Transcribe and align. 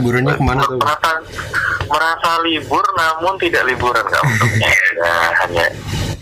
Liburannya 0.00 0.32
ke 0.32 0.44
mana 0.44 0.62
tuh? 0.64 0.80
Merasa, 0.80 1.12
merasa 1.84 2.30
libur 2.40 2.84
namun 2.96 3.36
tidak 3.36 3.62
liburan 3.68 4.00
nggak 4.00 4.22
untungnya. 4.24 4.70
ya, 5.04 5.14
hanya 5.44 5.66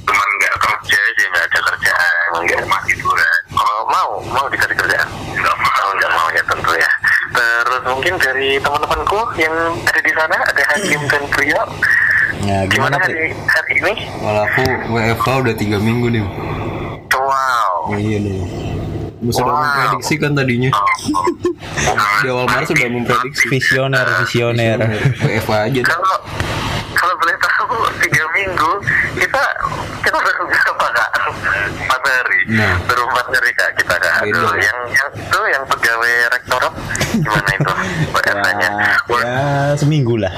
cuman 0.03 0.29
nggak 0.43 0.55
kerja 0.59 0.98
aja 0.98 1.23
nggak 1.31 1.45
ada 1.47 1.59
kerjaan 1.62 2.29
nggak 2.43 2.61
mau 2.67 2.83
liburan. 2.91 3.41
Kalau 3.55 3.81
mau 3.87 4.11
mau 4.34 4.47
dikasih 4.51 4.77
kerjaan 4.77 5.09
nggak 5.39 5.56
mau 5.62 5.89
nggak 5.95 6.11
mau 6.11 6.27
ya 6.34 6.43
tentu 6.43 6.73
ya. 6.75 6.91
Terus 7.39 7.83
mungkin 7.87 8.15
dari 8.19 8.49
teman-temanku 8.59 9.21
yang 9.39 9.55
ada 9.87 10.01
di 10.03 10.12
sana 10.19 10.37
ada 10.43 10.62
Hakim 10.75 11.01
dan 11.06 11.23
Priyo. 11.31 11.62
Ya 12.43 12.67
Gimana 12.71 12.97
gimana 12.97 12.97
hari 13.03 13.34
hari 13.34 13.73
ini? 13.83 13.95
Malah 14.23 14.47
aku 14.47 14.65
WFH 14.95 15.27
udah 15.47 15.55
tiga 15.55 15.79
minggu 15.79 16.06
nih. 16.11 16.25
Wow. 17.19 17.93
Iya 17.93 18.19
nih. 18.25 18.41
Sudah 19.21 19.45
Wow. 19.45 19.59
memprediksi 19.61 20.15
kan 20.17 20.33
tadinya. 20.33 20.71
Di 22.23 22.29
awal 22.29 22.47
Maret 22.47 22.69
sudah 22.69 22.89
memprediksi. 22.89 23.45
Visioner, 23.49 24.06
visioner. 24.21 24.79
WFH 25.19 25.51
aja. 25.65 25.81
kalau 25.84 26.15
kalau 26.95 27.15
boleh 27.17 27.37
tahu 27.37 27.75
tiga 28.01 28.25
minggu 28.33 28.71
kita 29.17 29.43
kita 30.01 30.19
baru 30.19 30.43
berapa 30.45 30.87
kak 30.89 31.11
empat 31.79 32.03
hari 32.03 32.41
Nah. 32.49 32.75
baru 32.83 33.03
empat 33.05 33.27
hari 33.31 33.51
kak 33.53 33.71
kita 33.77 33.95
kak 33.95 34.12
aduh 34.21 34.51
yang 34.56 34.79
yang 34.89 35.09
itu 35.12 35.41
yang 35.49 35.62
pegawai 35.65 36.12
rektorat 36.29 36.75
gimana 37.12 37.50
itu 37.53 37.73
biasanya 38.17 38.69
Ya, 39.09 39.19
ya 39.21 39.27
seminggu 39.75 40.15
lah. 40.17 40.33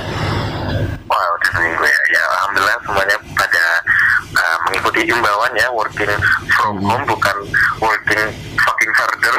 wah 1.02 1.26
udah 1.30 1.50
seminggu 1.50 1.80
ya 1.82 2.00
ya 2.10 2.22
alhamdulillah 2.30 2.76
semuanya 2.82 3.16
mengikuti 4.90 5.14
imbauan 5.14 5.52
ya 5.54 5.68
working 5.70 6.10
from 6.58 6.82
home 6.82 7.04
bukan 7.06 7.36
working 7.78 8.22
fucking 8.58 8.92
harder. 8.98 9.34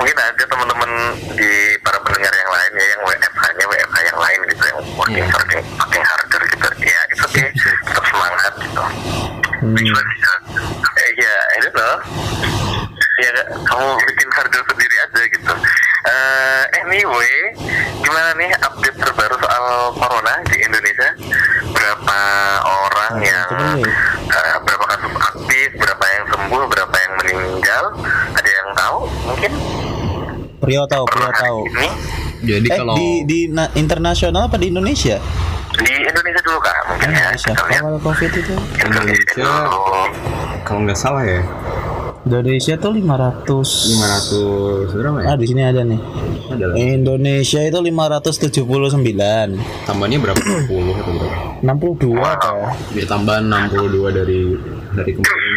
Mungkin 0.00 0.16
ada 0.16 0.44
teman-teman 0.48 0.90
di 1.36 1.76
para 1.84 1.98
pendengar 2.00 2.32
yang 2.32 2.50
lain 2.50 2.72
ya 2.72 2.86
yang 2.96 3.00
WFH-nya 3.04 3.64
WFH 3.68 3.96
yang 4.00 4.18
lain 4.18 4.38
gitu 4.48 4.62
yang 4.64 4.78
working 4.96 5.24
Iya. 5.28 5.32
fucking, 5.36 5.62
fucking 5.76 6.04
harder 6.04 6.42
gitu. 6.48 6.66
Ya 6.88 7.00
itu 7.12 7.22
oke 7.28 7.44
tetap 7.52 8.04
semangat 8.08 8.52
gitu. 8.64 8.84
Hmm. 9.62 9.78
eh, 9.78 11.10
ya 11.22 11.34
itu 11.62 11.70
loh 11.70 11.98
ya 13.22 13.30
kamu 13.62 13.86
bikin 14.10 14.28
harga 14.34 14.58
sendiri 14.66 14.96
aja 15.06 15.22
gitu 15.30 15.52
Eh, 16.02 16.62
anyway 16.80 17.54
gimana 17.96 18.34
nih 18.34 18.50
update 18.58 18.96
terbaru 18.96 19.38
soal 19.38 19.64
corona 19.92 20.34
di 20.44 20.56
Indonesia 20.60 21.08
berapa 21.68 22.18
orang 22.66 23.12
Nah, 23.12 23.22
yang 23.22 23.48
eh, 24.24 24.56
berapa 24.60 24.84
kasus 24.88 25.12
aktif 25.14 25.68
berapa 25.76 26.04
yang 26.08 26.24
sembuh 26.28 26.62
berapa 26.66 26.96
yang 26.96 27.12
meninggal 27.16 27.84
ada 28.32 28.50
yang 28.50 28.68
tahu 28.72 28.98
mungkin 29.24 29.52
Prio 30.58 30.82
tahu, 30.86 31.04
Prio 31.06 31.30
tahu. 31.32 31.58
ini 31.68 31.88
Jadi 32.44 32.66
Eh 32.66 32.76
kalau 32.76 32.94
di 32.94 33.08
di 33.22 33.40
na- 33.48 33.70
internasional 33.72 34.46
apa 34.46 34.56
di 34.56 34.66
Indonesia? 34.68 35.22
di 35.74 35.92
Indonesia 35.96 36.42
dulu 36.42 36.58
kak 36.58 36.76
mungkin 36.84 37.08
ya 37.08 37.30
Indonesia. 37.30 37.52
lihat 37.56 37.80
Awal 37.80 37.98
Covid 38.00 38.30
itu. 38.32 38.54
Indonesia 38.76 39.22
Indonesia 39.32 39.50
kalau 40.62 40.80
nggak 40.82 40.94
salah 40.96 41.22
ya 41.22 41.40
Indonesia 42.22 42.78
tuh 42.78 42.94
500 42.94 43.50
500 43.50 44.94
berapa 44.94 45.18
ya? 45.18 45.34
Ah 45.34 45.36
di 45.36 45.46
sini 45.50 45.62
ada 45.66 45.82
nih. 45.82 45.98
Ada 46.54 46.64
lah. 46.70 46.74
Indonesia 46.78 47.60
itu 47.66 47.78
579. 47.82 49.58
Tambahnya 49.82 50.18
berapa? 50.22 50.38
60 50.38 51.02
atau 51.02 51.12
berapa? 51.18 51.38
62 51.66 52.22
apa? 52.22 52.78
Dia 52.94 53.06
tambahan 53.10 53.50
62 53.50 54.14
dari 54.14 54.54
dari 54.94 55.10
kemarin. 55.18 55.54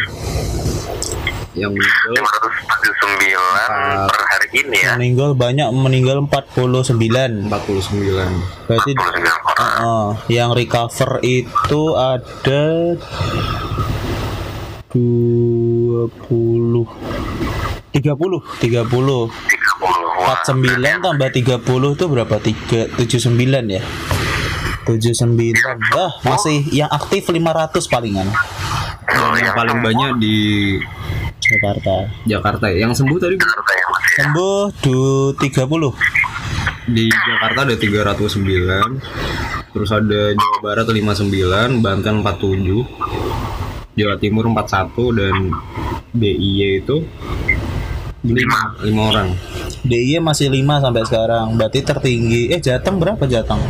Yang 1.53 1.71
meninggal 1.77 2.11
549 2.25 4.11
per 4.11 4.21
hari 4.27 4.47
ini 4.59 4.77
ya 4.83 4.91
Meninggal 4.99 5.29
banyak 5.37 5.69
meninggal 5.69 6.17
49. 6.25 7.45
49. 7.47 8.65
Berarti 8.65 8.91
49 8.91 9.21
orang 9.53 9.71
uh, 9.85 10.09
yang 10.33 10.49
recover 10.51 11.21
itu 11.21 11.81
ada 11.93 12.63
20 14.95 16.88
30 17.91 17.91
30 17.91 18.63
30 18.63 18.88
Wah, 20.25 20.41
49 20.41 20.81
tambah 21.03 21.29
30 21.29 21.94
itu 22.00 22.06
berapa? 22.07 22.39
3 22.39 22.95
79 22.97 23.75
ya. 23.75 23.84
79. 24.88 25.35
Wah, 25.94 26.16
masih 26.23 26.63
yang 26.72 26.88
aktif 26.89 27.29
500 27.29 27.85
palingan 27.91 28.31
Yang 29.38 29.53
paling 29.53 29.84
banyak 29.84 30.16
di 30.17 30.38
Jakarta. 31.44 32.09
Jakarta 32.25 32.66
ya. 32.72 32.88
Yang 32.88 33.03
sembuh 33.03 33.19
tadi. 33.19 33.35
Sembuh 34.17 34.72
du 34.81 35.35
30. 35.38 35.94
di 36.85 37.09
Jakarta 37.09 37.66
ada 37.66 37.73
309 37.73 39.73
terus 39.73 39.90
ada 39.90 40.37
Jawa 40.37 40.58
Barat 40.61 40.85
59 40.85 41.81
Banten 41.81 42.22
47 42.22 43.24
Jawa 43.95 44.15
Timur 44.19 44.43
41 44.51 44.91
dan 45.15 45.35
DIY 46.11 46.83
itu 46.83 46.97
5 48.25 48.31
5 48.31 49.09
orang 49.09 49.27
DIY 49.85 50.17
masih 50.19 50.49
5 50.49 50.83
sampai 50.83 51.03
sekarang. 51.05 51.45
Berarti 51.55 51.79
tertinggi. 51.85 52.49
Eh, 52.49 52.59
Jateng 52.59 52.97
berapa 52.97 53.21
Jateng? 53.23 53.61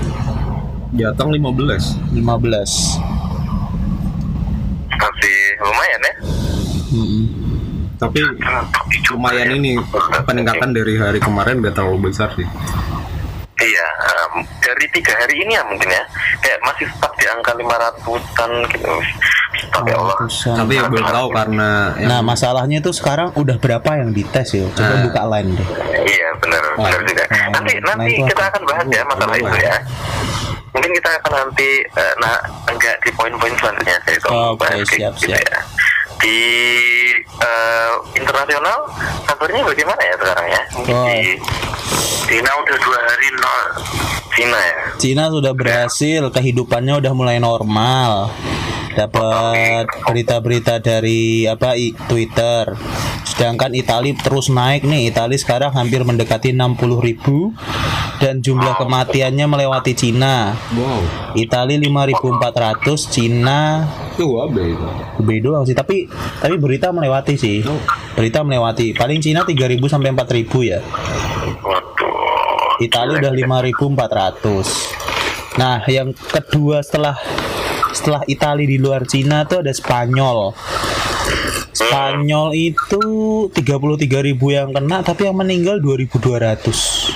Jateng 0.95 1.29
15 1.29 2.15
15. 2.15 3.03
masih 4.95 5.37
lumayan 5.59 6.01
ya 6.01 6.13
Mm-mm. 6.95 7.23
tapi 7.99 8.19
lumayan 9.11 9.49
ini 9.53 9.75
peningkatan 10.23 10.71
dari 10.71 10.95
hari 10.95 11.19
kemarin 11.19 11.59
gak 11.59 11.75
terlalu 11.75 12.09
besar 12.09 12.31
sih 12.33 12.47
Iya, 13.55 13.87
em, 14.03 14.33
dari 14.59 14.85
tiga 14.91 15.15
hari 15.15 15.39
ini 15.39 15.55
ya 15.55 15.63
mungkin 15.63 15.87
ya, 15.87 16.03
kayak 16.43 16.59
masih 16.59 16.91
stuck 16.91 17.15
di 17.15 17.23
angka 17.23 17.55
500-an 17.55 18.51
gitu. 18.67 18.93
Tapi 19.67 19.89
Allah. 19.91 20.17
Tapi 20.27 20.73
ya 20.73 20.83
belum 20.85 21.05
tahu 21.05 21.27
karena 21.31 21.69
yang 21.95 22.09
Nah, 22.09 22.21
masalahnya 22.21 22.77
itu 22.79 22.91
sekarang 22.91 23.31
udah 23.33 23.55
berapa 23.55 23.89
yang 23.95 24.09
dites 24.09 24.47
ya? 24.51 24.65
Coba 24.69 24.89
Nah. 24.89 25.01
buka 25.03 25.21
line 25.29 25.49
deh. 25.53 25.67
Iya 26.03 26.29
benar 26.37 26.63
Wah, 26.75 26.85
benar 26.87 27.01
juga. 27.03 27.23
nah, 27.25 27.45
Nanti 27.51 27.73
nah, 27.77 27.93
nanti 27.93 28.11
itu 28.13 28.23
kita 28.25 28.43
akan 28.45 28.61
bahas 28.63 28.85
ya 28.87 29.03
masalah 29.03 29.33
Boleh. 29.33 29.47
itu 29.47 29.57
ya. 29.61 29.75
Mungkin 30.71 30.91
kita 30.93 31.09
akan 31.15 31.31
nanti 31.33 31.69
eh, 31.81 32.13
nah 32.17 32.35
enggak 32.67 32.95
di 32.99 33.11
poin-poin 33.11 33.53
selanjutnya 33.55 33.95
saya 34.01 34.15
itu 34.15 34.27
Oke, 34.27 34.59
bahas 34.59 34.75
kayak 34.75 34.87
siap, 34.91 35.13
gitu 35.15 35.27
siap. 35.31 35.39
ya. 35.41 35.59
Di 36.15 36.39
eh, 37.37 37.91
internasional 38.13 38.79
kabarnya 39.23 39.61
bagaimana 39.63 40.01
ya 40.01 40.15
sekarang 40.15 40.47
ya? 40.47 40.61
Mungkin 40.73 40.95
Oh. 40.95 41.07
di 41.07 41.31
Cina 42.25 42.51
udah 42.51 42.77
dua 42.77 42.99
hari 42.99 43.29
nol 43.33 43.63
Cina 44.35 44.59
ya. 44.59 44.75
Cina 44.99 45.23
sudah 45.31 45.51
berhasil, 45.51 46.21
kehidupannya 46.27 46.99
udah 46.99 47.13
mulai 47.15 47.37
normal. 47.39 48.29
Dapat 48.95 49.91
berita-berita 50.07 50.79
dari 50.79 51.43
apa 51.43 51.75
i- 51.75 51.91
Twitter. 52.07 52.79
Sedangkan 53.27 53.75
Itali 53.75 54.15
terus 54.15 54.47
naik 54.47 54.87
nih. 54.87 55.11
Itali 55.11 55.35
sekarang 55.35 55.75
hampir 55.75 55.99
mendekati 56.07 56.55
60.000 56.55 57.03
ribu 57.03 57.51
dan 58.23 58.39
jumlah 58.39 58.79
kematiannya 58.79 59.43
melewati 59.43 59.91
Cina. 59.91 60.55
wow. 60.71 61.03
Itali 61.35 61.75
5.400, 61.75 63.11
Cina 63.11 63.83
Itu 64.15 64.39
lebih 65.19 65.43
doang 65.43 65.67
sih. 65.67 65.75
Tapi 65.75 66.07
tapi 66.39 66.55
berita 66.55 66.95
melewati 66.95 67.35
sih. 67.35 67.59
Oh. 67.67 67.75
Berita 68.15 68.47
melewati. 68.47 68.95
Paling 68.95 69.19
Cina 69.19 69.43
3.000 69.43 69.91
sampai 69.91 70.15
4.000 70.15 70.63
ya. 70.63 70.79
Italia 72.79 73.19
udah 73.23 73.31
5.400. 73.31 75.55
Nah, 75.55 75.79
yang 75.87 76.11
kedua 76.11 76.83
setelah 76.83 77.15
setelah 77.95 78.19
Italia 78.27 78.67
di 78.67 78.75
luar 78.75 79.07
Cina 79.07 79.47
tuh 79.47 79.63
ada 79.63 79.71
Spanyol. 79.71 80.51
Spanyol 81.71 82.51
itu 82.55 83.03
33.000 83.51 84.39
yang 84.51 84.71
kena 84.75 84.99
tapi 85.03 85.27
yang 85.27 85.35
meninggal 85.39 85.79
2.200. 85.79 87.15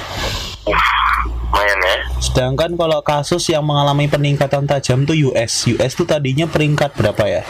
Lumayan 1.59 1.79
ya. 1.83 1.97
Sedangkan 2.23 2.71
kalau 2.79 3.03
kasus 3.03 3.43
yang 3.51 3.67
mengalami 3.67 4.07
peningkatan 4.07 4.63
tajam 4.63 5.03
tuh 5.03 5.15
US. 5.31 5.67
US 5.75 5.91
tuh 5.91 6.07
tadinya 6.07 6.47
peringkat 6.47 6.95
berapa 6.95 7.23
ya? 7.27 7.43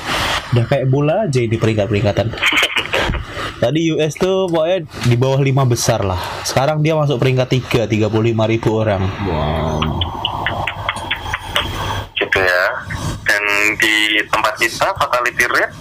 Udah 0.55 0.65
kayak 0.65 0.89
bola 0.89 1.29
aja 1.29 1.45
ini 1.45 1.61
peringkat-peringkatan. 1.61 2.33
Tadi 3.59 3.91
US 3.91 4.15
tuh 4.15 4.47
pokoknya 4.47 4.79
di 5.03 5.15
bawah 5.15 5.37
5 5.37 5.51
besar 5.67 5.99
lah. 6.01 6.19
Sekarang 6.41 6.79
dia 6.79 6.95
masuk 6.95 7.19
peringkat 7.19 7.47
3, 7.85 7.91
35 7.91 8.07
ribu 8.47 8.69
orang. 8.73 9.03
Wow. 9.27 9.79
gitu 12.15 12.35
ya 12.35 12.63
dan 13.23 13.39
di 13.79 13.95
tempat 14.27 14.53
kita 14.59 14.91
fatality 14.91 15.47
rate 15.47 15.71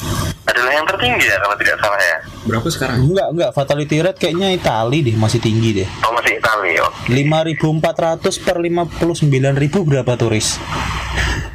adalah 0.47 0.71
yang 0.71 0.87
tertinggi 0.87 1.27
ya 1.27 1.35
kalau 1.43 1.57
tidak 1.59 1.77
salah 1.77 1.99
ya 1.99 2.17
Berapa 2.47 2.69
sekarang? 2.71 2.97
Enggak, 3.05 3.29
enggak. 3.35 3.51
Fatality 3.53 3.97
rate 3.99 4.17
kayaknya 4.17 4.49
Itali 4.55 5.03
deh, 5.03 5.19
masih 5.19 5.43
tinggi 5.43 5.83
deh. 5.83 5.89
oh 6.01 6.15
masih 6.15 6.39
Italia 6.39 6.87
oh. 6.87 6.93
5.400 7.11 8.23
per 8.39 8.57
59.000 8.63 9.35
berapa 9.83 10.13
turis? 10.15 10.63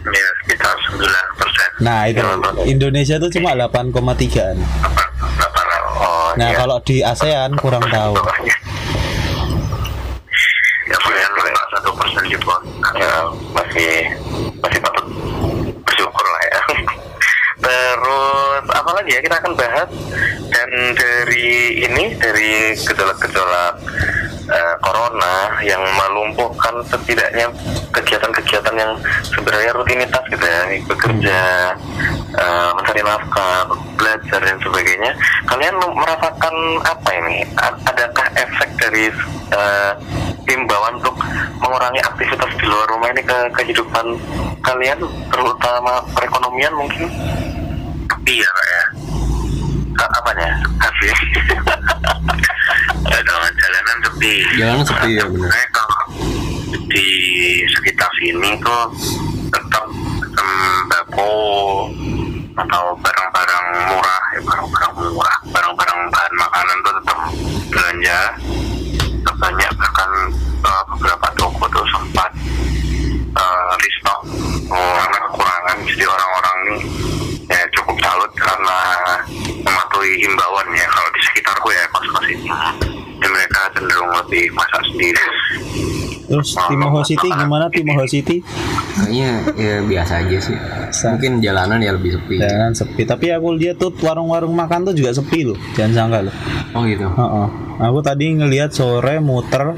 ya 0.04 0.28
sekitar 0.44 0.76
9 1.00 1.40
persen 1.40 1.70
Nah, 1.80 2.00
itu 2.06 2.22
Indonesia 2.68 3.16
tuh 3.18 3.32
cuma 3.32 3.56
8,3an. 3.56 4.58
oh 4.60 5.63
Nah, 6.34 6.50
iya. 6.50 6.58
kalau 6.58 6.78
di 6.82 7.06
ASEAN 7.06 7.54
kurang 7.62 7.86
tahu. 7.94 8.18
ya 10.84 10.98
lumayan 11.00 11.32
lumayan 11.32 11.68
satu 11.72 11.90
persen 11.96 12.24
gitu 12.28 12.44
ya 13.00 13.16
masih 13.56 13.92
masih 14.60 14.80
patut 14.84 15.06
bersyukur 15.88 16.26
lah 16.28 16.44
ya 16.44 16.60
terus 17.64 18.64
apa 18.68 18.92
lagi 18.92 19.12
ya 19.16 19.22
kita 19.24 19.36
akan 19.40 19.54
bahas 19.56 19.90
dan 20.52 20.70
dari 20.92 21.88
ini 21.88 22.20
dari 22.20 22.76
gejolak-gejolak 22.76 23.80
eh, 24.50 24.76
corona 24.84 25.56
yang 25.64 25.80
melumpuhkan 25.96 26.84
setidaknya 26.88 27.48
kegiatan-kegiatan 27.94 28.76
yang 28.76 28.92
sebenarnya 29.32 29.72
rutinitas 29.76 30.24
gitu 30.28 30.44
ya 30.44 30.62
bekerja 30.90 31.40
eh, 32.36 32.70
mencari 32.76 33.02
nafkah 33.06 33.68
belajar 33.96 34.40
dan 34.44 34.58
sebagainya. 34.60 35.12
Kalian 35.48 35.76
merasakan 35.80 36.56
apa 36.84 37.10
ini? 37.24 37.46
Adakah 37.88 38.28
efek 38.36 38.70
dari 38.80 39.08
eh, 39.54 39.92
himbauan 40.50 41.00
untuk 41.00 41.16
mengurangi 41.64 42.04
aktivitas 42.04 42.52
di 42.60 42.66
luar 42.68 42.88
rumah 42.92 43.10
ini 43.16 43.24
ke 43.24 43.38
kehidupan 43.56 44.06
kalian 44.60 45.00
terutama 45.32 46.04
perekonomian 46.12 46.74
mungkin? 46.76 47.08
Iya 48.24 48.48
ya. 48.48 48.84
Apanya? 50.04 50.50
Jalanan 53.24 53.43
sepi 54.24 54.56
Jalanan 54.56 54.86
sepi 54.88 55.10
ya 55.20 55.26
benar. 55.28 55.52
Di 56.88 57.08
sekitar 57.76 58.08
sini 58.24 58.56
tuh 58.64 58.86
tetap 59.52 59.86
sembako 60.32 61.36
atau 62.54 62.84
barang-barang 63.02 63.66
murah 63.92 64.24
ya 64.38 64.42
barang-barang 64.46 64.94
murah 65.12 65.38
barang-barang 65.52 66.00
bahan 66.14 66.34
makanan 66.38 66.78
tuh 66.86 66.94
tetap 67.02 67.20
belanja 67.74 68.20
Tetap 68.94 69.36
banyak 69.40 69.72
bahkan 69.76 70.10
eh, 70.62 70.84
beberapa 70.94 71.28
toko 71.36 71.66
tuh 71.74 71.86
sempat 71.92 72.32
eh, 73.36 73.72
restock 73.82 74.22
oh, 74.72 74.92
karena 75.02 75.18
kekurangan 75.28 75.78
jadi 75.84 76.06
orang-orang 76.08 76.58
ini 76.64 76.78
ya 77.52 77.62
cukup 77.76 77.98
salut 78.00 78.32
karena 78.38 78.80
mematuhi 79.66 80.14
himbauan 80.24 80.68
ya 80.72 80.88
kalau 80.88 81.10
di 81.12 81.22
sekitarku 81.28 81.68
ya 81.74 81.84
kos-kos 81.92 82.28
ini 82.30 82.48
dan 83.24 83.30
mereka 83.32 83.62
cenderung 83.84 84.12
lebih 84.24 84.48
masak 84.56 84.84
sendiri 84.88 85.24
Terus 86.24 86.56
Timoho 86.56 87.04
City 87.04 87.28
gimana 87.30 87.68
Timoho 87.68 88.08
City? 88.08 88.40
Kayaknya 88.96 89.30
ya 89.60 89.76
biasa 89.84 90.24
aja 90.24 90.38
sih. 90.40 90.56
Mungkin 91.12 91.44
jalanan 91.44 91.84
ya 91.84 91.92
lebih 91.94 92.16
sepi. 92.16 92.40
Jangan 92.40 92.72
sepi. 92.72 93.04
Tapi 93.04 93.28
aku 93.36 93.54
lihat 93.60 93.78
tuh 93.78 93.92
warung-warung 94.02 94.56
makan 94.56 94.88
tuh 94.88 94.96
juga 94.96 95.12
sepi 95.14 95.52
loh. 95.52 95.60
Jangan 95.76 95.92
sangka 95.94 96.20
loh. 96.26 96.36
Oh 96.74 96.88
gitu. 96.88 97.06
Heeh. 97.06 97.48
Aku 97.86 98.00
tadi 98.00 98.34
ngelihat 98.40 98.72
sore 98.72 99.20
muter 99.20 99.76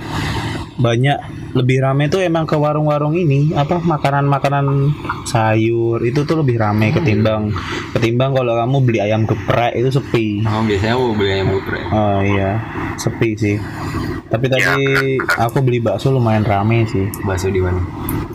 banyak 0.76 1.18
lebih 1.56 1.80
rame 1.80 2.12
tuh 2.12 2.20
emang 2.20 2.44
ke 2.44 2.60
warung-warung 2.60 3.16
ini 3.16 3.56
apa 3.56 3.80
makanan-makanan 3.80 4.92
sayur 5.24 6.04
itu 6.04 6.28
tuh 6.28 6.44
lebih 6.44 6.60
rame 6.60 6.92
ketimbang 6.92 7.56
ketimbang 7.96 8.36
kalau 8.36 8.60
kamu 8.60 8.78
beli 8.84 9.00
ayam 9.00 9.24
geprek 9.24 9.72
itu 9.80 9.88
sepi. 9.88 10.44
Oh 10.44 10.68
biasanya 10.68 11.00
aku 11.00 11.16
beli 11.16 11.32
ayam 11.40 11.48
geprek. 11.56 11.84
Oh 11.96 12.20
iya, 12.20 12.60
sepi 12.98 13.36
sih. 13.36 13.56
Tapi 14.26 14.46
tadi 14.50 14.66
aku 15.38 15.62
beli 15.62 15.80
bakso 15.80 16.10
lumayan 16.10 16.44
rame 16.44 16.84
sih 16.90 17.06
Bakso 17.24 17.54
di 17.54 17.62
mana? 17.62 17.78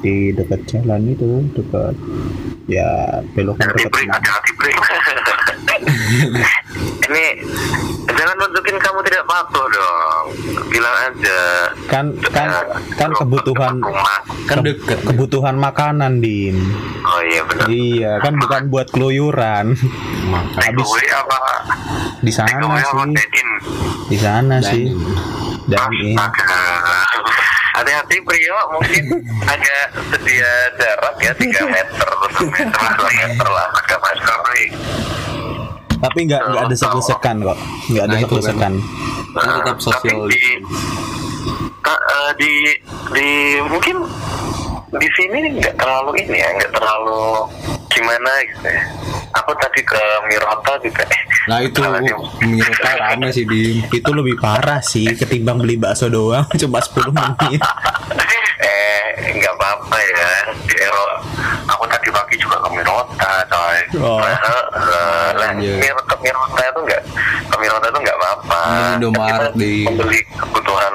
di 0.01 0.33
dekat 0.33 0.65
jalan 0.65 1.13
itu, 1.13 1.45
dekat 1.53 1.93
ya 2.65 3.21
belokan 3.37 3.69
dekat 3.77 3.93
ada 4.09 4.33
nunjukin 8.71 8.87
kamu 8.87 9.01
tidak 9.03 9.25
patuh 9.27 9.67
dong. 9.67 10.25
Bilang 10.71 10.95
aja. 11.03 11.41
Kan 11.91 12.05
kan 12.31 12.49
kan 12.95 13.11
kebutuhan 13.13 13.75
Kan 14.47 14.63
ke- 14.63 14.67
deket. 14.71 14.99
kebutuhan 15.05 15.57
makanan 15.59 16.23
din. 16.23 16.55
Oh 17.03 17.21
iya 17.21 17.43
benar. 17.43 17.67
Iya 17.67 18.13
kan 18.23 18.39
bukan 18.39 18.63
buat 18.71 18.87
keluyuran. 18.89 19.75
Habis 20.55 20.89
apa? 21.11 21.39
di 22.21 22.31
sana 22.31 22.79
sih. 22.79 22.99
Di 24.07 24.19
sana 24.19 24.57
sih. 24.63 24.85
dan 25.67 25.87
ini. 25.93 26.15
Hati-hati 27.71 28.19
Prio 28.21 28.59
mungkin 28.75 29.05
agak 29.41 29.85
sedia 30.11 30.51
jarak 30.75 31.15
ya 31.17 31.33
3 31.33 31.71
meter 31.71 32.11
satu 32.13 32.45
meter 32.53 32.77
lah 32.77 32.93
2 32.99 33.15
meter 33.15 33.47
lah 33.47 33.67
agak 33.73 33.99
masker 34.03 34.37
break 34.43 34.71
tapi 36.01 36.19
nggak 36.25 36.43
nggak 36.43 36.63
ada 36.65 36.77
sekan 37.01 37.37
kok. 37.41 37.59
Nggak 37.87 38.05
ada 38.05 38.15
Nah, 38.15 38.21
kan. 38.43 38.43
sekan 38.43 38.75
Kan 39.31 39.49
tetap 39.55 39.77
Tapi 39.77 39.85
social 39.85 40.19
di, 40.27 40.43
ta- 41.81 42.03
eh, 42.03 42.31
di 42.35 42.53
di 43.13 43.29
mungkin 43.63 43.97
di 44.91 45.09
sini 45.15 45.39
nggak 45.55 45.77
terlalu 45.77 46.11
ini 46.19 46.37
ya 46.37 46.49
nggak 46.53 46.73
terlalu 46.73 47.47
gimana 47.89 48.31
gitu 48.45 48.67
ya. 48.67 48.83
Aku 49.33 49.55
tadi 49.55 49.79
ke 49.81 49.95
Mirota 50.27 50.75
juga 50.81 51.07
eh 51.07 51.23
Nah 51.47 51.63
itu 51.63 51.79
Mirota 52.43 52.91
rame 52.99 53.31
sih 53.31 53.47
di 53.47 53.79
itu 53.87 54.11
lebih 54.11 54.35
parah 54.37 54.83
sih 54.83 55.07
ketimbang 55.15 55.63
beli 55.63 55.79
bakso 55.79 56.09
doang 56.09 56.43
cuma 56.61 56.83
10 56.83 57.11
menit. 57.11 57.61
Eh 58.61 59.01
nggak 59.33 59.55
apa-apa 59.55 59.97
ya. 59.97 60.31
Di 60.61 60.75
Ero 60.77 61.05
aku 62.11 62.19
tadi 62.29 62.37
pagi 62.37 62.37
juga 62.37 62.57
ke 62.59 62.69
Mirota 62.73 63.33
coy 63.47 63.79
Oh. 63.97 64.19
Eh, 64.19 64.33
eh, 64.33 65.29
lah 65.33 65.51
Iya. 65.53 65.75
Mir- 65.77 66.05
ke 66.05 66.17
Mirota 66.19 66.63
itu 66.65 66.81
nggak 66.83 67.03
ke 67.47 67.57
Mirota 67.57 67.87
itu 67.87 67.99
nggak 68.01 68.17
apa-apa 68.17 68.61
Indomaret 68.93 69.53
Kita 69.53 69.57
di- 69.57 69.87
membeli 69.87 70.21
kebutuhan 70.33 70.95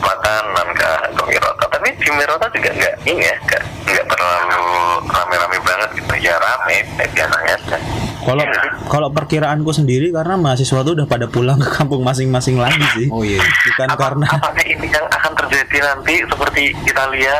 makanan 0.00 0.66
ke 0.72 0.90
ke 1.12 1.22
Mirota 1.24 1.64
tapi 1.82 1.98
di 1.98 2.14
Mirota 2.14 2.46
juga 2.46 2.70
nggak 2.70 2.94
ini 3.02 3.26
ya 3.26 3.34
nggak 3.42 3.62
nggak 3.82 4.06
terlalu 4.06 4.62
rame-rame 5.02 5.58
banget 5.58 5.90
gitu 5.98 6.14
ya 6.22 6.38
rame 6.38 6.76
mepet 6.86 7.10
biasanya 7.10 7.54
aja. 7.58 7.76
Kalau 8.22 8.38
Iya. 8.38 8.62
kalau 8.86 9.08
perkiraanku 9.10 9.74
sendiri 9.74 10.14
karena 10.14 10.38
mahasiswa 10.38 10.78
tuh 10.80 10.94
udah 10.94 11.10
pada 11.10 11.26
pulang 11.26 11.58
ke 11.58 11.66
kampung 11.68 12.06
masing-masing 12.06 12.54
lagi 12.54 12.86
sih. 12.94 13.06
Oh 13.10 13.26
iya. 13.26 13.42
Bukan 13.42 13.86
Apa- 13.90 13.98
karena 13.98 14.26
apakah 14.30 14.62
ini 14.62 14.86
yang 14.86 15.02
akan 15.10 15.32
terjadi 15.36 15.76
nanti 15.82 16.14
seperti 16.22 16.62
Italia? 16.86 17.34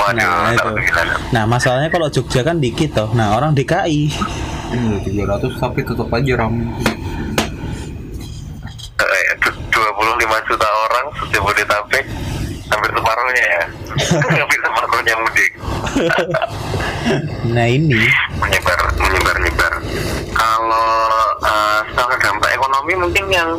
Waduh, 0.00 0.24
Nah, 0.24 0.56
itu. 0.56 0.70
Nah, 1.30 1.44
masalahnya 1.44 1.92
kalau 1.92 2.08
Jogja 2.08 2.40
kan 2.40 2.56
dikit 2.56 2.96
toh. 2.96 3.12
Nah, 3.12 3.36
orang 3.36 3.52
DKI. 3.52 4.08
Hmm, 4.72 5.04
300 5.04 5.52
tapi 5.60 5.84
tetap 5.84 6.08
aja 6.08 6.32
ram. 6.34 6.56
Eh, 8.96 9.24
du- 9.36 9.60
25 9.68 10.40
juta 10.46 10.64
orang 10.86 11.06
Jabodetabek 11.28 12.06
hampir 12.72 12.90
separuhnya 12.90 13.44
ya. 13.44 13.62
Hampir 14.40 14.58
separuhnya 14.64 15.14
mudik? 15.20 15.50
Nah, 17.52 17.66
ini. 17.68 18.08
Menyebar 18.40 18.78
menyebar 18.96 19.36
nyebar. 19.38 19.72
Kalau 20.32 20.90
eh, 21.44 21.80
secara 21.92 22.14
dampak 22.18 22.50
ekonomi 22.56 22.92
mungkin 22.96 23.24
yang 23.28 23.50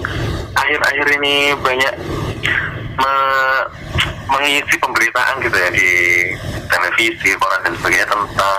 akhir-akhir 0.57 1.07
ini 1.21 1.53
banyak 1.61 1.93
me- 2.97 3.65
mengisi 4.25 4.75
pemberitaan 4.75 5.37
gitu 5.39 5.53
ya 5.53 5.69
di 5.69 5.89
televisi 6.65 7.29
koran 7.35 7.61
dan 7.61 7.73
sebagainya 7.75 8.07
tentang 8.07 8.57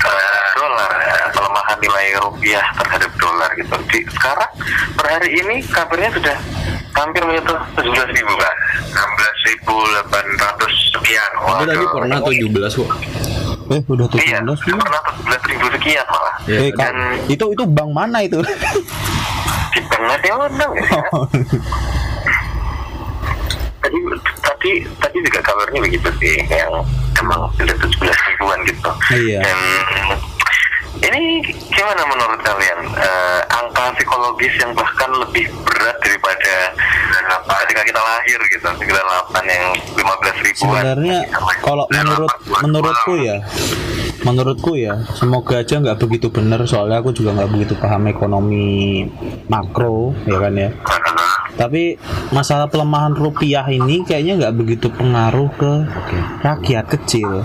eh, 0.00 0.46
dolar 0.52 0.90
ya, 0.98 1.24
pelemahan 1.30 1.78
nilai 1.78 2.06
rupiah 2.18 2.64
terhadap 2.74 3.10
dolar 3.16 3.50
gitu 3.54 3.70
di 3.86 4.00
sekarang 4.10 4.50
per 4.92 5.06
hari 5.08 5.30
ini 5.32 5.62
kabarnya 5.64 6.10
sudah 6.10 6.36
hampir 6.92 7.22
menyentuh 7.22 7.54
17 7.76 7.86
ribu 8.12 8.34
kan 8.34 8.54
16.800 8.90 10.10
sekian 10.90 11.30
Tapi 11.38 11.64
tadi 11.64 11.78
Waduh. 11.78 11.94
pernah 11.94 12.18
17 12.20 12.50
kok. 12.74 12.90
eh 13.70 13.80
udah 13.86 14.06
Iya, 14.18 14.42
17 14.42 14.66
belum? 14.66 14.78
pernah 14.80 15.00
17 15.22 15.46
ribu 15.48 15.66
sekian 15.70 16.04
malah. 16.04 16.34
Ya, 16.44 16.58
Eh, 16.58 16.70
dan 16.74 16.94
itu 17.26 17.44
itu 17.46 17.64
bank 17.64 17.90
mana 17.90 18.18
itu? 18.20 18.42
di 19.70 19.80
bank 19.86 20.02
nasional 20.04 20.70
ya. 20.74 20.90
Tadi 23.80 23.96
tadi 24.44 24.70
tadi 25.00 25.16
juga 25.24 25.40
kabarnya 25.40 25.80
begitu 25.80 26.08
sih, 26.20 26.36
yang 26.48 26.84
emang 27.16 27.48
sudah 27.56 27.76
17 27.80 28.28
ribuan 28.28 28.58
gitu. 28.68 28.90
Iya. 29.16 29.40
Dan 31.00 31.12
ini 31.16 31.40
gimana 31.72 32.02
menurut 32.04 32.40
kalian 32.44 32.80
Eh, 33.00 33.40
angka 33.48 33.96
psikologis 33.96 34.52
yang 34.60 34.76
bahkan 34.76 35.08
lebih 35.14 35.48
berat 35.64 35.96
daripada 36.04 36.54
ketika 37.64 37.82
kita 37.86 38.00
lahir 38.02 38.38
gitu, 38.52 38.66
98 38.66 39.46
yang 39.48 39.64
15 39.96 40.36
ribuan. 40.44 40.84
Sebenarnya 40.84 41.18
kalau 41.64 41.84
menurut 41.88 42.30
menurutku 42.60 43.12
ya, 43.16 43.36
menurutku 44.26 44.72
ya, 44.76 45.00
semoga 45.16 45.64
aja 45.64 45.80
nggak 45.80 45.96
begitu 45.96 46.28
benar 46.28 46.60
soalnya 46.68 47.00
aku 47.00 47.14
juga 47.16 47.40
nggak 47.40 47.50
begitu 47.56 47.72
paham 47.80 48.04
ekonomi 48.10 49.08
makro 49.48 50.12
ya 50.28 50.36
kan 50.36 50.52
ya. 50.58 50.68
Tapi 51.60 52.00
masalah 52.32 52.72
pelemahan 52.72 53.12
rupiah 53.12 53.68
ini 53.68 54.00
kayaknya 54.00 54.40
nggak 54.40 54.56
begitu 54.56 54.88
pengaruh 54.88 55.52
ke 55.60 55.72
rakyat 56.40 56.88
kecil. 56.88 57.44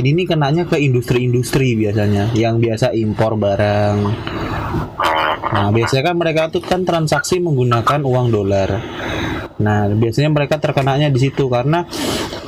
Ini 0.00 0.16
nih 0.16 0.26
kenanya 0.32 0.64
ke 0.64 0.80
industri-industri 0.80 1.76
biasanya, 1.76 2.32
yang 2.32 2.56
biasa 2.56 2.96
impor 2.96 3.36
barang. 3.36 3.96
Nah, 5.50 5.68
biasanya 5.74 6.02
kan 6.08 6.16
mereka 6.16 6.48
tuh 6.48 6.64
kan 6.64 6.88
transaksi 6.88 7.36
menggunakan 7.36 8.00
uang 8.00 8.32
dolar. 8.32 8.80
Nah, 9.60 9.86
biasanya 9.92 10.32
mereka 10.32 10.56
terkenanya 10.56 11.12
di 11.12 11.20
situ 11.20 11.46
karena 11.52 11.84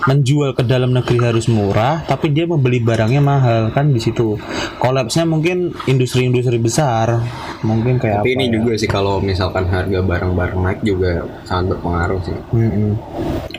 menjual 0.02 0.56
ke 0.58 0.66
dalam 0.66 0.90
negeri 0.90 1.22
harus 1.22 1.46
murah, 1.46 2.02
tapi 2.02 2.34
dia 2.34 2.42
membeli 2.48 2.82
barangnya 2.82 3.22
mahal 3.22 3.70
kan 3.70 3.94
di 3.94 4.02
situ. 4.02 4.34
Kolapsnya 4.82 5.22
mungkin 5.22 5.70
industri-industri 5.86 6.58
besar, 6.58 7.22
mungkin 7.62 8.02
kayak 8.02 8.26
Tapi 8.26 8.34
apa 8.34 8.36
ini 8.40 8.44
ya? 8.50 8.52
juga 8.58 8.72
sih 8.74 8.88
kalau 8.90 9.22
misalkan 9.22 9.70
harga 9.70 10.02
barang-barang 10.02 10.58
naik 10.58 10.80
juga 10.82 11.22
sangat 11.46 11.76
berpengaruh 11.78 12.20
sih. 12.26 12.36
Mm-mm. 12.50 12.90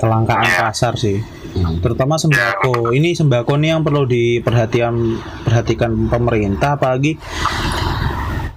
kelangkaan 0.03 0.43
Ya. 0.43 0.67
pasar 0.67 0.99
sih. 0.99 1.23
Hmm. 1.53 1.79
Terutama 1.79 2.19
sembako. 2.19 2.91
Ini 2.91 3.15
sembako 3.15 3.55
nih 3.61 3.69
yang 3.77 3.81
perlu 3.85 4.03
diperhatikan 4.03 4.93
perhatikan 5.45 6.09
pemerintah 6.11 6.75
apalagi 6.75 7.15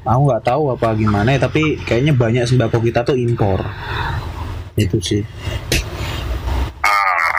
aku 0.02 0.20
nggak 0.26 0.42
tahu 0.42 0.74
apa 0.74 0.96
gimana 0.98 1.34
ya, 1.34 1.38
tapi 1.38 1.78
kayaknya 1.86 2.18
banyak 2.18 2.50
sembako 2.50 2.82
kita 2.82 3.06
tuh 3.06 3.14
impor. 3.14 3.62
Itu 4.76 5.00
sih. 5.00 5.23
Ah, 6.80 7.37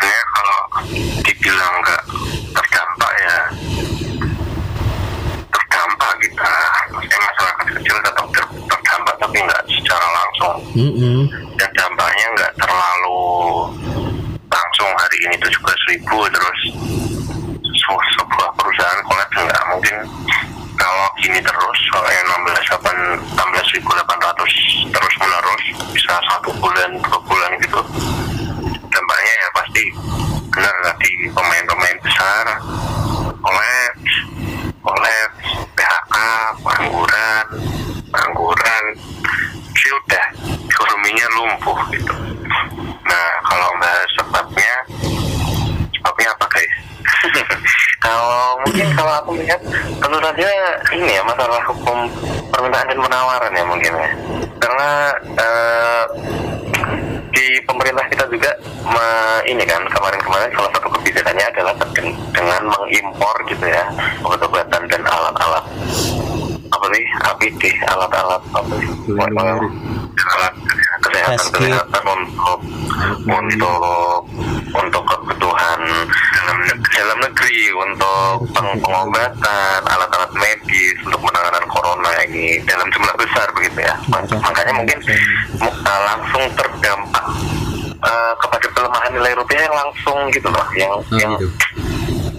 ya 0.00 0.20
kalau 0.32 0.60
dibilang 1.20 1.74
nggak 1.78 2.02
terdampak 2.50 3.12
ya 3.20 3.38
terdampak 5.46 6.12
kita 6.18 6.50
maksudnya 6.90 7.20
masyarakat 7.22 7.66
kecil 7.76 7.96
tetap 8.00 8.26
ter- 8.32 8.54
terdampak 8.66 9.14
tapi 9.20 9.36
nggak 9.38 9.62
secara 9.68 10.06
langsung 10.08 10.56
Mm-mm. 10.74 11.18
dan 11.54 11.70
dampaknya 11.76 12.26
nggak 12.34 12.52
terlalu 12.56 13.22
langsung 14.48 14.90
hari 14.96 15.18
ini 15.28 15.36
17 15.38 15.90
ribu 15.92 16.18
terus 16.32 16.60
se- 17.62 18.06
sebuah 18.16 18.50
perusahaan 18.56 19.00
kolaps 19.04 19.36
nggak 19.36 19.64
mungkin 19.70 19.96
kalau 20.76 21.08
gini 21.18 21.40
terus 21.40 21.78
soalnya 21.90 22.22
16 22.36 22.62
16 23.34 23.82
16.800 23.82 24.92
terus 24.92 25.14
menerus 25.18 25.64
bisa 25.92 26.12
satu 26.28 26.52
bulan 26.60 26.90
dua 27.00 27.18
bulan 27.24 27.50
gitu. 27.60 27.80
Dampaknya 28.92 29.34
ya 29.40 29.48
pasti 29.56 29.84
benar 30.52 30.74
tadi 30.84 31.10
pemain-pemain 31.32 31.98
besar? 32.04 32.44
Kolaps 33.40 34.14
kolaps 34.84 35.36
PHK 35.74 36.16
pengangguran 36.62 37.44
pengangguran 38.12 38.84
sudah 39.76 40.24
ekonominya 40.68 41.26
lumpuh 41.36 41.78
gitu. 41.92 42.14
Nah 43.06 43.28
kalau 43.44 43.68
bahas 43.80 44.08
sebabnya 44.16 44.74
sebabnya 46.00 46.28
apa 46.32 46.46
guys 46.48 46.74
kalau 48.06 48.62
mungkin 48.62 48.86
kalau 48.94 49.12
aku 49.18 49.30
lihat 49.42 49.60
tentu 49.98 50.18
saja 50.22 50.48
ini 50.94 51.18
ya 51.18 51.22
masalah 51.26 51.58
hukum 51.66 52.06
permintaan 52.54 52.86
dan 52.86 52.98
penawaran 53.02 53.52
ya 53.52 53.64
mungkin 53.66 53.92
ya. 53.98 54.10
Karena 54.62 54.90
eh, 55.34 56.04
di 57.34 57.46
pemerintah 57.66 58.06
kita 58.08 58.24
juga 58.30 58.50
me- 58.86 59.42
ini 59.50 59.62
kan 59.66 59.82
kemarin-kemarin 59.90 60.50
salah 60.54 60.70
satu 60.72 60.88
kebijakannya 60.98 61.46
adalah 61.50 61.74
dengan 62.32 62.62
mengimpor 62.70 63.34
gitu 63.50 63.66
ya 63.66 63.84
obat-obatan 64.22 64.82
dan 64.86 65.02
alat-alat. 65.04 65.64
Apa 66.66 66.86
sih? 66.94 67.04
APD 67.26 67.62
alat-alat 67.90 68.42
apa 68.54 68.72
sih? 68.80 68.88
Alat 70.16 70.54
kesehatan 70.96 71.38
kesehatan 71.54 72.04
untuk 72.08 72.58
untuk 73.26 74.20
untuk 74.74 75.02
kebutuhan 75.06 75.80
dalam 76.46 77.18
negeri, 77.18 77.62
untuk 77.74 78.22
peng- 78.52 78.78
pengobatan 78.78 79.34
alat-alat 79.82 80.30
medis 80.32 80.94
untuk 81.02 81.18
penanganan 81.20 81.64
corona 81.66 82.10
ini 82.22 82.62
dalam 82.62 82.86
jumlah 82.88 83.14
besar 83.16 83.46
begitu 83.52 83.82
ya 83.82 83.94
makanya 84.08 84.72
mungkin 84.72 84.98
mu- 85.58 85.76
uh, 85.82 86.00
langsung 86.06 86.44
terdampak 86.54 87.24
uh, 87.98 88.32
kepada 88.36 88.66
pelemahan 88.70 89.10
nilai 89.12 89.32
rupiah 89.34 89.62
yang 89.64 89.76
langsung 89.76 90.18
gitu 90.30 90.46
loh 90.46 90.66
yang 90.72 90.92
Nah, 90.96 91.18
yang 91.18 91.32
gitu. 91.34 91.50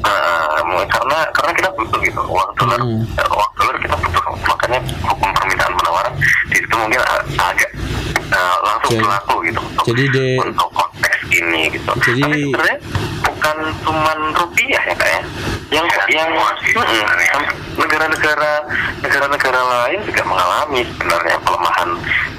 uh, 0.01 0.59
karena 0.87 1.17
karena 1.31 1.51
kita 1.53 1.69
butuh 1.73 1.99
gitu 1.99 2.21
uang 2.23 2.49
dolar 2.55 2.79
Hmm. 2.79 3.03
uang 3.27 3.51
dolar 3.55 3.75
kita 3.77 3.95
butuh 3.97 4.23
makanya 4.45 4.79
hukum 5.03 5.29
permintaan 5.33 5.73
penawaran 5.97 6.13
di 6.47 6.57
situ 6.61 6.75
mungkin 6.77 7.01
agak 7.41 7.71
uh, 8.29 8.57
langsung 8.61 8.91
Jadi- 8.93 9.03
berlaku 9.03 9.35
gitu 9.49 9.59
untuk, 9.61 9.83
jadi 9.89 10.03
de- 10.13 10.39
untuk 10.45 10.69
konteks 10.71 11.17
ini 11.33 11.61
gitu. 11.73 11.91
Jadi- 12.05 12.21
tapi 12.21 12.37
sebenarnya 12.45 12.77
bukan 13.25 13.57
cuman 13.83 14.19
rupiah 14.37 14.81
ya 14.85 14.95
kak 14.95 15.09
ya. 15.09 15.21
Yang 15.67 15.85
yang 16.07 16.29
mm-mm, 16.31 17.43
negara-negara 17.75 18.51
negara-negara 19.03 19.61
lain 19.61 19.99
juga 20.07 20.23
mengalami 20.23 20.79
sebenarnya 20.87 21.35
pelemahan 21.43 21.89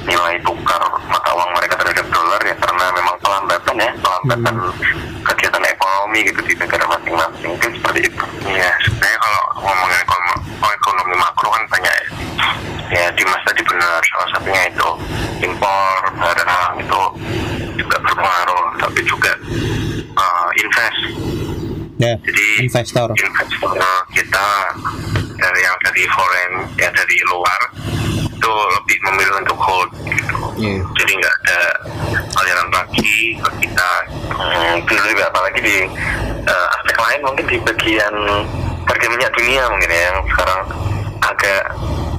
nilai 0.08 0.40
tukar 0.40 0.80
mata 1.12 1.30
uang 1.36 1.50
mereka 1.52 1.76
terhadap 1.76 2.08
dolar 2.08 2.40
ya 2.40 2.56
karena 2.56 2.84
memang 2.96 3.16
pelambatan 3.20 3.76
ya 3.76 3.90
pelambatan 4.00 4.56
kegiatan 5.28 5.60
ekonomi 5.60 6.24
gitu 6.24 6.40
di 6.40 6.54
negara 6.56 6.88
masing-masing. 6.88 7.52
Mungkin 7.52 7.70
seperti 7.76 8.00
itu. 8.08 8.24
Ya 8.48 8.72
sebenarnya 8.80 9.18
kalau 9.20 9.42
ngomongin 9.60 9.98
ekonomi, 10.00 10.32
ekonomi 10.72 11.14
makro 11.20 11.48
kan 11.52 11.62
banyak 11.68 11.92
ya 11.92 12.06
ya 12.88 13.06
di 13.12 13.22
masa 13.24 13.44
tadi 13.52 13.62
benar 13.64 14.00
salah 14.04 14.28
satunya 14.34 14.62
itu 14.68 14.88
impor 15.44 15.96
barang 16.16 16.72
itu 16.80 17.00
juga 17.78 17.96
berpengaruh 18.02 18.66
tapi 18.80 19.00
juga 19.04 19.32
uh, 20.14 20.48
invest 20.56 21.00
Ya, 21.98 22.14
jadi 22.22 22.62
investor. 22.62 23.10
investor 23.10 23.74
kita 24.14 24.48
dari 25.34 25.60
yang 25.66 25.74
dari 25.82 26.06
foreign 26.14 26.52
ya 26.78 26.86
dari 26.94 27.18
luar 27.26 27.58
itu 28.38 28.52
lebih 28.78 28.98
memilih 29.02 29.34
untuk 29.42 29.58
hold 29.58 29.90
gitu 30.06 30.38
Iya. 30.62 30.78
jadi 30.94 31.12
nggak 31.18 31.34
ada 31.42 31.60
aliran 32.38 32.68
lagi 32.70 33.34
ke 33.34 33.50
kita 33.66 33.90
hmm, 34.30 34.78
juga 34.86 35.26
apalagi 35.26 35.58
di 35.58 35.76
eh, 36.46 36.66
aspek 36.78 36.96
lain 37.02 37.20
mungkin 37.26 37.46
di 37.50 37.56
bagian 37.66 38.14
harga 38.86 39.06
minyak 39.10 39.34
dunia 39.34 39.62
mungkin 39.66 39.90
ya 39.90 40.02
yang 40.14 40.18
sekarang 40.30 40.60
agak 41.18 41.62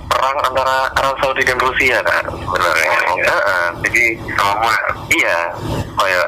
perang 0.09 0.37
antara 0.41 0.89
Arab 0.97 1.15
Saudi 1.21 1.45
dan 1.45 1.61
Rusia 1.61 2.01
kan 2.01 2.25
sebenarnya. 2.25 2.91
Heeh, 3.23 3.65
jadi 3.85 4.03
sama 4.35 4.73
iya, 5.13 5.37
oh 6.01 6.07
ya 6.09 6.21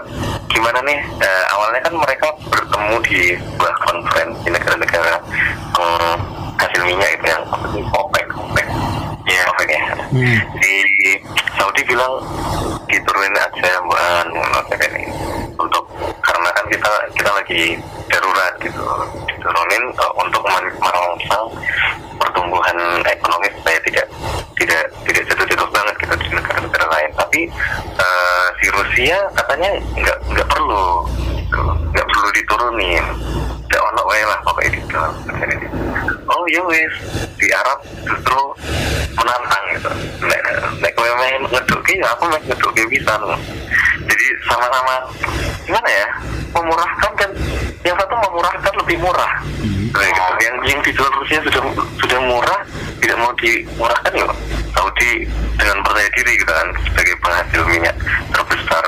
gimana 0.48 0.80
nih? 0.86 1.00
Eh, 1.20 1.44
awalnya 1.52 1.82
kan 1.82 1.94
mereka 1.98 2.28
bertemu 2.48 2.96
di 3.10 3.22
sebuah 3.36 3.76
konferensi 3.82 4.48
negara-negara 4.48 5.16
eh, 5.82 6.16
hasil 6.62 6.82
minyak 6.86 7.10
itu 7.18 7.26
yang 7.26 7.44
OPEC, 7.90 8.28
OPEC, 8.38 8.68
ya 9.26 9.42
OPEC 9.50 9.70
ya. 9.74 9.84
Hmm. 10.14 10.38
Di 10.62 10.76
Saudi 11.58 11.82
bilang 11.90 12.22
diturunin 12.86 13.36
aja 13.36 13.72
buat 13.88 14.28
ini 14.72 15.04
untuk 15.58 15.91
kita 16.72 16.92
kita 17.20 17.32
lagi 17.36 17.62
darurat 18.08 18.54
gitu. 18.64 18.84
Diturunin 19.28 19.84
eh, 19.92 20.14
untuk 20.16 20.44
merangsang 20.80 21.46
pertumbuhan 22.16 22.78
ekonomi 23.04 23.52
supaya 23.60 23.80
tidak 23.84 24.08
tidak 24.56 24.84
tidak 25.04 25.24
jatuh-jatuh 25.28 25.70
banget 25.74 25.96
gitu 26.00 26.16
di 26.16 26.28
negara-negara 26.32 26.86
lain. 26.88 27.12
Tapi 27.20 27.42
eh, 28.00 28.46
si 28.64 28.66
Rusia 28.72 29.18
katanya 29.36 29.70
nggak 30.00 30.18
nggak 30.32 30.48
perlu 30.48 30.86
gitu. 31.36 31.62
nggak 31.92 32.08
perlu 32.08 32.28
diturunin. 32.32 33.06
Nggak 33.68 33.84
ono 33.92 34.02
wae 34.08 34.24
lah 34.24 34.40
pokoknya 34.48 34.72
gitu. 34.80 35.00
Oh 36.32 36.44
ya 36.48 36.64
wis 36.72 36.96
di 37.36 37.48
Arab 37.52 37.84
justru 38.08 38.40
menantang 39.20 39.64
gitu. 39.76 39.92
Nek 40.24 40.42
nek 40.80 40.92
kowe 40.96 41.12
main 41.20 41.44
ngeduki 41.52 42.00
aku 42.00 42.24
main 42.32 42.44
ngeduki 42.48 42.84
bisa 42.88 43.20
jadi 44.12 44.28
sama-sama 44.44 44.96
gimana 45.64 45.88
ya 45.88 46.08
memurahkan 46.52 47.12
kan 47.16 47.32
yang 47.82 47.96
satu 47.96 48.14
memurahkan 48.14 48.74
lebih 48.84 48.98
murah. 49.00 49.34
Nah, 49.92 50.04
gitu. 50.04 50.24
yang 50.44 50.56
yang 50.68 50.80
dijual 50.84 51.10
Rusia 51.16 51.40
sudah 51.48 51.64
sudah 51.98 52.20
murah 52.20 52.60
tidak 53.00 53.18
mau 53.18 53.32
dimurahkan 53.40 54.14
ya 54.14 54.28
Saudi 54.76 55.26
dengan 55.58 55.78
percaya 55.84 56.10
diri 56.16 56.32
gitu 56.38 56.52
kan 56.52 56.68
sebagai 56.88 57.16
penghasil 57.24 57.62
minyak 57.68 57.96
terbesar 58.32 58.84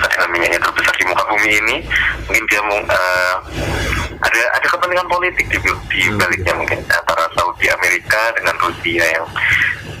cadangan 0.00 0.28
minyaknya 0.34 0.60
terbesar 0.60 0.94
di 0.98 1.04
muka 1.08 1.24
bumi 1.30 1.50
ini 1.56 1.76
mungkin 2.28 2.44
dia 2.50 2.60
mau 2.66 2.78
eh, 2.80 3.36
ada 4.22 4.42
ada 4.60 4.66
kepentingan 4.66 5.08
politik 5.08 5.46
di, 5.48 5.58
di 5.88 6.00
baliknya 6.18 6.54
mungkin 6.58 6.78
antara 6.90 7.24
Saudi 7.38 7.66
Amerika 7.70 8.34
dengan 8.36 8.54
Rusia 8.60 9.04
yang 9.08 9.26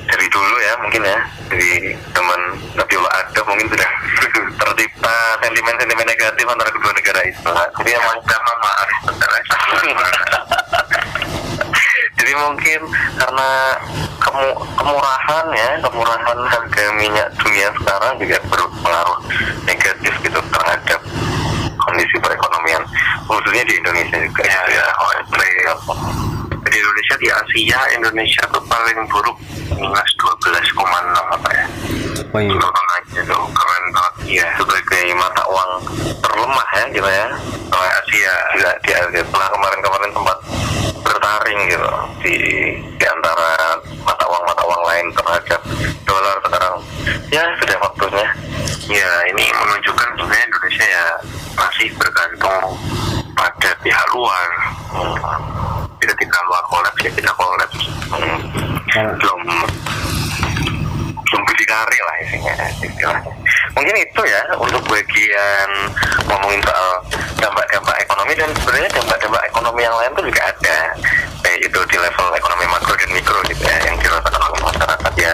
dari 0.08 0.26
dulu 0.30 0.56
ya 0.58 0.74
mungkin 0.82 1.02
ya. 1.04 1.18
Dari 1.52 1.92
teman 2.16 2.40
Nabiullah 2.74 3.12
Adam 3.22 3.44
mungkin 3.52 3.68
sudah 3.70 3.90
tercipta 4.60 5.16
sentimen-sentimen 5.44 6.06
negatif 6.06 6.44
antara 6.48 6.70
kedua 6.72 6.92
negara 6.96 7.20
itu. 7.26 7.50
Jadi 7.52 7.90
emang 7.94 8.18
sama 8.24 8.70
Aristoteles 8.86 9.48
jadi 12.22 12.38
mungkin 12.38 12.80
karena 13.18 13.50
kemu 14.22 14.48
kemurahan 14.78 15.46
ya 15.50 15.70
kemurahan 15.82 16.38
harga 16.46 16.84
minyak 16.94 17.28
dunia 17.34 17.68
sekarang 17.82 18.14
juga 18.22 18.38
berpengaruh 18.46 19.18
negatif 19.66 20.14
gitu 20.22 20.38
terhadap 20.38 21.00
kondisi 21.82 22.16
perekonomian 22.22 22.86
khususnya 23.26 23.66
di 23.66 23.74
Indonesia 23.74 24.16
juga. 24.22 24.42
Ya, 24.46 24.62
ya. 24.70 24.86
Di 26.72 26.80
Indonesia 26.80 27.16
di 27.20 27.28
Asia 27.28 27.80
Indonesia 28.00 28.42
tuh 28.48 28.64
paling 28.64 29.04
buruk 29.12 29.36
minus 29.76 30.10
12,6 30.16 30.72
apa 31.12 31.48
ya? 31.52 31.66
Yang 32.32 32.64
aja 32.96 33.20
tuh 33.28 33.44
keren 33.52 33.84
banget. 33.92 34.14
Ya 34.40 34.46
sebagai 34.56 35.04
mata 35.12 35.44
uang 35.52 35.72
terlemah 36.24 36.68
ya 36.72 36.84
gitu 36.96 37.04
ya. 37.04 37.28
Oleh 37.68 37.90
Asia 37.92 38.34
juga 38.56 38.70
di 38.80 38.90
Asia. 38.96 39.20
Setelah 39.20 39.48
kemarin-kemarin 39.52 40.10
sempat 40.16 40.38
bertaring 41.04 41.60
gitu. 41.68 41.90
Di 42.24 42.36
di 42.96 43.04
antara 43.04 43.76
mata 44.00 44.24
uang 44.24 44.44
mata 44.48 44.62
uang 44.64 44.82
lain 44.88 45.06
terhadap 45.12 45.60
dolar 46.08 46.36
sekarang. 46.40 46.76
Ya 47.28 47.44
sudah 47.60 47.76
waktunya. 47.84 48.28
Ya 48.88 49.12
ini 49.28 49.44
menunjukkan 49.52 50.08
sebenarnya 50.16 50.44
Indonesia 50.48 50.86
ya 50.88 51.06
masih 51.52 51.88
bergantung 52.00 52.80
pada 53.36 53.70
pihak 53.84 54.06
luar 54.16 54.48
hmm. 56.02 56.12
ketika 56.18 56.38
luar 56.50 56.64
kolaps 56.66 57.00
ya 57.06 57.10
kita 57.14 57.32
kolaps 57.38 57.78
hmm. 58.10 58.38
Belum 58.92 59.40
belum 61.32 61.42
berdikari 61.48 61.98
lah 62.04 62.16
isinya 62.20 62.54
istilahnya. 62.84 63.32
Mungkin 63.72 63.94
itu 64.04 64.22
ya 64.28 64.42
untuk 64.60 64.84
bagian 64.84 65.68
ngomongin 66.28 66.60
soal 66.60 67.00
dampak-dampak 67.40 67.96
ekonomi 68.04 68.32
dan 68.36 68.52
sebenarnya 68.52 68.90
dampak-dampak 68.92 69.42
ekonomi 69.48 69.80
yang 69.80 69.96
lain 69.96 70.12
tuh 70.12 70.24
juga 70.28 70.42
ada. 70.52 70.78
Baik 71.40 71.60
itu 71.72 71.80
di 71.88 71.96
level 71.96 72.28
ekonomi 72.36 72.64
makro 72.68 72.92
dan 73.00 73.10
mikro 73.16 73.40
gitu 73.48 73.64
ya 73.64 73.78
yang 73.88 73.96
dirasakan 73.96 74.42
oleh 74.44 74.60
masyarakat 74.60 75.12
ya. 75.16 75.32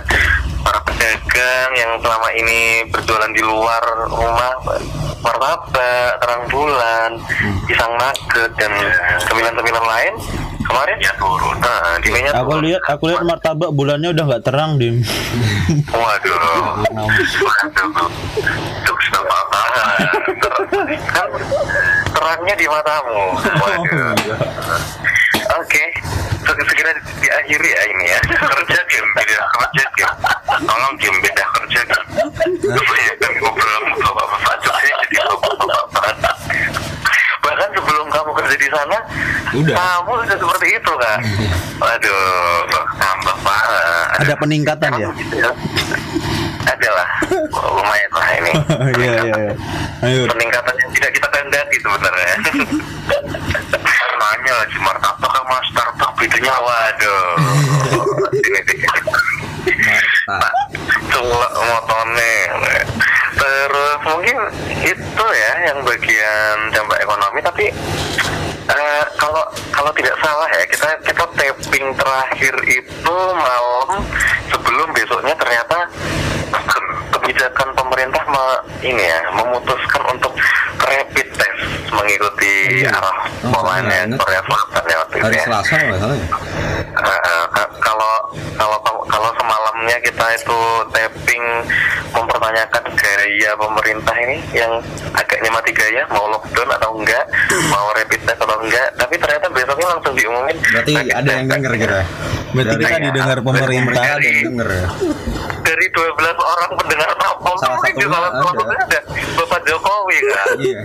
Para 0.62 0.78
pedagang 0.86 1.70
yang 1.74 1.92
selama 1.98 2.28
ini 2.38 2.86
berjualan 2.94 3.30
di 3.34 3.42
luar 3.42 3.82
rumah 4.06 4.54
martabak, 5.18 5.66
terang 6.22 6.44
bulan, 6.46 7.10
pisang 7.66 7.92
nugget 7.98 8.52
dan 8.54 8.70
cemilan-cemilan 9.26 9.82
lain 9.82 10.14
kemarin 10.68 10.96
ya 11.00 11.12
turun. 11.16 11.56
Nah, 11.58 11.96
di 11.98 12.08
Aku 12.12 12.52
lihat 12.60 12.82
aku 12.84 13.04
lihat 13.08 13.22
martabak 13.24 13.70
bulannya 13.72 14.12
udah 14.12 14.24
nggak 14.28 14.42
terang 14.44 14.76
dim. 14.76 15.00
Waduh. 15.88 16.84
Waduh. 16.84 18.08
Kan 21.08 21.28
terangnya 22.12 22.54
di 22.54 22.66
matamu. 22.68 23.24
Waduh. 23.36 24.12
Oke. 25.58 25.84
Se- 26.38 26.66
Segera 26.68 26.92
diakhiri 27.20 27.68
ya 27.68 27.82
ini 27.88 28.04
ya. 28.08 28.20
Kerja 28.28 28.80
game, 28.88 29.08
beda 29.14 29.36
kerja 29.48 29.84
game. 29.96 30.14
Tolong 30.64 30.94
game 30.96 31.18
beda 31.20 31.44
kerja 31.56 31.80
game. 31.84 32.06
Kebanyakan 32.58 33.32
ngobrol 33.40 33.82
sama 33.96 34.12
bapak-bapak 34.16 34.56
jadi 34.88 35.16
bapak-bapak. 35.24 36.06
Bahkan 37.58 37.74
sebelum 37.74 38.06
kamu 38.06 38.30
kerja 38.38 38.54
di 38.54 38.68
sana, 38.70 38.98
Udah. 39.50 39.74
kamu 39.74 40.12
sudah 40.22 40.38
seperti 40.38 40.78
itu 40.78 40.92
kan? 40.94 41.18
Waduh, 41.82 42.70
tambah 43.02 43.36
parah. 43.42 44.06
Ada 44.22 44.34
peningkatan 44.38 44.90
ya? 44.94 45.10
Ada 46.70 46.88
lah, 46.94 47.08
lumayan 47.50 48.12
lah 48.14 48.30
ini. 48.38 48.52
Iya 49.02 49.14
iya. 49.26 49.34
iya. 49.42 49.52
Ayo. 50.06 50.30
Peningkatan 50.30 50.70
yang 50.70 50.90
tidak 50.94 51.10
kita 51.18 51.26
kehendaki 51.34 51.76
sebenarnya. 51.82 52.34
Nanya 54.22 54.52
lagi 54.54 54.78
martabak 54.78 55.32
sama 55.34 55.58
Starbucks 55.66 56.14
bedanya 56.14 56.54
waduh. 56.62 57.26
Nah, 60.28 60.52
Celak 61.08 61.52
motone. 61.58 62.34
Terus 63.34 64.00
mungkin 64.04 64.36
itu 64.80 65.24
ya 65.26 65.52
yang 65.64 65.78
bagian 65.80 66.54
dampak 66.70 66.98
ekonomi 67.00 67.38
tapi 67.40 67.64
eh, 68.66 69.02
kalau 69.14 69.42
kalau 69.70 69.90
tidak 69.92 70.14
salah 70.18 70.48
ya 70.50 70.64
kita 70.66 70.88
kita 71.02 71.24
tapping 71.28 71.86
terakhir 71.94 72.54
itu 72.66 73.16
malam 73.32 74.02
sebelum 74.48 74.88
besoknya 74.90 75.34
ternyata 75.34 75.86
ke- 76.50 76.86
kebijakan 77.10 77.68
pemerintah 77.74 78.24
me- 78.26 78.60
ini 78.82 79.00
ya 79.02 79.20
memutuskan 79.32 80.02
untuk 80.08 80.32
rapid 80.80 81.28
test 81.32 81.60
mengikuti 81.90 82.82
Iya. 82.82 82.90
arah 82.92 83.16
Oh, 83.40 83.54
polanya. 83.54 84.04
Korea 84.14 84.42
Selatan 84.42 84.82
ya 84.84 84.96
waktu 84.98 85.14
itu 85.14 85.24
hari 85.24 85.36
ya. 85.36 85.44
Selasa 85.44 85.74
ya 85.78 85.94
Eh, 86.88 87.20
eh, 87.20 87.44
ka- 87.48 87.72
kalau 87.78 88.12
kalau 88.54 88.78
kalau 89.06 89.30
semalamnya 89.32 89.96
kita 90.18 90.34
itu 90.34 90.58
tapping 90.90 91.44
mempertanyakan 92.10 92.82
gaya 92.90 93.50
pemerintah 93.54 94.14
ini 94.18 94.42
yang 94.50 94.82
agaknya 95.14 95.46
mati 95.48 95.70
gaya 95.70 96.02
mau 96.08 96.26
lockdown 96.26 96.74
atau 96.74 96.90
enggak 96.92 97.22
mau 97.70 97.86
rapid 97.94 98.26
test 98.26 98.34
atau 98.36 98.58
enggak 98.58 98.90
tapi 98.98 99.14
ternyata 99.14 99.46
besoknya 99.46 99.86
langsung 99.88 100.18
diumumin 100.18 100.58
berarti 100.58 100.92
ada 101.06 101.30
yang 101.30 101.46
test. 101.46 101.54
denger 101.54 101.72
kira 101.78 102.00
Berarti 102.48 102.80
kita 102.80 102.98
didengar 102.98 103.38
pemerintah. 103.38 104.02
ada 104.08 104.24
yang 104.24 104.42
denger 104.42 104.68
ya 104.72 104.86
dari 105.60 105.86
12 105.86 106.18
orang 106.34 106.70
pendengar 106.74 107.10
Tapol 107.14 107.54
Salah 107.54 107.78
satunya 107.78 108.08
salah 108.08 108.30
ada. 108.32 108.42
satunya 108.42 108.78
ada 108.80 109.00
Bapak 109.36 109.60
Jokowi 109.62 110.18
kan 110.26 110.46
iya 110.58 110.80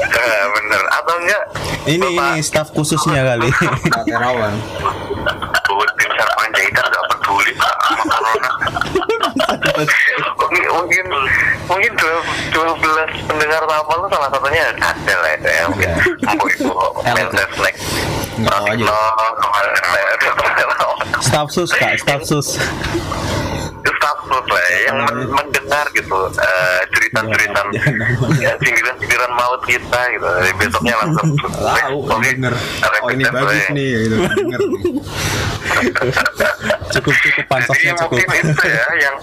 Eh, 0.00 0.44
bener 0.50 0.82
atau 0.90 1.14
enggak 1.14 1.42
Ini 1.86 2.00
Bapak 2.02 2.28
ini 2.30 2.40
staf 2.42 2.68
khususnya 2.70 3.20
kali. 3.22 3.48
Pak 3.52 4.04
Terawan 4.04 4.52
Tuh, 5.62 5.76
tim 5.94 6.10
sar 6.10 6.28
Panjaitan 6.34 6.84
nggak 6.86 7.04
peduli 7.06 7.52
Pak, 7.54 7.74
sama 7.80 8.04
corona 8.10 8.50
mungkin 10.70 11.04
mungkin 11.66 11.92
dua 11.94 12.16
dua 12.50 12.72
belas 12.76 13.10
pendengar 13.24 13.62
tapal 13.62 13.96
itu 13.98 14.08
salah 14.08 14.28
satunya 14.28 14.62
ada 14.74 15.14
lah 15.16 15.30
itu 15.32 15.48
ya 15.48 15.62
mungkin 15.66 15.90
mau 16.26 16.46
itu 16.46 16.66
Menses 17.04 17.48
Snack 17.54 17.76
Nggak 18.40 18.56
tahu 18.56 18.66
aja. 18.72 18.84
Staf 21.20 21.48
sus 21.52 21.70
kak, 21.70 21.98
staf 22.00 22.22
sus. 22.24 22.56
Staff 22.56 24.16
upload 24.22 24.46
lah 24.48 24.62
ya, 24.62 24.76
yang 24.86 24.96
men- 25.02 25.28
mendengar 25.28 25.84
gitu 25.92 26.14
eh, 26.30 26.80
cerita-cerita 26.88 27.60
Jangan 27.68 27.94
namanya. 27.98 28.40
ya, 28.40 28.52
sindiran-sindiran 28.56 29.32
maut 29.34 29.60
kita 29.66 30.00
gitu. 30.14 30.28
Besoknya 30.56 30.94
langsung 30.96 31.28
Tahu, 31.82 31.96
rapid 32.06 32.38
Oh 33.00 33.08
ini 33.10 33.24
bagus 33.26 33.66
nih, 33.72 33.88
gitu. 33.98 34.16
Denger 34.20 34.60
cukup 36.92 37.14
cukup 37.14 37.44
pansosnya 37.46 37.92
cukup 37.96 38.18
mungkin 38.20 38.44
itu 38.46 38.64
ya 38.66 38.86
yang 39.00 39.16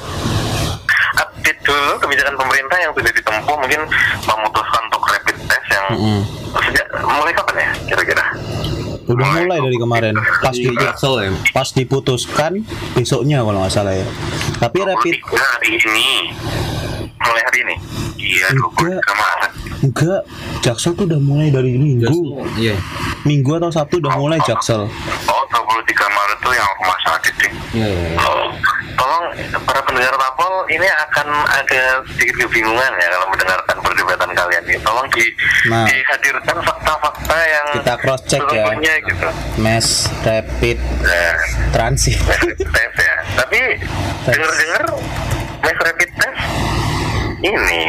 dulu 1.68 2.00
kebijakan 2.00 2.34
pemerintah 2.34 2.78
yang 2.80 2.92
sudah 2.92 3.12
ditempuh 3.12 3.56
mungkin 3.58 3.82
memutuskan 4.24 4.82
untuk 4.86 5.02
rapid 5.06 5.36
test 5.46 5.68
yang 5.70 5.86
Mm-mm. 5.92 6.20
sejak 6.58 6.88
mulai 7.04 7.32
kapan 7.32 7.56
ya 7.60 7.70
kira-kira? 7.86 8.24
udah 9.08 9.24
mulai 9.38 9.60
dari 9.62 9.78
kemarin 9.78 10.14
pas 10.42 10.52
di 10.52 10.68
Jaksel 10.70 11.14
ya. 11.18 11.32
pas 11.52 11.68
diputuskan 11.70 12.60
besoknya 12.92 13.40
kalau 13.40 13.60
nggak 13.62 13.72
salah 13.72 13.94
ya 13.94 14.08
tapi 14.58 14.78
rapid 14.82 15.16
23 15.24 15.32
hari 15.48 15.70
ini 15.74 16.08
mulai 17.18 17.42
hari 17.42 17.60
ini 17.62 17.76
iya 18.18 18.52
Enggak. 18.52 19.00
23 19.00 19.16
Maret 19.16 19.52
enggak 19.80 20.22
jaksel 20.60 20.92
tuh 20.92 21.06
udah 21.06 21.22
mulai 21.22 21.48
dari 21.48 21.72
minggu 21.72 22.44
Iya. 22.56 22.76
minggu 23.24 23.48
atau 23.54 23.70
sabtu 23.70 24.02
udah 24.02 24.12
mulai 24.14 24.44
jaksel 24.44 24.92
oh 25.24 25.44
23 25.48 25.88
Maret 25.88 26.38
tuh 26.42 26.52
yang 26.52 26.68
rumah 26.76 27.00
sakit 27.02 27.34
sih 27.38 27.52
Iya, 27.74 27.88
iya. 27.88 28.08
iya. 28.10 28.20
Oh, 28.20 28.48
tolong 28.98 29.24
para 29.64 29.80
pendengar 29.82 30.12
Tapol 30.12 30.66
ini 30.68 30.84
akan 30.84 31.28
ada 31.46 31.82
sedikit 32.10 32.44
kebingungan 32.44 32.92
ya 32.94 33.08
kalau 33.08 33.28
mendengarkan 33.30 33.78
perdebatan 33.80 34.30
kalian 34.34 34.64
ini. 34.66 34.78
Tolong 34.82 35.08
di, 35.10 35.26
Nah. 35.68 35.84
dihadirkan 35.84 36.58
fakta-fakta 36.60 37.38
yang 37.38 37.66
Kita 37.78 37.94
cross 37.98 38.22
check 38.26 38.42
ya. 38.48 38.66
gitu. 39.00 39.28
mass 39.58 40.08
rapid 40.22 40.78
Nah, 41.00 41.36
transit 41.72 42.18
rapid 42.24 42.58
test 42.58 42.96
ya. 42.98 43.16
Tapi 43.36 43.62
dengar-dengar 44.26 44.84
mass 45.62 45.78
rapid 45.78 46.10
test 46.16 46.42
ini 47.40 47.82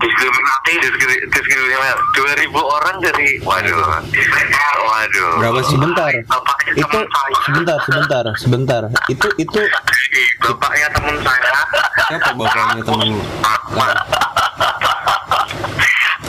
diskriminasi 0.00 0.72
diskri- 0.80 1.24
diskriminasi. 1.28 2.00
Dua 2.16 2.32
ribu 2.38 2.60
orang 2.60 2.96
dari 3.02 3.40
waduh. 3.42 4.00
Waduh. 4.82 5.30
Berapa 5.40 5.60
sebentar. 5.66 6.10
Itu 6.72 6.98
teman 6.98 7.32
sebentar 7.44 7.76
sebentar 7.84 8.24
sebentar. 8.38 8.82
Itu 9.10 9.26
itu 9.36 9.60
bapaknya 10.40 10.88
teman 10.94 11.16
saya. 11.20 11.52
Siapa 12.08 12.30
bapaknya 12.36 12.82
temen 12.84 13.08
Nah, 13.72 13.98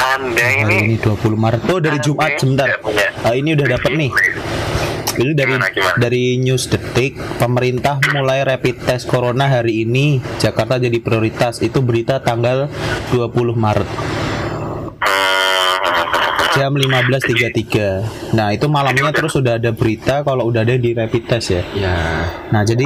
anda 0.03 0.47
ini 0.67 0.75
ini 0.93 0.95
20 0.99 1.39
Maret. 1.39 1.61
Oh 1.71 1.79
dari 1.79 1.97
Jumat 2.03 2.35
sebentar. 2.35 2.67
Ah, 3.23 3.33
ini 3.33 3.55
udah 3.55 3.67
dapat 3.79 3.91
nih. 3.95 4.11
Ini 5.13 5.31
dari 5.37 5.53
Gimana, 5.53 5.69
gimana? 5.69 5.95
dari 6.01 6.41
news 6.41 6.65
detik 6.65 7.21
pemerintah 7.37 8.01
mulai 8.17 8.41
rapid 8.41 8.81
test 8.83 9.05
corona 9.05 9.45
hari 9.45 9.85
ini. 9.85 10.17
Jakarta 10.41 10.81
jadi 10.81 10.97
prioritas. 10.99 11.61
Itu 11.61 11.85
berita 11.85 12.19
tanggal 12.19 12.67
20 13.13 13.53
Maret. 13.53 13.89
Jam 16.53 16.69
15.33 16.69 18.37
nah 18.37 18.53
itu 18.53 18.69
malamnya 18.69 19.09
terus 19.09 19.33
sudah 19.33 19.57
ada 19.57 19.73
berita 19.73 20.21
kalau 20.21 20.53
udah 20.53 20.61
ada 20.61 20.77
di 20.77 20.93
rapid 20.93 21.25
test 21.25 21.49
ya? 21.49 21.65
Ya. 21.73 21.97
Nah, 22.53 22.61
jadi 22.61 22.85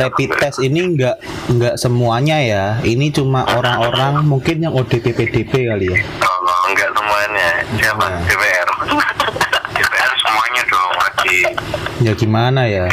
rapid 0.00 0.40
test 0.40 0.64
ini 0.64 0.80
nggak 0.96 1.16
nggak 1.52 1.74
semuanya 1.76 2.40
ya. 2.40 2.64
Ini 2.80 3.12
cuma 3.12 3.44
orang-orang 3.52 4.24
mungkin 4.24 4.64
yang 4.64 4.72
ODP 4.72 5.12
PDP 5.12 5.68
kali 5.68 5.92
ya. 5.92 6.00
Siapa. 7.74 8.06
DPR 8.24 8.68
DPR 9.72 10.12
semuanya 10.18 10.62
dong 10.66 10.92
lagi 10.96 11.38
Ya 12.02 12.12
gimana 12.12 12.66
ya? 12.66 12.90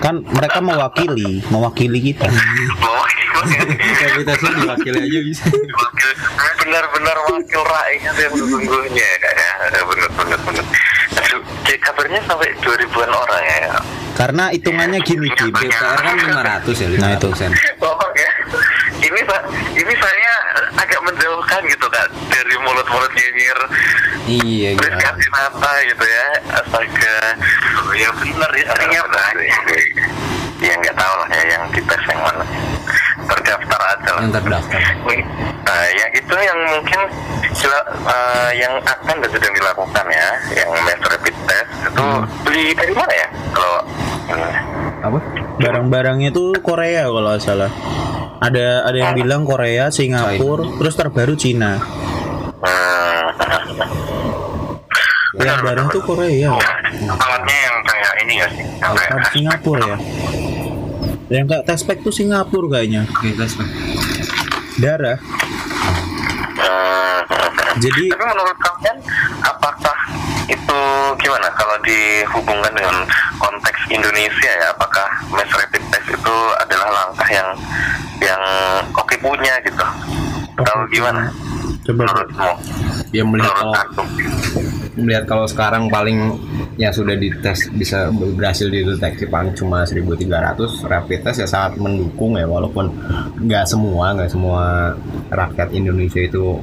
Kan 0.00 0.24
mereka 0.26 0.58
mewakili, 0.58 1.44
mewakili 1.46 2.00
kita. 2.02 2.24
mau 2.78 2.96
Kapasitasnya 3.36 4.50
diwakili 4.56 4.96
aja 4.98 5.20
bisa. 5.22 5.44
wakil 5.52 6.10
benar-benar 6.56 7.16
wakil 7.28 7.62
rakyat 7.62 8.14
yang 8.16 8.32
sesungguhnya 8.32 9.04
ya 9.04 9.16
kak 9.20 9.34
ya 9.36 9.52
benar 9.84 10.08
kayak 11.62 11.80
kabarnya 11.82 12.20
sampai 12.24 12.48
2000-an 12.58 13.10
orang 13.12 13.42
ya 13.44 13.76
Karena 14.16 14.48
hitungannya 14.48 15.04
gini. 15.04 15.28
DPR 15.28 15.98
kan 16.00 16.16
500 16.16 16.72
ya, 16.72 16.88
500 16.88 16.96
Nah, 16.96 17.10
itu. 17.12 17.28
sen. 17.36 17.52
Ya. 19.06 19.12
Ini 19.12 19.20
Pak, 19.22 19.40
ini 19.72 19.94
saya 19.96 20.32
agak 20.74 21.00
menjauhkan 21.00 21.62
gitu 21.64 21.86
kak 21.86 22.06
dari 22.26 22.54
mulut-mulut 22.58 23.12
nyinyir 23.12 23.58
Iya, 24.26 24.68
terus 24.74 24.90
iya. 24.92 25.06
kasih 25.06 25.30
mata 25.30 25.72
gitu 25.86 26.02
ya 26.02 26.26
astaga 26.52 27.16
oh, 27.78 27.94
ya 27.94 28.10
bener 28.12 28.50
ya 28.52 28.64
artinya 28.66 29.00
banyak 29.06 29.38
ya 30.58 30.72
nggak 30.74 30.96
tahu 30.96 31.14
lah 31.22 31.28
ya 31.30 31.42
yang 31.46 31.62
dites 31.70 32.02
yang 32.10 32.20
mana 32.20 32.42
terdaftar 33.22 33.80
aja 33.80 34.10
lah 34.10 34.20
Yang 34.20 34.32
terdaftar. 34.34 34.80
nah 35.62 35.82
yang 35.94 36.10
itu 36.10 36.34
yang 36.34 36.58
mungkin 36.74 37.00
sila- 37.54 37.86
eh, 37.86 38.50
yang 38.58 38.74
akan 38.82 39.14
dan 39.22 39.30
sedang 39.30 39.52
dilakukan 39.54 40.04
ya 40.10 40.28
yang 40.52 40.68
mass 40.82 41.00
rapid 41.06 41.36
test 41.46 41.70
itu 41.86 42.04
beli 42.42 42.64
dari 42.74 42.92
mana 42.92 43.12
ya 43.14 43.28
kalau 43.54 43.78
ini? 44.26 44.50
Apa? 44.98 45.18
Barang-barangnya 45.56 46.34
tuh 46.34 46.58
Korea 46.58 47.06
kalau 47.06 47.38
salah. 47.38 47.70
Ada 48.36 48.84
ada 48.84 48.96
yang 48.96 49.14
bilang 49.16 49.42
Korea, 49.48 49.88
Singapura, 49.88 50.76
terus 50.76 50.94
terbaru 50.94 51.34
Cina. 51.40 51.80
Hmm. 52.60 53.32
Yang 55.36 55.60
barang 55.64 55.86
tuh 55.92 56.02
Korea. 56.04 56.50
alatnya 56.96 57.56
yang 57.68 57.76
kayak 57.84 58.12
ini 58.24 58.34
ya 58.40 58.48
sih 58.48 58.64
Singapura 59.36 59.84
ya. 59.84 59.98
Yang 61.28 61.44
kayak 61.52 61.64
tespek 61.68 61.98
tuh 62.00 62.14
Singapura 62.14 62.78
kayaknya. 62.78 63.04
Oke, 63.08 63.36
tes. 63.36 63.52
Darah. 64.80 65.18
Hmm. 66.56 67.20
Jadi 67.76 68.04
Tapi 68.08 68.24
menurut 68.24 68.56
kalian 68.56 68.96
apakah 69.44 69.98
itu 70.48 70.80
gimana 71.20 71.48
kalau 71.52 71.76
dihubungkan 71.84 72.72
dengan 72.72 73.04
konteks 73.36 73.80
Indonesia 73.92 74.48
ya? 74.48 74.72
Apakah 74.72 75.04
mass 75.28 75.50
rapid 75.52 75.82
test 75.92 76.08
itu 76.08 76.36
adalah 76.56 76.88
langkah 76.88 77.28
yang 77.28 77.48
yang 78.22 78.42
oke 78.94 79.14
punya 79.20 79.54
gitu? 79.64 79.84
Atau 80.56 80.88
gimana? 80.88 81.28
coba 81.86 82.02
Menurutmu? 82.02 82.50
Ya 83.14 83.22
melihat 83.22 83.54
Menurut 83.54 83.62
kalau 83.62 83.74
aku? 83.78 84.02
melihat 84.96 85.24
kalau 85.28 85.44
sekarang 85.44 85.92
paling 85.92 86.40
yang 86.80 86.88
sudah 86.88 87.14
dites 87.20 87.68
bisa 87.76 88.08
berhasil 88.10 88.66
dideteksi 88.72 89.28
paling 89.28 89.52
cuma 89.52 89.84
1300 89.84 90.56
rapid 90.88 91.20
test 91.20 91.44
ya 91.44 91.48
sangat 91.48 91.76
mendukung 91.76 92.40
ya 92.40 92.48
walaupun 92.48 92.88
nggak 93.44 93.68
semua 93.68 94.16
nggak 94.16 94.32
semua 94.32 94.92
rakyat 95.28 95.68
Indonesia 95.76 96.20
itu 96.24 96.56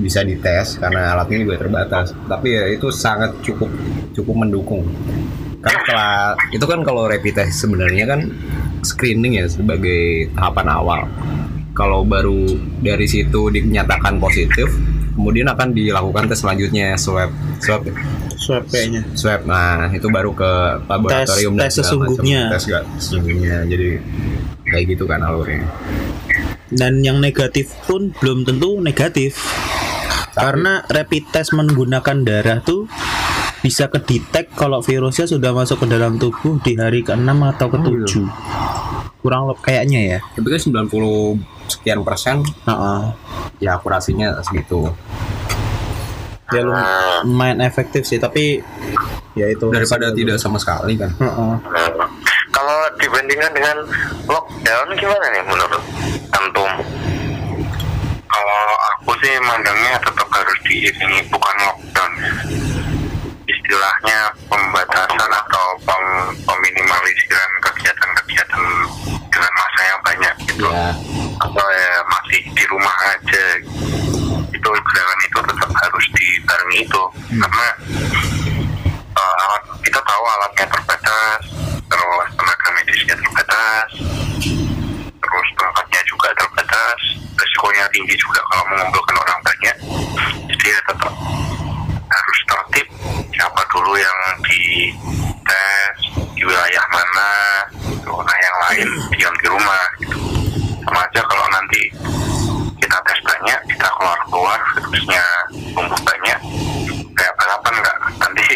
bisa 0.00 0.24
dites 0.24 0.80
karena 0.80 1.12
alatnya 1.12 1.44
juga 1.44 1.60
terbatas 1.60 2.16
tapi 2.24 2.56
ya 2.56 2.64
itu 2.72 2.88
sangat 2.88 3.36
cukup 3.44 3.68
cukup 4.16 4.34
mendukung 4.48 4.84
karena 5.60 5.80
setelah 5.84 6.16
itu 6.52 6.64
kan 6.64 6.80
kalau 6.84 7.04
rapid 7.04 7.36
test 7.36 7.68
sebenarnya 7.68 8.04
kan 8.08 8.20
screening 8.84 9.40
ya 9.40 9.48
sebagai 9.48 10.30
tahapan 10.36 10.66
awal 10.70 11.00
kalau 11.74 12.06
baru 12.06 12.46
dari 12.78 13.08
situ 13.10 13.50
dinyatakan 13.50 14.22
positif 14.22 14.70
kemudian 15.14 15.50
akan 15.50 15.74
dilakukan 15.74 16.30
tes 16.30 16.38
selanjutnya 16.42 16.94
swab 16.94 17.30
swab 17.58 17.86
swab 18.38 18.64
kayaknya. 18.70 19.02
swab 19.18 19.46
nah 19.46 19.90
itu 19.90 20.06
baru 20.10 20.30
ke 20.34 20.52
laboratorium 20.86 21.54
dan 21.58 21.70
tes 21.70 21.80
segala 21.80 22.06
macam. 22.06 22.12
sesungguhnya. 22.12 22.40
tes 22.50 22.62
gak 22.70 22.84
sesungguhnya 22.98 23.56
jadi 23.66 23.88
kayak 24.68 24.84
gitu 24.94 25.04
kan 25.06 25.22
alurnya 25.22 25.66
Dan 26.74 27.06
yang 27.06 27.22
negatif 27.22 27.70
pun 27.86 28.10
belum 28.18 28.42
tentu 28.42 28.82
negatif. 28.82 29.38
Karena 30.34 30.82
rapid 30.90 31.30
test 31.30 31.54
menggunakan 31.54 32.26
darah 32.26 32.58
tuh 32.58 32.90
bisa 33.62 33.86
kedetek 33.88 34.50
kalau 34.52 34.82
virusnya 34.82 35.30
sudah 35.30 35.54
masuk 35.54 35.86
ke 35.86 35.94
dalam 35.94 36.18
tubuh 36.18 36.58
di 36.60 36.74
hari 36.74 37.06
ke-6 37.06 37.30
atau 37.30 37.66
ke-7. 37.70 38.12
Kurang 39.24 39.48
lebih 39.48 39.64
kayaknya 39.64 40.00
ya. 40.06 40.18
tapi 40.36 40.46
kan 40.46 40.60
90 40.60 41.40
sekian 41.66 42.04
persen 42.04 42.44
Heeh. 42.62 43.00
ya 43.58 43.74
akurasinya 43.74 44.36
segitu 44.38 44.84
Ya 46.52 46.60
lumayan 46.60 47.58
efektif 47.58 48.04
sih, 48.04 48.20
tapi 48.20 48.60
ya 49.34 49.48
itu 49.48 49.64
daripada 49.66 50.12
tidak 50.12 50.36
sama 50.36 50.60
sekali 50.60 50.94
kan 50.94 51.08
Heeh. 51.16 51.52
Hmm. 51.56 52.08
Kalau 52.52 52.78
dibandingkan 52.94 53.50
dengan 53.50 53.76
lockdown 54.24 54.88
gimana 54.94 55.26
nih 55.26 55.42
menurut 55.42 55.82
antum? 56.30 56.70
Kalau 58.24 58.62
aku 58.92 59.10
sih 59.18 59.34
mandangnya 59.40 59.98
tetap 59.98 60.28
harus 60.28 60.58
diiringi 60.62 61.24
bukan 61.26 61.56
lockdown. 61.64 62.12
Istilahnya 63.44 64.18
pembatasan 64.46 65.30
atau 65.32 65.66
pem- 65.82 66.34
peminimalisan 66.42 67.48
kegiatan-kegiatan 67.60 68.62
dengan 69.28 69.52
masa 69.52 69.80
yang 69.82 70.00
banyak 70.00 70.34
gitu. 70.46 70.64
ya 70.64 70.90
Atau 71.42 71.66
masih 72.34 72.50
di 72.50 72.64
rumah 72.66 72.96
aja. 73.14 73.46
Itu 74.50 74.68
gerakan 74.74 75.20
itu 75.22 75.38
tetap 75.38 75.70
harus 75.70 76.04
dibarengi 76.18 76.78
itu 76.82 77.02
karena 77.30 77.68
uh, 79.14 79.34
alat- 79.46 79.70
kita 79.86 80.00
tahu 80.02 80.22
alatnya 80.26 80.66
terbatas, 80.66 81.42
terus 81.86 82.28
tenaga 82.34 82.68
medisnya 82.74 83.14
terbatas, 83.14 83.88
terus 85.22 85.48
tempat 85.54 85.86
terbatas 86.34 86.98
resikonya 87.38 87.86
tinggi 87.94 88.14
juga 88.18 88.42
kalau 88.50 88.64
mengumpulkan 88.74 89.16
orang 89.18 89.38
banyak 89.46 89.76
jadi 90.50 90.64
ya 90.74 90.80
tetap 90.90 91.12
harus 92.10 92.38
tertib 92.46 92.86
siapa 93.34 93.62
dulu 93.70 93.94
yang 93.98 94.18
di 94.46 94.90
tes 95.46 95.96
di 96.34 96.42
wilayah 96.42 96.86
mana 96.90 97.32
gitu. 97.90 98.12
nah 98.22 98.36
yang 98.38 98.56
lain 98.66 98.88
diam 99.14 99.34
di 99.38 99.46
rumah 99.50 99.84
gitu. 100.02 100.18
sama 100.86 101.00
aja 101.02 101.20
kalau 101.26 101.46
nanti 101.50 101.90
kita 102.84 102.98
tes 103.10 103.18
banyak 103.24 103.60
kita 103.72 103.88
keluar 104.34 104.58
virusnya 104.74 105.24
tumbuh 105.70 106.00
banyak 106.02 106.38
kayak 107.14 107.34
balapan 107.38 107.74
nggak? 107.78 107.98
Nanti 108.18 108.46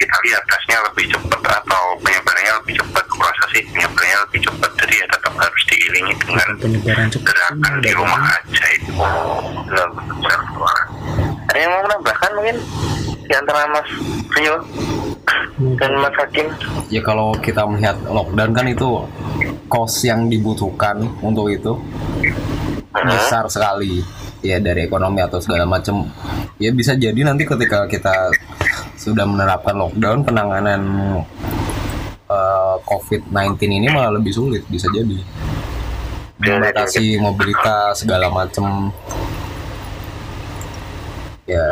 kita 0.00 0.16
lihat 0.24 0.42
tesnya 0.48 0.78
lebih 0.88 1.04
cepat 1.12 1.60
atau 1.60 1.82
penyebarannya 2.00 2.52
lebih 2.64 2.80
cepat 2.80 3.04
kurasa 3.12 3.44
sih 3.52 3.60
penyebarannya 3.68 4.18
lebih 4.24 4.40
cepat. 4.48 4.70
Jadi 4.80 4.94
ya 4.96 5.06
tetap 5.12 5.34
harus 5.36 5.62
diiringi 5.68 6.14
dengan 6.24 6.48
penyebaran 6.56 7.08
cepat 7.12 7.28
gerakan 7.28 7.72
di 7.84 7.90
rumah 7.92 8.20
aja 8.32 8.66
itu. 8.72 8.92
Keluar 8.96 10.78
ada 11.50 11.58
yang 11.60 11.70
mau 11.76 11.82
menambahkan 11.84 12.30
mungkin? 12.32 12.56
Di 13.28 13.34
antara 13.36 13.62
Mas 13.70 13.90
Rio 14.34 14.56
dan 15.78 15.92
Mas 16.00 16.14
Hakim? 16.16 16.46
Ya 16.88 17.04
kalau 17.04 17.36
kita 17.36 17.62
melihat 17.68 18.00
lockdown 18.08 18.50
kan 18.56 18.66
itu 18.66 19.04
cost 19.70 20.02
yang 20.02 20.26
dibutuhkan 20.26 21.06
untuk 21.22 21.46
itu 21.52 21.78
besar 22.90 23.46
sekali 23.46 24.02
ya 24.40 24.56
dari 24.60 24.88
ekonomi 24.88 25.20
atau 25.20 25.38
segala 25.40 25.68
macam 25.68 26.08
ya 26.56 26.72
bisa 26.72 26.96
jadi 26.96 27.16
nanti 27.20 27.44
ketika 27.44 27.84
kita 27.84 28.32
sudah 29.00 29.24
menerapkan 29.24 29.76
lockdown 29.76 30.24
penanganan 30.24 30.80
eh, 32.28 32.76
COVID-19 32.84 33.56
ini 33.68 33.88
malah 33.88 34.12
lebih 34.16 34.32
sulit 34.32 34.64
bisa 34.68 34.88
jadi. 34.92 35.16
Membatasi 36.40 37.20
mobilitas 37.20 38.00
segala 38.00 38.32
macam 38.32 38.88
ya 41.44 41.66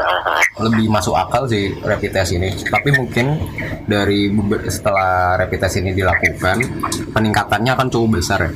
lebih 0.59 0.90
masuk 0.90 1.14
akal 1.14 1.48
sih 1.48 1.72
rapid 1.81 2.11
test 2.12 2.37
ini. 2.37 2.52
Tapi 2.52 2.92
mungkin 2.92 3.38
dari 3.88 4.28
setelah 4.68 5.40
rapid 5.40 5.59
test 5.64 5.81
ini 5.81 5.96
dilakukan 5.96 6.61
peningkatannya 7.16 7.72
akan 7.72 7.88
cukup 7.88 8.20
besar 8.20 8.44
ya. 8.44 8.52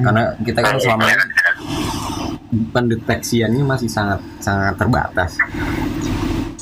Karena 0.00 0.32
kita 0.40 0.60
kan 0.64 0.80
selama 0.80 1.04
ini 1.12 1.24
pendeteksiannya 2.52 3.64
masih 3.64 3.88
sangat 3.88 4.20
sangat 4.38 4.76
terbatas. 4.76 5.40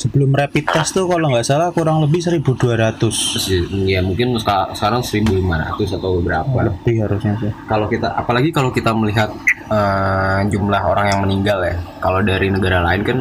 Sebelum 0.01 0.33
rapid 0.33 0.65
test 0.65 0.97
tuh 0.97 1.05
kalau 1.05 1.29
nggak 1.29 1.45
salah 1.45 1.69
kurang 1.77 2.01
lebih 2.01 2.25
1200 2.25 2.97
Terus 3.05 3.45
ya, 3.53 3.61
ya 3.69 4.01
mungkin 4.01 4.33
seka- 4.41 4.73
sekarang 4.73 5.05
1500 5.05 5.93
atau 5.93 6.25
berapa. 6.25 6.57
Lebih 6.73 7.05
harusnya 7.05 7.37
sih. 7.37 7.53
Kalau 7.69 7.85
kita 7.85 8.09
apalagi 8.17 8.49
kalau 8.49 8.73
kita 8.73 8.97
melihat 8.97 9.29
eh, 9.69 10.41
jumlah 10.49 10.81
orang 10.81 11.07
yang 11.13 11.21
meninggal 11.21 11.61
ya. 11.69 11.77
Kalau 12.01 12.25
dari 12.25 12.49
negara 12.49 12.81
lain 12.81 13.03
kan 13.05 13.19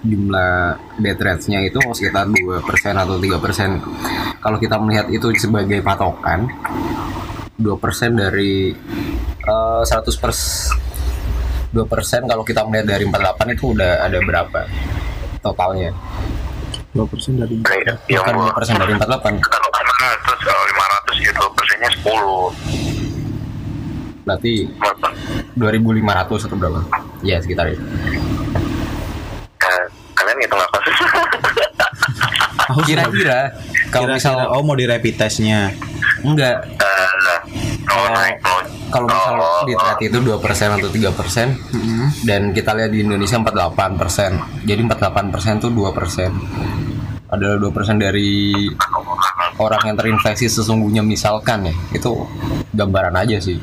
jumlah 0.00 0.80
death 0.96 1.20
rate-nya 1.20 1.60
itu 1.62 1.78
sekitar 1.92 2.26
2% 2.26 2.64
atau 2.98 3.16
3% 3.22 4.42
kalau 4.42 4.58
kita 4.58 4.74
melihat 4.82 5.06
itu 5.14 5.30
sebagai 5.38 5.78
patokan 5.78 6.50
2% 7.54 7.70
dari 8.18 8.74
eh, 9.46 9.82
100 9.86 9.86
pers 10.18 10.40
2% 11.72 12.28
kalau 12.28 12.44
kita 12.44 12.68
melihat 12.68 12.96
dari 12.96 13.04
48 13.08 13.56
itu 13.56 13.64
udah 13.72 14.04
ada 14.04 14.18
berapa 14.20 14.60
totalnya? 15.40 15.90
2% 16.92 17.40
dari 17.40 17.56
yang 18.12 18.24
bukan 18.28 18.52
2% 18.52 18.76
dari 18.76 18.92
48 19.00 19.40
kalau 19.40 19.68
500 19.72 20.44
kalau 20.44 20.62
500 21.16 21.24
itu 21.24 21.44
persennya 21.56 21.90
10 21.96 22.92
berarti 24.22 24.70
2500 25.58 26.46
atau 26.46 26.56
berapa? 26.56 26.80
Ya 27.26 27.42
sekitar 27.42 27.66
itu. 27.74 27.82
Eh, 29.62 29.84
kalian 30.14 30.36
ngitung 30.38 30.62
apa? 30.62 30.78
Sih? 30.86 30.94
kira-kira 32.88 33.52
kalau 33.90 34.14
misal 34.14 34.48
oh 34.48 34.62
mau 34.62 34.78
di 34.78 34.86
rapid 34.86 35.14
testnya. 35.18 35.74
Enggak. 36.22 36.64
Eh, 36.78 37.11
Kalau- 37.92 38.10
naik 38.10 38.36
mau 38.40 38.58
kalau 38.88 39.06
misal 39.08 39.32
di 39.64 39.74
trade 39.74 40.04
itu 40.06 40.18
2% 40.20 40.36
atau 40.74 40.88
3% 40.88 41.48
dan 42.22 42.52
kita 42.52 42.70
lihat 42.72 42.90
di 42.90 43.00
Indonesia 43.00 43.36
48% 43.36 44.64
jadi 44.64 44.80
48% 44.82 45.56
itu 45.58 45.68
2% 45.68 46.32
adalah 47.28 47.56
2% 47.56 47.96
dari 47.96 48.52
orang 49.56 49.82
yang 49.86 49.96
terinfeksi 49.96 50.52
sesungguhnya 50.52 51.00
misalkan 51.00 51.64
ya. 51.64 51.74
Itu 51.90 52.28
gambaran 52.68 53.16
aja 53.16 53.40
sih. 53.40 53.56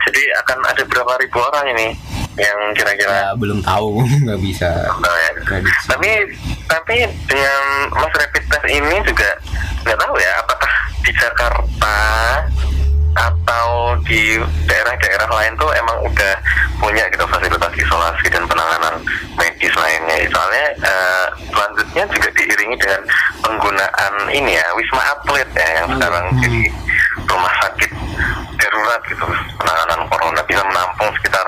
Jadi 0.00 0.22
akan 0.34 0.58
ada 0.64 0.82
berapa 0.82 1.12
ribu 1.20 1.38
orang 1.38 1.66
ini 1.70 1.86
yang 2.34 2.58
kira-kira 2.72 3.12
ya 3.12 3.30
belum 3.36 3.60
tahu 3.60 4.00
nggak 4.24 4.40
bisa. 4.40 4.70
Ya. 4.80 5.30
tapi 5.84 6.08
tapi 6.64 6.96
dengan 7.28 7.60
mas 7.92 8.12
rapid 8.16 8.44
test 8.48 8.66
ini 8.66 8.96
juga 9.04 9.28
nggak 9.84 9.98
tahu 10.00 10.14
ya 10.16 10.32
apakah 10.40 10.72
di 11.02 11.12
Jakarta 11.16 11.96
atau 13.14 13.98
di 14.06 14.38
daerah-daerah 14.70 15.28
lain 15.28 15.52
tuh 15.58 15.70
emang 15.74 15.98
udah 16.06 16.34
punya 16.78 17.04
gitu 17.10 17.24
fasilitas 17.26 17.72
isolasi 17.74 18.26
dan 18.30 18.46
penanganan 18.46 18.94
medis 19.36 19.74
lainnya. 19.74 20.16
Soalnya 20.30 20.66
eh, 20.78 21.26
selanjutnya 21.50 22.04
juga 22.08 22.28
diiringi 22.32 22.76
dengan 22.78 23.02
penggunaan 23.42 24.14
ini 24.30 24.56
ya 24.56 24.66
wisma 24.78 25.02
atlet 25.02 25.48
ya 25.58 25.68
yang 25.82 25.88
sekarang 25.98 26.24
jadi 26.38 26.62
rumah 27.26 27.52
sakit 27.66 27.90
darurat 28.60 29.00
gitu. 29.08 29.26
Penanganan 29.58 30.00
corona 30.08 30.42
bisa 30.46 30.62
menampung 30.64 31.10
sekitar 31.20 31.46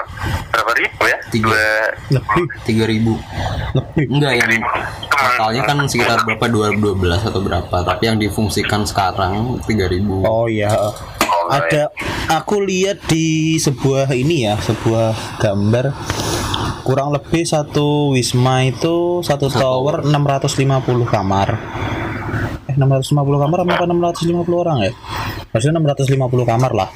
berapa 0.52 0.72
ribu 0.76 1.02
ya? 1.08 1.18
Tiga. 1.32 1.48
dua 1.48 2.20
lebih. 2.20 2.44
3000 2.66 3.76
lebih. 3.78 4.06
Enggak 4.12 4.32
yang 4.36 4.50
totalnya 5.08 5.62
kan 5.64 5.76
sekitar 5.88 6.18
berapa? 6.26 6.44
2012 6.76 7.28
atau 7.30 7.40
berapa. 7.40 7.76
Tapi 7.84 8.02
yang 8.04 8.18
difungsikan 8.20 8.82
sekarang 8.84 9.60
3000 9.64 10.04
oh 10.22 10.46
iya 10.50 10.70
ada 11.52 11.92
aku 12.32 12.64
lihat 12.64 13.04
di 13.08 13.56
sebuah 13.60 14.12
ini 14.16 14.48
ya 14.48 14.56
sebuah 14.56 15.40
gambar. 15.40 15.86
Kurang 16.82 17.14
lebih 17.14 17.46
satu 17.46 18.10
wisma 18.10 18.66
itu 18.66 19.22
satu 19.22 19.46
tower 19.46 20.02
650 20.02 20.82
kamar. 21.06 21.48
Eh 22.66 22.74
650 22.74 23.14
kamar 23.38 23.58
apa 23.62 23.84
650 23.86 24.50
orang 24.50 24.78
ya? 24.90 24.92
Harusnya 25.54 25.78
650 25.78 26.42
kamar 26.42 26.72
lah. 26.74 26.88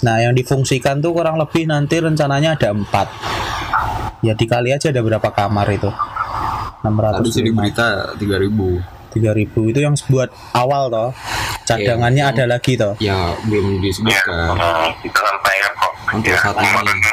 Nah 0.00 0.16
yang 0.24 0.32
difungsikan 0.32 1.04
tuh 1.04 1.12
kurang 1.12 1.36
lebih 1.36 1.68
nanti 1.68 2.00
rencananya 2.00 2.56
ada 2.56 2.72
empat. 2.72 3.08
Ya 4.24 4.32
dikali 4.32 4.72
aja 4.72 4.88
ada 4.88 5.04
berapa 5.04 5.28
kamar 5.28 5.68
itu. 5.68 5.92
Tadi 6.80 7.28
sih 7.28 7.44
di 7.44 7.52
650 7.52 7.60
berita 7.60 7.88
3000 8.16 9.00
3000 9.10 9.70
itu 9.74 9.80
yang 9.82 9.94
buat 10.08 10.30
awal 10.54 10.88
toh 10.88 11.10
cadangannya 11.70 12.24
ada 12.26 12.44
lagi 12.46 12.72
toh? 12.74 12.94
Ya 12.98 13.34
belum 13.46 13.78
ya 13.78 13.80
disebutkan 13.80 14.34
eh, 14.58 14.88
kita 15.06 15.20
sampaikan 15.20 15.72
kok. 15.76 15.92
Untuk 16.10 16.34
ya, 16.34 16.38
saat 16.42 16.56
ini. 16.58 16.70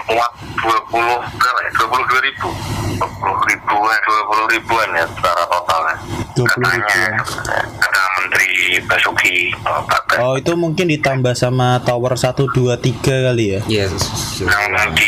uang 0.09 0.31
dua 0.57 0.79
puluh 0.89 1.19
berapa 1.37 1.59
ya 1.61 1.69
dua 1.77 1.87
puluh 1.87 2.05
dua 2.09 2.21
ribu. 2.25 2.49
dua 2.97 3.09
puluh 3.13 3.37
ribuan 3.45 3.97
dua 4.01 4.21
puluh 4.25 4.45
ribuan 4.49 4.87
ya 4.91 5.05
secara 5.05 5.43
totalnya. 5.45 5.95
20 6.33 6.45
katanya 6.47 6.85
ribuan. 6.85 7.13
eh, 7.49 7.65
ada 7.81 8.01
Menteri 8.17 8.49
Basuki 8.85 9.37
eh, 9.49 9.81
Pak 9.85 10.01
Oh 10.17 10.33
itu 10.33 10.53
mungkin 10.53 10.85
ditambah 10.87 11.33
sama 11.33 11.77
tower 11.81 12.13
1, 12.13 12.33
2, 12.49 12.77
3 12.77 13.25
kali 13.29 13.45
ya? 13.53 13.61
Yes 13.65 13.93
yang 14.37 14.89
di 14.93 15.07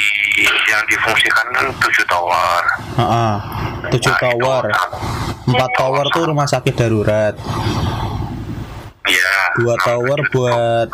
yang 0.66 0.82
difungsikan 0.88 1.46
kan 1.52 1.66
tujuh 1.78 2.06
tower. 2.06 2.64
Heeh. 2.98 3.34
7 3.90 4.06
Nah, 4.06 4.18
tower. 4.18 4.64
4 5.46 5.78
tower 5.78 6.06
tuh 6.14 6.24
rumah 6.30 6.46
sakit 6.46 6.74
darurat 6.74 7.34
ya 9.10 9.34
2 9.66 9.86
tower 9.86 10.20
buat 10.30 10.90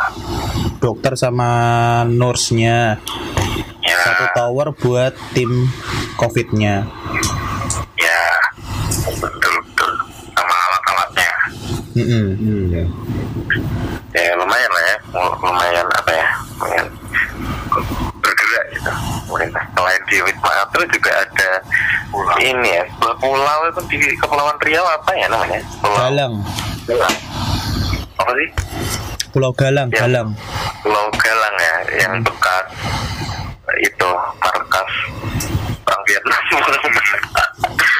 dokter 0.79 1.13
sama 1.19 1.51
nurse-nya. 2.07 2.99
Ya 3.85 3.97
satu 4.01 4.25
tower 4.33 4.73
buat 4.73 5.13
tim 5.35 5.69
covid-nya. 6.17 6.87
Ya 7.99 8.23
betul 9.19 9.53
betul. 9.61 9.91
Sama 10.33 10.55
alat-alatnya. 10.55 11.31
Mm-mm. 11.95 12.27
hmm, 12.35 12.63
ya. 12.73 12.85
ya 14.17 14.33
lumayan 14.35 14.71
lah 14.71 14.83
ya. 14.83 14.97
Lumayan 15.39 15.85
apa 15.95 16.11
ya? 16.11 16.27
Lumayan 16.59 16.87
bergerak 18.23 18.65
gitu. 18.73 18.91
Pemerintah 19.29 19.63
selain 19.75 20.01
di 20.07 20.17
Wisma 20.23 20.51
Atlet 20.63 20.89
juga 20.89 21.11
ada 21.11 21.51
ini 22.39 22.69
ya 22.71 22.83
pulau 23.19 23.59
itu 23.67 23.81
di 23.91 23.99
Kepulauan 24.15 24.55
Riau 24.63 24.85
apa 24.85 25.11
ya 25.17 25.27
namanya? 25.27 25.59
Pulau 25.83 25.97
Galang 25.99 26.33
Galang 26.87 27.15
apa 28.15 28.31
sih? 28.33 28.49
Pulau 29.29 29.51
Galang 29.51 29.89
Ya. 29.91 30.05
Galang. 30.05 30.29
Pulau 30.81 31.07
Galang 31.13 31.55
ya 31.59 31.75
yang 31.99 32.13
bekas 32.23 32.65
itu 33.75 34.09
markas 34.39 34.89
perang 35.83 36.01
Vietnam. 36.05 36.41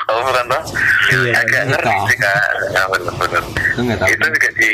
Oh 0.06 0.21
bukan 0.21 0.45
toh 0.47 0.62
Iya, 1.06 1.34
agak 1.36 1.63
iya. 1.65 1.69
ngeri 1.73 1.95
sih 2.08 2.17
kak. 2.17 2.45
Nggak 3.75 3.97
tahu. 3.99 4.08
itu 4.08 4.25
juga 4.30 4.49
di 4.56 4.69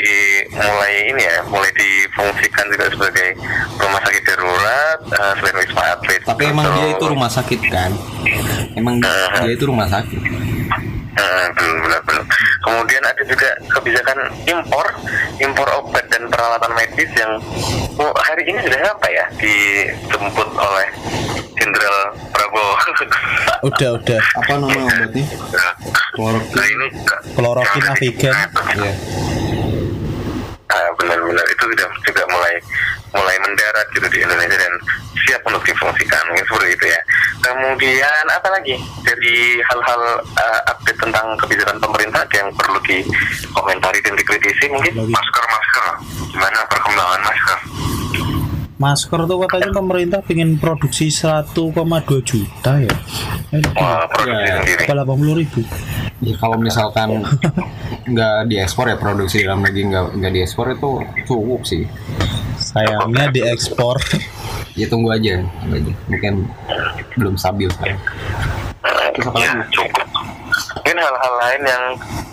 mulai 0.54 0.94
ini 1.10 1.22
ya 1.22 1.36
mulai 1.48 1.70
difungsikan 1.72 2.64
juga 2.70 2.86
sebagai 2.92 3.28
rumah 3.74 4.00
sakit 4.04 4.22
darurat 4.22 4.98
eh, 5.08 5.32
selain 5.40 5.56
wisma 5.58 5.82
atlet. 5.90 6.20
Tapi 6.22 6.42
emang 6.46 6.66
dia 6.70 6.86
itu 6.92 7.04
rumah 7.08 7.30
sakit 7.32 7.60
kan? 7.66 7.90
Emang 8.76 8.94
dia 9.00 9.50
itu 9.50 9.64
rumah 9.66 9.88
sakit. 9.88 10.20
Eh, 11.12 11.46
belum 11.60 11.76
belum 11.84 12.02
belum 12.08 12.24
kemudian 12.64 13.04
ada 13.04 13.20
juga 13.28 13.52
kebijakan 13.68 14.32
impor 14.48 14.86
impor 15.44 15.68
obat 15.76 16.08
dan 16.08 16.24
peralatan 16.32 16.72
medis 16.72 17.10
yang 17.12 17.36
oh, 18.00 18.12
hari 18.16 18.48
ini 18.48 18.56
sudah 18.64 18.80
apa 18.96 19.06
ya 19.12 19.24
dijemput 19.36 20.48
oleh 20.56 20.88
Jenderal 21.52 22.16
Prabowo 22.32 22.74
Udah, 23.68 23.88
udah. 24.00 24.20
Apa 24.40 24.52
nama 24.56 24.72
obatnya? 24.72 25.24
nah 25.52 25.72
Kloroquine. 26.16 26.66
ini 26.74 26.86
Kloroquine 27.36 27.88
Avigan. 27.92 28.34
Iya. 28.74 28.92
Ah, 30.72 30.88
benar-benar 30.96 31.46
itu 31.46 31.64
sudah 31.68 31.88
juga 32.02 32.22
mulai 32.32 32.54
mulai 33.12 33.36
mendarat 33.44 33.86
gitu 33.92 34.06
di 34.08 34.18
Indonesia 34.24 34.56
dan 34.56 34.72
siap 35.28 35.40
untuk 35.46 35.62
difungsikan 35.64 36.22
mungkin 36.32 36.44
seperti 36.48 36.68
itu 36.74 36.84
ya. 36.88 37.00
Kemudian 37.42 38.24
apa 38.32 38.48
lagi 38.50 38.76
dari 39.04 39.60
hal-hal 39.60 40.02
uh, 40.22 40.60
update 40.72 40.98
tentang 40.98 41.36
kebijakan 41.38 41.76
pemerintah 41.78 42.24
yang 42.32 42.48
perlu 42.54 42.78
dikomentari 42.84 43.98
dan 44.02 44.14
dikritisi 44.16 44.64
mungkin 44.72 45.06
masker 45.10 45.44
masker 45.46 45.84
gimana 46.32 46.60
perkembangan 46.70 47.20
masker? 47.22 47.58
Masker 48.82 49.30
tuh 49.30 49.38
katanya 49.46 49.70
pemerintah 49.70 50.18
pengen 50.18 50.58
produksi 50.58 51.06
1,2 51.06 51.54
juta 52.20 52.82
ya. 52.82 52.90
Eh, 53.54 53.62
Wah, 53.78 54.10
produksi 54.10 54.42
Ya. 54.42 54.58
sendiri. 54.58 54.82
Apa 54.90 54.94
80 55.06 55.38
ribu? 55.38 55.60
Ya 56.18 56.34
kalau 56.34 56.58
misalkan 56.58 57.22
nggak 58.04 58.50
diekspor 58.50 58.90
ya 58.90 58.98
produksi 58.98 59.46
dalam 59.46 59.62
negeri 59.62 59.86
nggak 59.86 60.06
nggak 60.18 60.32
diekspor 60.34 60.66
itu 60.74 60.90
cukup 61.22 61.62
sih. 61.62 61.86
Sayangnya 62.58 63.30
diekspor. 63.30 64.02
Ya 64.74 64.90
tunggu 64.90 65.14
aja, 65.14 65.46
tunggu 65.62 65.78
aja. 65.78 65.92
Mungkin 66.10 66.34
belum 67.14 67.38
stabil 67.38 67.70
kan. 67.78 67.94
Terus 69.14 69.26
apa 69.30 69.38
ya 69.38 69.52
lagi? 69.54 69.68
cukup. 69.70 70.06
Mungkin 70.82 70.96
hal-hal 70.98 71.34
lain 71.38 71.62
yang 71.62 71.84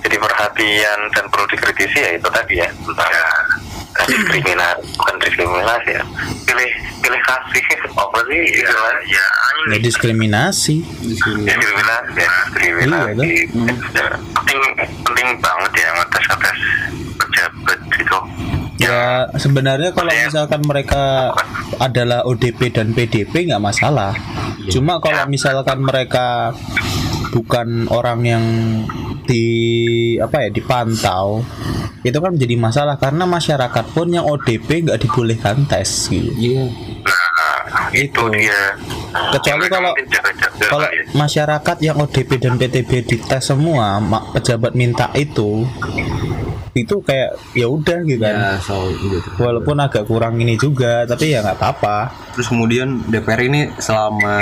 jadi 0.02 0.18
perhatian 0.18 1.00
dan 1.14 1.24
perlu 1.30 1.46
dikritisi 1.46 2.00
ya 2.00 2.10
itu 2.16 2.26
tadi 2.26 2.58
ya 2.58 2.68
tentang 2.74 3.12
diskriminasi 3.99 4.86
bukan 4.95 5.15
diskriminasi 5.19 5.89
ya. 5.91 6.04
Pilih 6.45 6.69
pilih 6.99 7.21
kasih. 7.21 7.63
Apa 7.91 8.19
sih? 8.25 8.39
Istilah 8.63 8.95
ya 9.06 9.25
Ya 9.69 9.78
diskriminasi. 9.78 10.75
Di 10.82 11.15
sini. 11.15 11.43
diskriminasi 11.45 12.15
ya 12.15 12.32
diskriminasi. 12.47 13.28
Iya, 13.28 13.45
Ya, 13.91 14.06
penting 14.34 14.60
penting 15.04 15.28
banget 15.41 15.71
ya 15.75 15.89
ngetes 15.93 16.25
ngetes 16.25 16.60
pejabat 17.17 17.80
itu. 17.97 18.19
Ya 18.80 19.28
sebenarnya 19.36 19.91
kalau 19.91 20.08
misalkan 20.08 20.62
mereka 20.63 21.36
adalah 21.78 22.23
ODP 22.23 22.71
dan 22.71 22.95
PDP 22.95 23.52
nggak 23.52 23.60
masalah. 23.60 24.15
Cuma 24.71 25.04
kalau 25.04 25.28
misalkan 25.28 25.84
mereka 25.84 26.56
bukan 27.30 27.86
orang 27.88 28.20
yang 28.22 28.46
di 29.24 29.46
apa 30.18 30.46
ya 30.46 30.50
dipantau 30.50 31.46
itu 32.02 32.15
kan 32.15 32.32
menjadi 32.32 32.56
masalah 32.56 32.96
karena 32.96 33.24
masyarakat 33.24 33.86
pun 33.92 34.08
yang 34.08 34.24
ODP 34.24 34.88
nggak 34.88 35.00
dibolehkan 35.00 35.68
tes 35.68 36.08
gitu. 36.08 36.32
Iya. 36.34 36.65
nah 37.04 37.88
itu 37.92 38.08
Itu. 38.08 38.24
dia 38.32 38.62
Kecuali 39.30 39.65
kalau- 39.68 39.96
Kalau 40.60 40.86
ya. 40.86 41.04
masyarakat 41.12 41.78
yang 41.82 41.98
ODP 41.98 42.38
dan 42.38 42.56
PTB 42.56 42.92
dites 43.06 43.44
semua, 43.44 43.98
pejabat 44.32 44.74
minta 44.74 45.10
itu, 45.13 45.65
itu 46.72 46.96
kayak 47.02 47.34
ya 47.52 47.65
udah 47.65 48.00
gitu 48.04 48.22
kan. 48.22 48.36
Ya, 48.36 48.52
so 48.60 48.92
gitu. 48.92 49.18
Walaupun 49.38 49.80
agak 49.80 50.06
kurang 50.06 50.38
ini 50.38 50.56
juga, 50.56 51.04
tapi 51.04 51.32
ya 51.32 51.42
nggak 51.42 51.58
apa-apa. 51.58 52.12
Terus 52.36 52.48
kemudian 52.48 53.02
DPR 53.08 53.42
ini 53.42 53.72
selama 53.78 54.38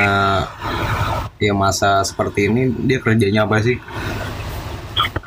ya 1.38 1.54
masa 1.54 2.02
seperti 2.02 2.50
ini 2.50 2.74
dia 2.86 3.00
kerjanya 3.02 3.46
apa 3.46 3.62
sih? 3.62 3.78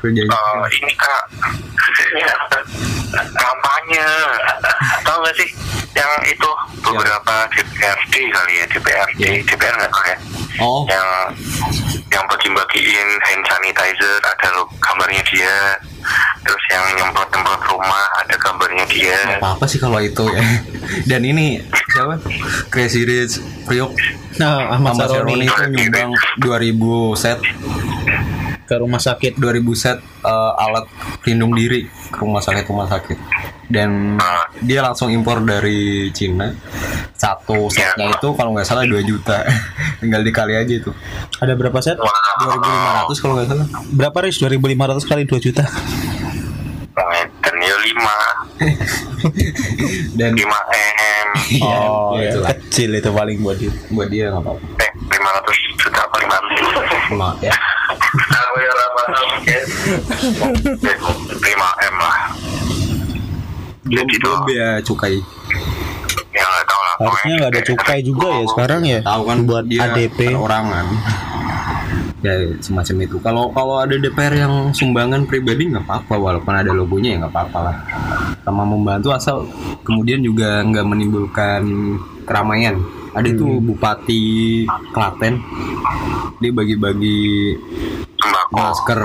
Kerjanya 0.00 0.32
Oh, 0.32 0.64
ini 0.66 0.92
kak. 0.96 1.22
Ya, 2.16 2.34
kampanye. 3.42 4.06
Tahu 5.04 5.16
nggak 5.20 5.34
sih 5.36 5.48
yang 5.92 6.12
itu? 6.24 6.50
Beberapa 6.80 7.44
DPRD 7.52 8.14
kali 8.32 8.52
ya 8.56 8.64
DPRD 8.66 9.20
Ya. 9.20 9.30
DPR 9.44 9.74
nggak 9.76 9.92
tahu 9.92 10.04
ya? 10.06 10.16
Oh, 10.60 10.82
yang 10.88 11.08
yang 12.10 12.24
bagi-bagiin 12.26 13.08
hand 13.22 13.44
sanitizer 13.46 14.18
ada 14.18 14.48
lo 14.52 14.64
gambarnya 14.78 15.22
dia. 15.28 15.76
Terus 16.40 16.64
yang 16.72 16.84
nyemprot-nyemprot 16.96 17.60
rumah 17.68 18.04
ada 18.16 18.34
gambarnya 18.34 18.84
dia. 18.88 19.36
Apa 19.36 19.54
apa 19.54 19.64
sih 19.68 19.76
kalau 19.76 20.00
itu 20.00 20.24
ya. 20.26 20.42
Dan 21.10 21.22
ini 21.22 21.60
siapa? 21.92 22.16
Crazy 22.72 23.04
Rich 23.04 23.34
Priok. 23.68 23.92
Nah, 24.40 24.72
Ahmad 24.72 24.96
Saroni 24.96 25.44
itu 25.44 25.52
nyumbang 25.68 26.10
2000 26.40 27.20
set 27.20 27.38
ke 28.70 28.78
rumah 28.78 29.02
sakit. 29.02 29.34
2000 29.42 29.66
set 29.74 29.98
eh, 30.22 30.62
alat 30.62 30.86
pelindung 31.26 31.50
diri 31.58 31.90
ke 31.90 32.22
rumah 32.22 32.38
sakit 32.38 32.62
rumah 32.70 32.86
sakit. 32.86 33.18
Dan 33.66 34.18
dia 34.62 34.86
langsung 34.86 35.10
impor 35.10 35.42
dari 35.42 36.10
Cina. 36.14 36.54
Satu 37.18 37.66
setnya 37.66 38.14
itu 38.14 38.28
kalau 38.38 38.54
nggak 38.54 38.66
salah 38.66 38.86
2 38.86 39.02
juta. 39.02 39.42
Tinggal 40.00 40.22
dikali 40.22 40.54
aja 40.54 40.70
itu. 40.70 40.94
Ada 41.42 41.58
berapa 41.58 41.82
set? 41.82 41.98
Wah, 41.98 43.10
2500 43.10 43.22
kalau 43.22 43.34
nggak 43.34 43.48
salah. 43.50 43.66
Berapa 43.90 44.18
ris? 44.22 44.38
2500 44.38 45.10
kali 45.10 45.22
2 45.26 45.46
juta. 45.50 45.66
dan 47.40 47.54
ya 47.64 47.76
lima. 47.80 48.16
Dan 50.20 50.30
lima 50.36 50.58
m. 50.68 51.28
Oh, 51.64 52.18
iya, 52.18 52.28
ya, 52.28 52.30
itulah. 52.34 52.48
kecil 52.52 52.90
itu 52.92 53.10
paling 53.10 53.38
buat 53.40 53.56
dia. 53.56 53.72
buat 53.88 54.08
dia 54.12 54.28
nggak 54.30 54.42
apa-apa. 54.44 54.62
Eh 54.84 54.90
lima 55.16 55.30
ratus 55.40 55.56
juta 55.78 56.00
apa 56.04 56.16
Cuma, 58.80 59.02
ya 60.80 60.94
lima 61.40 61.68
m 61.80 61.96
lah 62.00 62.18
belum 63.90 64.06
Jadi 64.06 64.16
belum 64.22 64.40
biaya 64.46 64.78
cukai. 64.86 65.18
Ya 66.30 66.44
nggak 66.46 66.64
tahu 66.70 66.80
lah. 66.80 66.94
Harusnya 67.02 67.32
nggak 67.42 67.50
ada 67.50 67.62
cukai 67.66 67.98
juga 68.06 68.28
ya 68.30 68.44
sekarang 68.46 68.82
ya. 68.86 69.00
tahu 69.02 69.22
kan 69.26 69.38
buat 69.50 69.64
dia 69.66 69.80
ADP. 69.90 70.18
perorangan 70.30 70.86
ya 72.20 72.34
semacam 72.60 72.96
itu. 73.02 73.16
Kalau 73.18 73.44
kalau 73.50 73.80
ada 73.80 73.96
DPR 73.96 74.34
yang 74.46 74.54
sumbangan 74.76 75.26
pribadi 75.26 75.72
nggak 75.74 75.88
apa-apa. 75.88 76.14
Walaupun 76.14 76.54
ada 76.54 76.70
logonya 76.70 77.16
ya 77.16 77.26
nggak 77.26 77.34
apa-apa 77.34 77.58
lah. 77.66 77.76
Sama 78.46 78.62
membantu 78.62 79.10
asal 79.10 79.48
kemudian 79.82 80.22
juga 80.22 80.62
nggak 80.62 80.86
menimbulkan 80.86 81.62
keramaian 82.28 82.78
ada 83.10 83.26
itu 83.26 83.42
Hmm. 83.46 83.64
bupati 83.66 84.22
Klaten. 84.94 85.34
Dia 86.38 86.50
bagi-bagi 86.54 87.54
masker 88.50 89.00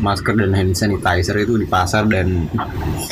masker 0.00 0.34
dan 0.34 0.50
hand 0.56 0.72
sanitizer 0.74 1.36
itu 1.38 1.54
di 1.60 1.66
pasar 1.68 2.08
dan 2.08 2.48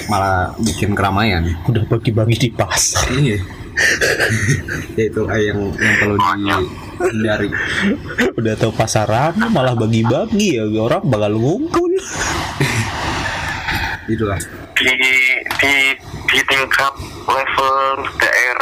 malah 0.09 0.53
bikin 0.61 0.93
keramaian. 0.97 1.45
Udah 1.69 1.85
bagi-bagi 1.87 2.37
di 2.37 2.51
pasar. 2.53 3.09
iya. 3.13 3.41
Ya 4.99 5.09
itu 5.09 5.25
yang 5.25 5.73
yang 5.73 5.95
perlu 5.97 6.17
dihindari. 6.21 7.49
Udah 8.37 8.55
tahu 8.61 8.77
pasaran 8.77 9.33
malah 9.49 9.73
bagi-bagi 9.73 10.61
ya. 10.61 10.69
Orang 10.69 11.09
bakal 11.09 11.33
ngumpul. 11.41 11.89
itulah. 14.05 14.37
Di 14.77 14.91
di 15.61 15.73
di 16.29 16.41
tingkat 16.45 16.93
level 17.25 17.77
daerah 18.21 18.60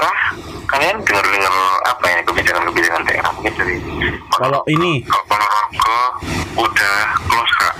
kalian 0.68 1.00
dengar 1.00 1.24
dengar 1.24 1.54
apa 1.88 2.04
ya 2.12 2.20
kebijakan 2.28 2.62
kebijakan 2.68 3.02
daerah 3.08 3.30
mungkin 3.32 3.54
dari 3.56 3.76
Kalau 4.38 4.60
ini? 4.68 5.02
Kalau 5.02 5.24
Ponorogo 5.26 5.98
udah 6.60 6.96
close 7.26 7.54
kak. 7.58 7.74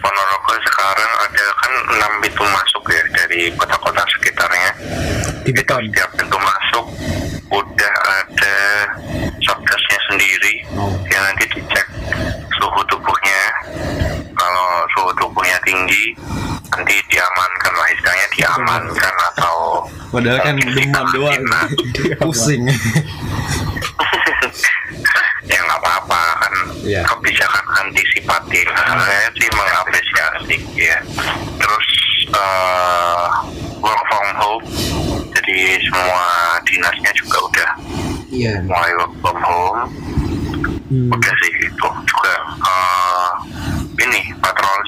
Ponorogo 0.00 0.52
sekarang 0.64 1.12
ada 1.26 1.44
kan 1.58 1.72
enam 1.98 2.12
pintu 2.22 2.44
masuk 2.46 2.84
ya 2.88 3.02
dari 3.12 3.50
kota-kota 3.58 4.02
sekitarnya. 4.16 4.70
Di 5.44 5.50
itu 5.50 5.60
depan. 5.60 5.82
setiap 5.90 6.10
pintu 6.16 6.38
masuk 6.38 6.86
udah 7.50 7.94
ada 8.22 8.56
satgasnya 9.42 9.98
sendiri 10.12 10.54
Oh. 10.78 10.92
yang 11.10 11.22
nanti 11.26 11.44
dicek 11.52 11.86
suhu 12.56 12.80
tubuhnya. 12.86 13.42
Kalau 14.38 14.68
suhu 14.94 15.10
tubuhnya 15.18 15.58
tinggi 15.66 16.14
nanti 16.68 16.94
diamankan 17.10 17.72
lah 17.74 17.88
istilahnya 17.90 18.28
diamankan 18.38 19.14
atau 19.34 19.37
padahal 20.12 20.38
kan 20.42 20.56
demam 20.58 21.06
doang. 21.14 21.42
Pusing. 22.22 22.64
Ya 25.48 25.56
nggak 25.64 25.80
apa-apa. 25.80 26.22
Kan 26.44 26.54
Iya. 26.84 27.00
kebijakan 27.08 27.64
antisipatif. 27.80 28.68
Saya 28.68 29.28
sih 29.32 29.48
mengapresiasi 29.48 30.56
ya. 30.76 31.00
Terus 31.56 31.88
eh, 32.36 33.26
work 33.80 34.02
from 34.12 34.28
home. 34.36 34.64
Jadi 35.32 35.80
semua 35.88 36.60
dinasnya 36.68 37.12
juga 37.16 37.38
udah 37.48 37.70
iya. 38.28 38.60
mulai 38.60 38.92
work 39.00 39.12
from 39.24 39.38
home. 39.40 39.80
Hmm. 40.88 41.12
udah 41.12 41.34
sih 41.44 41.52
itu 41.68 41.88
juga 42.08 42.32
ini 42.56 43.07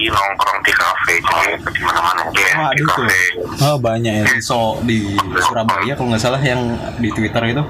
lagi 0.00 0.16
nongkrong 0.16 0.60
di 0.64 0.72
kafe 0.72 1.14
jadi 1.20 1.48
di 1.60 1.80
mana-mana 1.84 2.20
aja 2.24 2.44
Ah, 2.56 2.72
di 2.72 2.80
itu. 2.80 2.88
kafe 2.88 3.20
Oh 3.60 3.76
banyak 3.76 4.12
ya. 4.14 4.24
so 4.40 4.56
di 4.82 5.04
Surabaya 5.42 5.92
kalau 5.92 6.08
nggak 6.08 6.22
salah 6.22 6.40
yang 6.40 6.72
di 6.96 7.12
Twitter 7.12 7.42
itu 7.46 7.60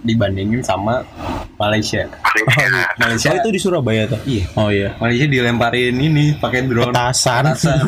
dibandingin 0.00 0.60
sama 0.60 1.04
Malaysia. 1.54 2.08
Malaysia 2.08 2.88
Malaysia 2.98 3.28
Oh 3.30 3.36
itu 3.38 3.48
di 3.50 3.60
Surabaya 3.62 4.02
tuh. 4.06 4.20
Iya. 4.24 4.44
Oh 4.54 4.68
iya. 4.68 4.96
Malaysia 4.98 5.24
dilemparin 5.24 5.92
ini 5.94 6.34
pakai 6.34 6.64
drone. 6.64 6.88
Petasan. 6.90 7.44
Petasan. 7.46 7.84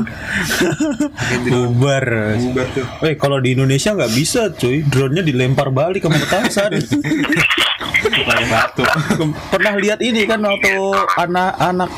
Bubar. 1.42 2.04
Bubar 2.38 2.66
tuh. 2.70 2.86
Eh 3.02 3.16
kalau 3.16 3.36
di 3.36 3.52
Indonesia 3.52 3.92
nggak 3.92 4.12
bisa 4.12 4.48
cuy, 4.50 4.80
drone-nya 4.82 5.20
dilempar 5.22 5.68
balik 5.68 6.04
ke 6.04 6.10
petasan. 6.10 6.72
Pakai 8.24 8.46
batu. 8.48 8.82
Pernah 9.52 9.74
lihat 9.76 10.00
ini 10.00 10.24
kan 10.24 10.40
waktu 10.40 10.72
anak-anak 11.20 11.90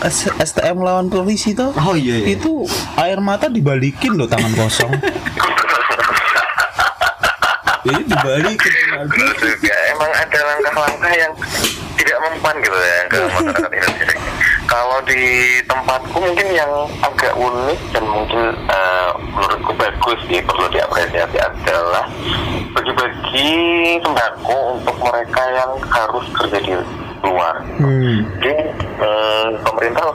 STM 0.42 0.82
lawan 0.82 1.06
polisi 1.06 1.54
tuh? 1.54 1.70
Oh 1.78 1.94
iya. 1.94 2.24
iya. 2.24 2.34
Itu 2.34 2.66
air 2.98 3.22
mata 3.22 3.46
dibalikin 3.46 4.18
loh 4.18 4.26
tangan 4.26 4.50
kosong. 4.58 4.90
Jadi 7.86 8.02
dibalikin. 8.04 8.72
Juga 9.38 9.76
emang 9.94 10.10
ada 10.10 10.38
langkah-langkah 10.42 11.12
yang 11.14 11.32
tidak 11.94 12.18
mempan 12.22 12.54
gitu 12.62 12.78
ya 12.78 13.00
ke 13.06 13.18
masyarakat 13.26 13.70
Indonesia 13.70 14.27
kalau 14.68 15.00
di 15.08 15.16
tempatku 15.64 16.20
mungkin 16.20 16.48
yang 16.52 16.68
agak 17.00 17.32
unik 17.32 17.78
dan 17.96 18.04
mungkin 18.04 18.52
eh, 18.68 19.10
menurutku 19.32 19.72
bagus 19.80 20.20
sih 20.28 20.44
perlu 20.44 20.68
diapresiasi 20.68 21.40
adalah 21.40 22.04
bagi-bagi 22.76 23.50
sembako 24.04 24.76
untuk 24.76 24.96
mereka 25.00 25.42
yang 25.56 25.72
harus 25.88 26.24
kerja 26.36 26.58
di 26.60 26.72
luar 27.24 27.56
Hmm. 27.78 28.22
jadi 28.38 28.70
eh, 29.02 29.48
pemerintah 29.64 30.10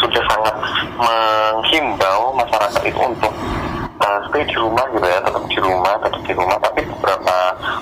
sudah 0.00 0.22
sangat 0.26 0.54
menghimbau 0.98 2.34
masyarakat 2.34 2.82
itu 2.86 3.00
untuk 3.02 3.34
eh, 3.98 4.18
stay 4.30 4.42
di 4.46 4.56
rumah 4.56 4.86
gitu 4.94 5.06
ya, 5.06 5.18
tetap 5.18 5.42
di 5.50 5.58
rumah, 5.58 5.94
tetap 5.98 6.22
di 6.22 6.32
rumah. 6.34 6.56
Tapi 6.62 6.80
beberapa 6.86 7.36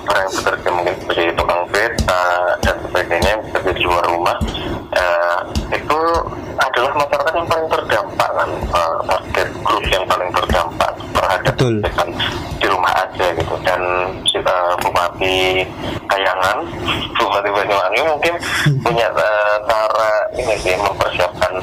orang 0.09 0.21
yang 0.25 0.33
bekerja 0.33 0.69
mungkin 0.73 0.95
sebagai 1.05 1.29
tukang 1.37 1.63
beta 1.69 2.25
dan 2.65 2.75
sebagainya 2.81 3.36
di 3.77 3.85
luar 3.85 4.03
rumah 4.09 4.37
eh, 4.97 5.39
itu 5.77 5.99
adalah 6.57 6.91
masyarakat 6.97 7.33
yang 7.37 7.47
paling 7.47 7.67
terdampak 7.69 8.29
kan, 8.33 8.49
eh, 8.49 8.95
target 9.05 9.49
grup 9.61 9.85
yang 9.93 10.05
paling 10.09 10.29
terdampak 10.33 10.91
terhadap 11.13 11.53
Betul. 11.53 11.73
kebijakan 11.77 12.09
di 12.57 12.67
rumah 12.67 12.93
aja 12.97 13.25
gitu. 13.37 13.55
Dan 13.61 13.81
eh, 14.25 14.73
bupati 14.81 15.37
Kayangan, 16.09 16.57
bupati 17.13 17.49
Banyuwangi 17.53 18.01
mungkin 18.09 18.33
punya 18.81 19.07
eh, 19.13 19.55
cara 19.69 20.11
ini 20.33 20.55
sih 20.57 20.73
mempersiapkan 20.81 21.53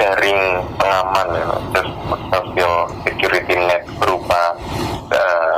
jaring 0.00 0.40
pengaman 0.80 1.28
ya, 1.36 1.44
terus 1.76 1.92
social 2.32 2.88
security 3.04 3.52
net 3.68 3.84
berupa 4.00 4.56
sembako 5.12 5.49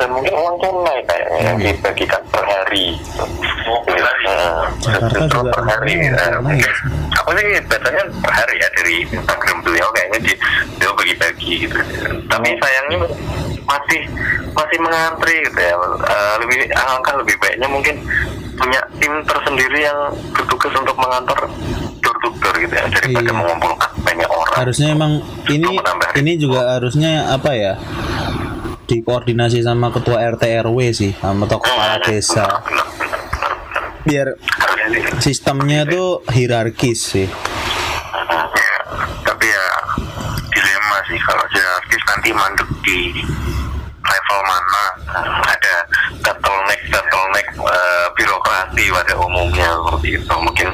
dan 0.00 0.08
mungkin 0.10 0.32
uang 0.32 0.56
tunai 0.58 0.98
kayaknya 1.04 1.38
yang 1.44 1.58
dibagikan 1.60 2.22
per 2.32 2.40
hari. 2.42 2.96
Eh, 3.70 4.62
Jakarta 4.80 5.18
juga 5.28 5.50
per 5.52 5.64
hari. 5.66 5.92
eh, 6.00 6.08
tunai 6.08 6.56
ya? 6.56 6.72
aku 7.14 7.30
sih 7.36 7.46
bacanya 7.62 8.02
per 8.18 8.32
hari 8.32 8.54
ya 8.56 8.68
dari 8.72 8.94
Instagram 9.06 9.56
beliau 9.60 9.88
kayaknya 9.92 10.18
di 10.24 10.32
beliau 10.74 10.92
bagi-bagi 10.96 11.52
gitu. 11.68 11.76
Tapi 12.26 12.48
sayangnya 12.56 12.98
masih 13.62 14.00
masih 14.50 14.78
mengantri 14.80 15.36
gitu 15.44 15.60
ya. 15.60 15.74
Eh, 15.76 16.34
lebih 16.40 16.56
alangkah 16.72 17.14
lebih 17.20 17.36
baiknya 17.38 17.68
mungkin 17.68 17.94
punya 18.56 18.80
tim 18.96 19.12
tersendiri 19.24 19.78
yang 19.80 19.98
bertugas 20.32 20.72
untuk 20.74 20.96
mengantar 20.96 21.38
door 22.00 22.16
to 22.20 22.28
door 22.40 22.54
gitu 22.56 22.72
ya 22.72 22.84
daripada 22.88 23.24
Iya. 23.24 23.36
mengumpulkan 23.36 23.90
banyak 24.00 24.28
orang. 24.28 24.54
Harusnya 24.56 24.88
emang 24.92 25.12
ini 25.48 25.76
ini 26.14 26.32
juga 26.36 26.76
harusnya 26.76 27.28
apa 27.30 27.50
ya? 27.52 27.72
Dikoordinasi 28.90 29.62
sama 29.62 29.94
ketua 29.94 30.18
RT 30.34 30.66
RW 30.66 30.78
sih, 30.90 31.14
sama 31.14 31.46
atau 31.46 31.62
kepala 31.62 32.02
desa. 32.02 32.42
Benar, 32.42 32.90
benar, 32.98 33.22
benar, 33.30 33.52
benar. 33.62 33.84
Biar 34.02 34.26
sistemnya 35.22 35.86
tuh 35.86 36.26
hierarkis 36.26 36.98
sih. 36.98 37.30
Tapi 39.22 39.46
ya 39.46 39.66
dilema 40.50 40.98
sih 41.06 41.18
kalau 41.22 41.46
jerarkis 41.54 42.02
nanti 42.10 42.30
mandek 42.34 42.70
di 42.82 42.98
level 44.10 44.40
mana 44.42 44.84
ada 45.46 45.74
bottleneck 46.20 46.80
bottleneck 46.90 47.46
eh, 47.62 48.06
birokrasi 48.18 48.84
pada 48.90 49.14
umumnya 49.16 49.68
seperti 49.78 50.08
itu. 50.18 50.34
Mungkin 50.34 50.68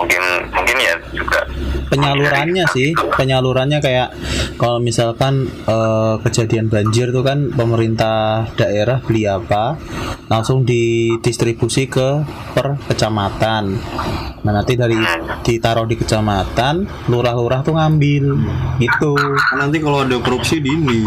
mungkin 0.00 0.22
mungkin 0.52 0.76
ya 0.80 0.94
juga. 1.12 1.40
Penyalurannya 1.90 2.64
sih 2.70 2.94
penyalurannya 2.94 3.78
kayak 3.82 4.08
kalau 4.56 4.80
misalkan 4.80 5.50
eh, 5.68 6.14
kejadian 6.24 6.72
banjir 6.72 7.12
tuh 7.12 7.24
kan 7.26 7.52
pemerintah 7.52 8.48
daerah 8.56 9.02
beli 9.02 9.26
apa 9.26 9.76
langsung 10.30 10.62
didistribusi 10.62 11.90
ke 11.90 12.22
per 12.54 12.78
kecamatan. 12.86 13.64
Nah 14.40 14.52
nanti 14.54 14.78
dari 14.78 14.96
ditaruh 15.44 15.84
di 15.84 15.98
kecamatan 15.98 16.86
lurah-lurah 17.10 17.60
tuh 17.66 17.76
ngambil 17.76 18.24
gitu. 18.78 19.12
Kan 19.18 19.58
nanti 19.68 19.82
kalau 19.82 20.06
ada 20.06 20.16
korupsi 20.22 20.62
di 20.62 20.70
ini? 20.70 21.00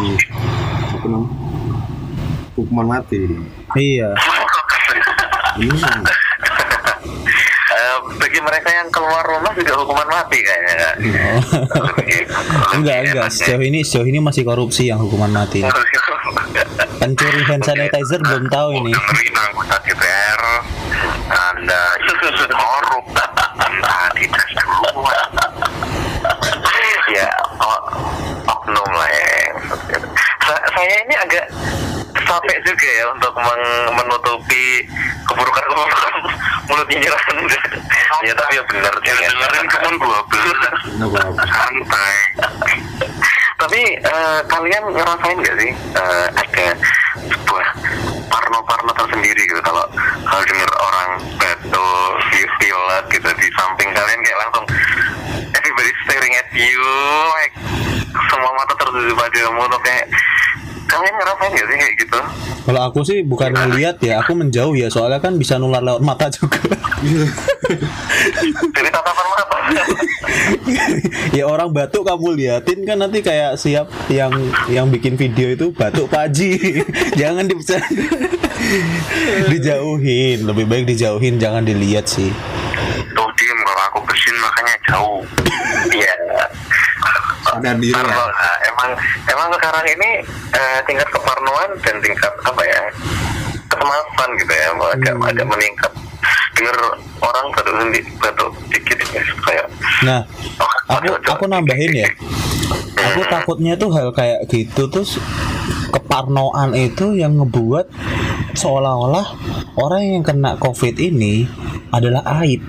Hukuman 2.56 2.86
mati. 2.90 3.20
iya. 3.76 4.10
Ini 5.56 5.78
Eh, 7.74 7.98
bagi 8.22 8.38
mereka 8.38 8.70
yang 8.70 8.86
keluar 8.94 9.26
rumah 9.26 9.50
juga 9.58 9.74
hukuman 9.82 10.06
mati 10.06 10.38
kayaknya 10.38 10.94
oh. 11.26 11.42
Enggak 12.78 12.98
enggak. 13.10 13.28
Sejauh 13.34 13.66
ini 13.66 13.82
sejauh 13.82 14.06
ini 14.06 14.22
masih 14.22 14.46
korupsi 14.46 14.94
yang 14.94 15.02
hukuman 15.02 15.34
mati 15.34 15.66
pencuri 17.02 17.42
hand 17.44 17.66
sanitizer 17.66 18.22
belum 18.22 18.46
tahu 18.48 18.70
ini. 18.78 18.94
Dengerin 18.94 19.36
anggota 19.36 19.76
DPR 19.82 20.42
anda 21.34 21.82
korup. 22.54 23.06
Anda 23.58 23.94
tidak 24.16 24.48
dulu 24.54 25.02
ya 27.12 27.30
oknum 28.48 28.90
lah 28.94 29.10
ya. 29.10 29.28
Sa- 30.46 30.66
saya 30.72 30.96
ini 31.04 31.16
agak 31.18 31.46
capek 32.34 32.58
juga 32.66 32.90
ya 32.90 33.06
untuk 33.14 33.34
meng- 33.38 33.90
menutupi 33.94 34.82
keburukan-keburukan 35.30 36.14
mulut 36.70 36.88
nyinyiran 36.90 37.36
ya 38.24 38.34
tapi 38.34 38.54
ya 38.56 38.64
benar 38.66 38.94
sih 39.04 39.12
ya. 39.12 39.30
dengerin 39.30 39.66
12 39.68 40.00
nggak 40.00 41.10
apa-apa. 41.12 41.44
santai 41.46 42.16
tapi 43.60 43.82
eh, 43.96 44.40
kalian 44.50 44.84
ngerasain 44.92 45.38
nggak 45.38 45.56
sih 45.62 45.72
eh, 45.94 46.28
ada 46.34 46.68
sebuah 47.30 47.68
parno-parno 48.32 48.92
tersendiri 48.98 49.44
gitu 49.46 49.62
kalau 49.62 49.86
kalau 50.26 50.44
denger 50.48 50.72
orang 50.82 51.10
batu 51.38 51.88
vi- 52.34 52.54
violet 52.60 53.06
gitu 53.14 53.30
di 53.38 53.48
samping 53.54 53.90
kalian 53.94 54.20
kayak 54.24 54.40
langsung 54.42 54.66
everybody 55.54 55.92
staring 56.08 56.34
at 56.34 56.50
you 56.56 56.82
like 57.38 57.54
semua 58.32 58.52
mata 58.58 58.74
tertuju 58.78 59.14
padamu 59.14 59.64
tuh 59.70 59.82
kayak 59.84 60.06
kalian 60.94 61.14
ngerasain 61.18 61.50
nggak 61.50 61.68
sih 61.68 61.78
kayak 61.82 61.96
gitu 61.98 62.20
Kalau 62.64 62.82
aku 62.88 63.00
sih 63.04 63.20
bukan 63.28 63.52
ngeliat 63.52 64.00
ya, 64.00 64.24
aku 64.24 64.40
menjauh 64.40 64.72
ya, 64.72 64.88
soalnya 64.88 65.20
kan 65.20 65.36
bisa 65.36 65.60
nular 65.60 65.84
lewat 65.84 66.00
mata 66.00 66.32
juga. 66.32 66.64
dari 68.72 68.88
tatapan 68.88 69.26
mata 69.28 69.44
ya 71.38 71.44
orang 71.44 71.76
batuk 71.76 72.08
kamu 72.08 72.40
liatin 72.40 72.88
kan 72.88 72.98
nanti 73.00 73.20
kayak 73.20 73.60
siap 73.60 73.92
yang 74.08 74.32
yang 74.72 74.88
bikin 74.88 75.20
video 75.20 75.52
itu 75.52 75.76
batuk 75.76 76.08
Pak 76.08 76.32
Haji. 76.32 76.52
jangan 77.20 77.52
di 77.52 77.56
dijauhin, 79.52 80.48
lebih 80.48 80.64
baik 80.64 80.88
dijauhin, 80.88 81.36
jangan 81.36 81.68
dilihat 81.68 82.08
sih. 82.08 82.32
tuh 83.14 83.30
diem 83.36 83.60
kalau 83.68 83.84
aku 83.92 84.00
bersin 84.08 84.36
makanya 84.40 84.76
jauh 84.88 85.22
Parno, 87.60 88.14
lah. 88.16 88.30
nah, 88.30 88.56
emang 88.66 88.90
emang 89.26 89.48
sekarang 89.52 89.86
ini 89.86 90.10
eh, 90.52 90.80
tingkat 90.84 91.08
keparnoan 91.10 91.70
dan 91.82 91.96
tingkat 92.00 92.34
apa 92.42 92.62
ya 92.64 92.82
kecemasan 93.68 94.30
gitu 94.38 94.54
ya 94.54 94.68
agak 94.90 95.14
Hmm. 95.14 95.30
agak 95.30 95.48
meningkat 95.48 95.92
dengar 96.54 96.78
orang 97.20 97.46
batuk 97.52 97.76
sendiri 97.76 98.10
batuk 98.18 98.52
dikit 98.70 98.98
ya 99.10 99.22
kayak 99.42 99.66
Nah, 100.04 100.22
oh, 100.60 100.72
aku 100.92 101.12
waduh, 101.12 101.32
aku 101.32 101.44
nambahin 101.48 101.94
ya. 101.96 102.10
Aku 103.04 103.22
takutnya 103.26 103.74
tuh 103.74 103.90
hal 103.92 104.12
kayak 104.12 104.48
gitu 104.48 104.88
terus 104.88 105.16
keparnoan 105.90 106.72
itu 106.74 107.14
yang 107.14 107.36
ngebuat 107.36 107.88
seolah-olah 108.54 109.26
orang 109.76 110.02
yang 110.04 110.24
kena 110.24 110.56
covid 110.56 110.96
ini 110.96 111.48
adalah 111.90 112.22
aib. 112.42 112.62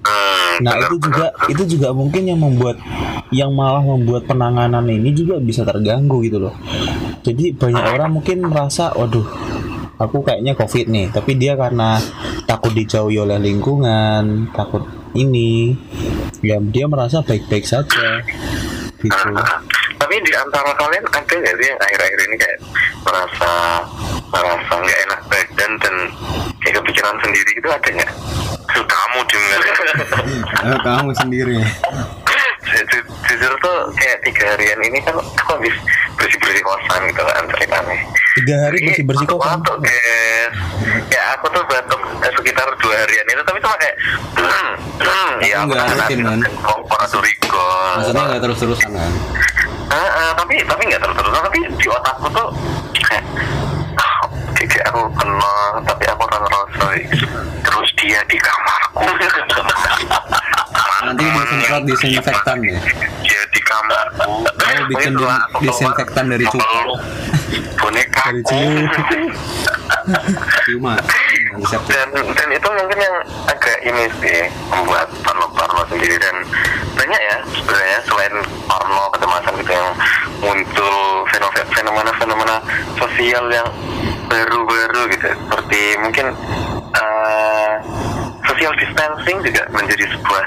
Hmm, 0.00 0.54
Nah 0.60 0.74
itu 0.78 0.96
juga 0.98 1.26
itu 1.46 1.62
juga 1.68 1.88
mungkin 1.90 2.26
yang 2.26 2.40
membuat 2.40 2.76
yang 3.30 3.54
malah 3.54 3.82
membuat 3.82 4.26
penanganan 4.26 4.82
ini 4.90 5.14
juga 5.14 5.38
bisa 5.38 5.62
terganggu 5.62 6.18
gitu 6.26 6.42
loh. 6.42 6.54
Jadi 7.22 7.54
banyak 7.54 7.84
orang 7.94 8.10
mungkin 8.18 8.50
merasa, 8.50 8.90
waduh, 8.98 9.26
aku 10.02 10.18
kayaknya 10.26 10.58
covid 10.58 10.90
nih, 10.90 11.06
tapi 11.14 11.38
dia 11.38 11.54
karena 11.54 12.02
takut 12.50 12.74
dijauhi 12.74 13.22
oleh 13.22 13.38
lingkungan, 13.38 14.50
takut 14.50 14.82
ini 15.14 15.74
ya 16.40 16.58
dia 16.62 16.86
merasa 16.86 17.20
baik-baik 17.20 17.66
saja 17.66 18.22
gitu 19.00 19.28
Tapi 20.00 20.16
di 20.24 20.32
antara 20.32 20.72
kalian 20.76 21.04
ada 21.12 21.28
nggak 21.28 21.54
sih 21.60 21.66
yang 21.68 21.80
akhir-akhir 21.80 22.20
ini 22.24 22.36
kayak 22.40 22.58
merasa 23.04 23.52
merasa 24.32 24.74
nggak 24.80 25.00
enak 25.08 25.20
badan 25.28 25.72
dan 25.76 25.94
kayak 26.64 26.74
kepikiran 26.80 27.16
sendiri 27.20 27.50
gitu 27.52 27.68
ada 27.68 27.88
nggak? 27.88 28.12
Kamu 28.80 29.20
dengar. 29.28 29.60
Kamu 30.88 31.10
sendiri 31.20 31.60
Jujur 32.60 33.52
tuh 33.58 33.76
kayak 33.96 34.18
tiga 34.26 34.44
harian 34.54 34.80
ini 34.84 34.98
kan 35.00 35.16
aku 35.16 35.56
habis 35.56 35.74
bersih-bersih 36.16 36.60
kosan 36.60 37.00
gitu 37.08 37.22
kan 37.22 37.44
ceritanya. 37.56 37.96
tiga 38.36 38.54
hari 38.62 38.78
bersih 38.84 39.04
bersih 39.06 39.26
kosan 39.26 39.58
batuk 39.58 39.76
guys. 39.80 40.54
Ya 41.08 41.22
aku 41.34 41.46
tuh 41.50 41.62
batuk 41.66 42.00
eh, 42.20 42.32
sekitar 42.36 42.68
dua 42.78 42.94
harian 43.06 43.26
itu 43.26 43.42
tapi 43.42 43.58
cuma 43.58 43.76
kayak 43.80 43.96
ya 45.48 45.54
aku 45.64 45.72
nggak 45.72 45.86
kan 45.88 45.96
rutin, 46.04 46.20
rigor. 47.20 47.94
maksudnya 47.96 48.24
nggak 48.28 48.42
terus 48.44 48.58
terusan 48.60 48.90
kan 48.92 49.12
Ah, 49.90 50.06
ah, 50.06 50.30
tapi 50.38 50.54
tapi 50.62 50.86
nggak 50.86 51.02
terus 51.02 51.16
terusan 51.18 51.42
tapi 51.42 51.58
di 51.66 51.86
otakku 51.90 52.26
tuh 52.30 52.48
kayak 52.94 53.24
ah, 53.98 54.16
kayak 54.54 54.86
aku 54.86 55.02
kenal 55.18 55.58
tapi 55.82 56.04
aku 56.06 56.22
orang 56.22 56.42
ngerasa 56.46 56.86
terus 57.66 57.88
dia 57.98 58.20
di 58.30 58.38
kamarku 58.38 59.02
nanti 61.02 61.24
disemprot 61.24 61.82
disinfektan 61.86 62.58
ya. 62.62 62.78
Dia 63.24 63.42
di 63.50 63.60
kamarku 63.60 64.28
Oh, 64.70 64.86
bikin 64.86 65.12
keluar, 65.18 65.42
disinfektan 65.58 66.24
dari 66.30 66.46
cuka. 66.46 66.80
boneka. 67.80 68.22
Dari 68.30 68.42
cium. 68.46 68.86
cuma 70.70 70.94
dan 71.90 72.08
dan 72.14 72.48
itu 72.50 72.68
mungkin 72.70 72.98
yang 72.98 73.16
agak 73.44 73.78
ini 73.82 74.04
sih 74.22 74.38
membuat 74.70 75.10
parno-parno 75.26 75.82
sendiri. 75.90 76.16
Dan 76.16 76.36
banyak 76.94 77.20
ya 77.20 77.36
sebenarnya 77.50 77.98
selain 78.06 78.34
parno 78.64 79.02
kecemasan 79.12 79.52
gitu 79.60 79.72
yang 79.74 79.90
muncul 80.40 80.96
fenomena 81.34 81.64
fenomena-fenomena 81.74 82.56
sosial 82.96 83.44
yang 83.50 83.66
baru-baru 84.30 85.10
gitu. 85.10 85.26
Seperti 85.26 85.80
mungkin 85.98 86.26
eh, 86.94 87.72
social 88.50 88.74
distancing 88.74 89.38
juga 89.46 89.62
menjadi 89.70 90.04
sebuah 90.10 90.44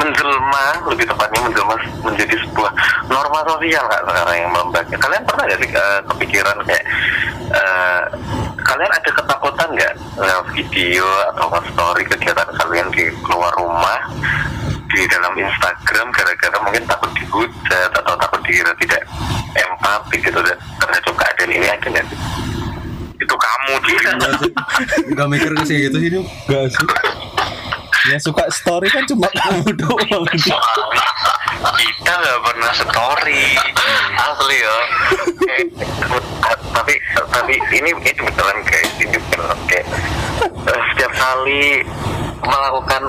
menjelma 0.00 0.66
lebih 0.88 1.04
tepatnya 1.04 1.40
menjelma 1.44 1.76
menjadi 2.00 2.34
sebuah 2.48 2.72
norma 3.12 3.40
sosial 3.44 3.84
nggak 3.84 4.02
sekarang 4.08 4.36
yang 4.40 4.50
melembagnya 4.56 4.96
kalian 4.96 5.22
pernah 5.28 5.44
nggak 5.44 5.60
sih 5.60 5.70
eh, 5.76 6.00
kepikiran 6.08 6.56
kayak 6.64 6.84
eh, 7.52 8.02
kalian 8.64 8.92
ada 8.92 9.10
ketakutan 9.12 9.68
nggak 9.76 9.94
lewat 10.16 10.46
video 10.56 11.06
atau 11.36 11.60
story 11.68 12.02
kegiatan 12.08 12.48
kalian 12.56 12.88
di 12.96 13.04
keluar 13.20 13.52
rumah 13.60 14.00
di 14.92 15.02
dalam 15.08 15.32
Instagram 15.36 16.08
gara-gara 16.12 16.56
mungkin 16.64 16.84
takut 16.88 17.10
dihujat 17.16 17.90
atau 17.92 18.12
takut 18.16 18.40
dikira 18.44 18.72
tidak 18.80 19.02
empati 19.56 20.16
gitu 20.20 20.40
dan 20.40 20.56
terhadap 20.80 21.14
keadaan 21.16 21.50
ini 21.52 21.66
ada 21.68 21.86
nggak 21.88 22.06
sih? 22.08 22.18
itu 23.22 23.34
kamu 23.38 23.72
dia 23.86 24.10
nggak 25.14 25.26
mikir 25.30 25.50
ke 25.54 25.62
sih 25.64 25.78
gitu 25.88 25.96
sih 26.00 26.10
Duk. 26.10 26.26
Gak 26.50 26.68
sih 26.74 27.31
Ya 28.10 28.18
suka 28.18 28.42
story 28.50 28.90
kan 28.90 29.06
cuma 29.06 29.30
kamu 29.38 29.78
doang. 29.78 30.24
Kita 31.78 32.12
nggak 32.18 32.40
pernah 32.42 32.72
story. 32.74 33.44
Asli 34.18 34.56
ya. 34.58 34.78
Tapi 36.74 36.94
tapi 37.30 37.54
ini 37.78 37.90
ini 37.94 38.20
beneran 38.26 38.58
guys 38.66 38.90
ini 38.98 39.16
beneran 39.30 39.58
kayak 39.70 39.86
eh, 40.42 40.80
setiap 40.92 41.12
kali 41.14 41.86
melakukan 42.42 43.02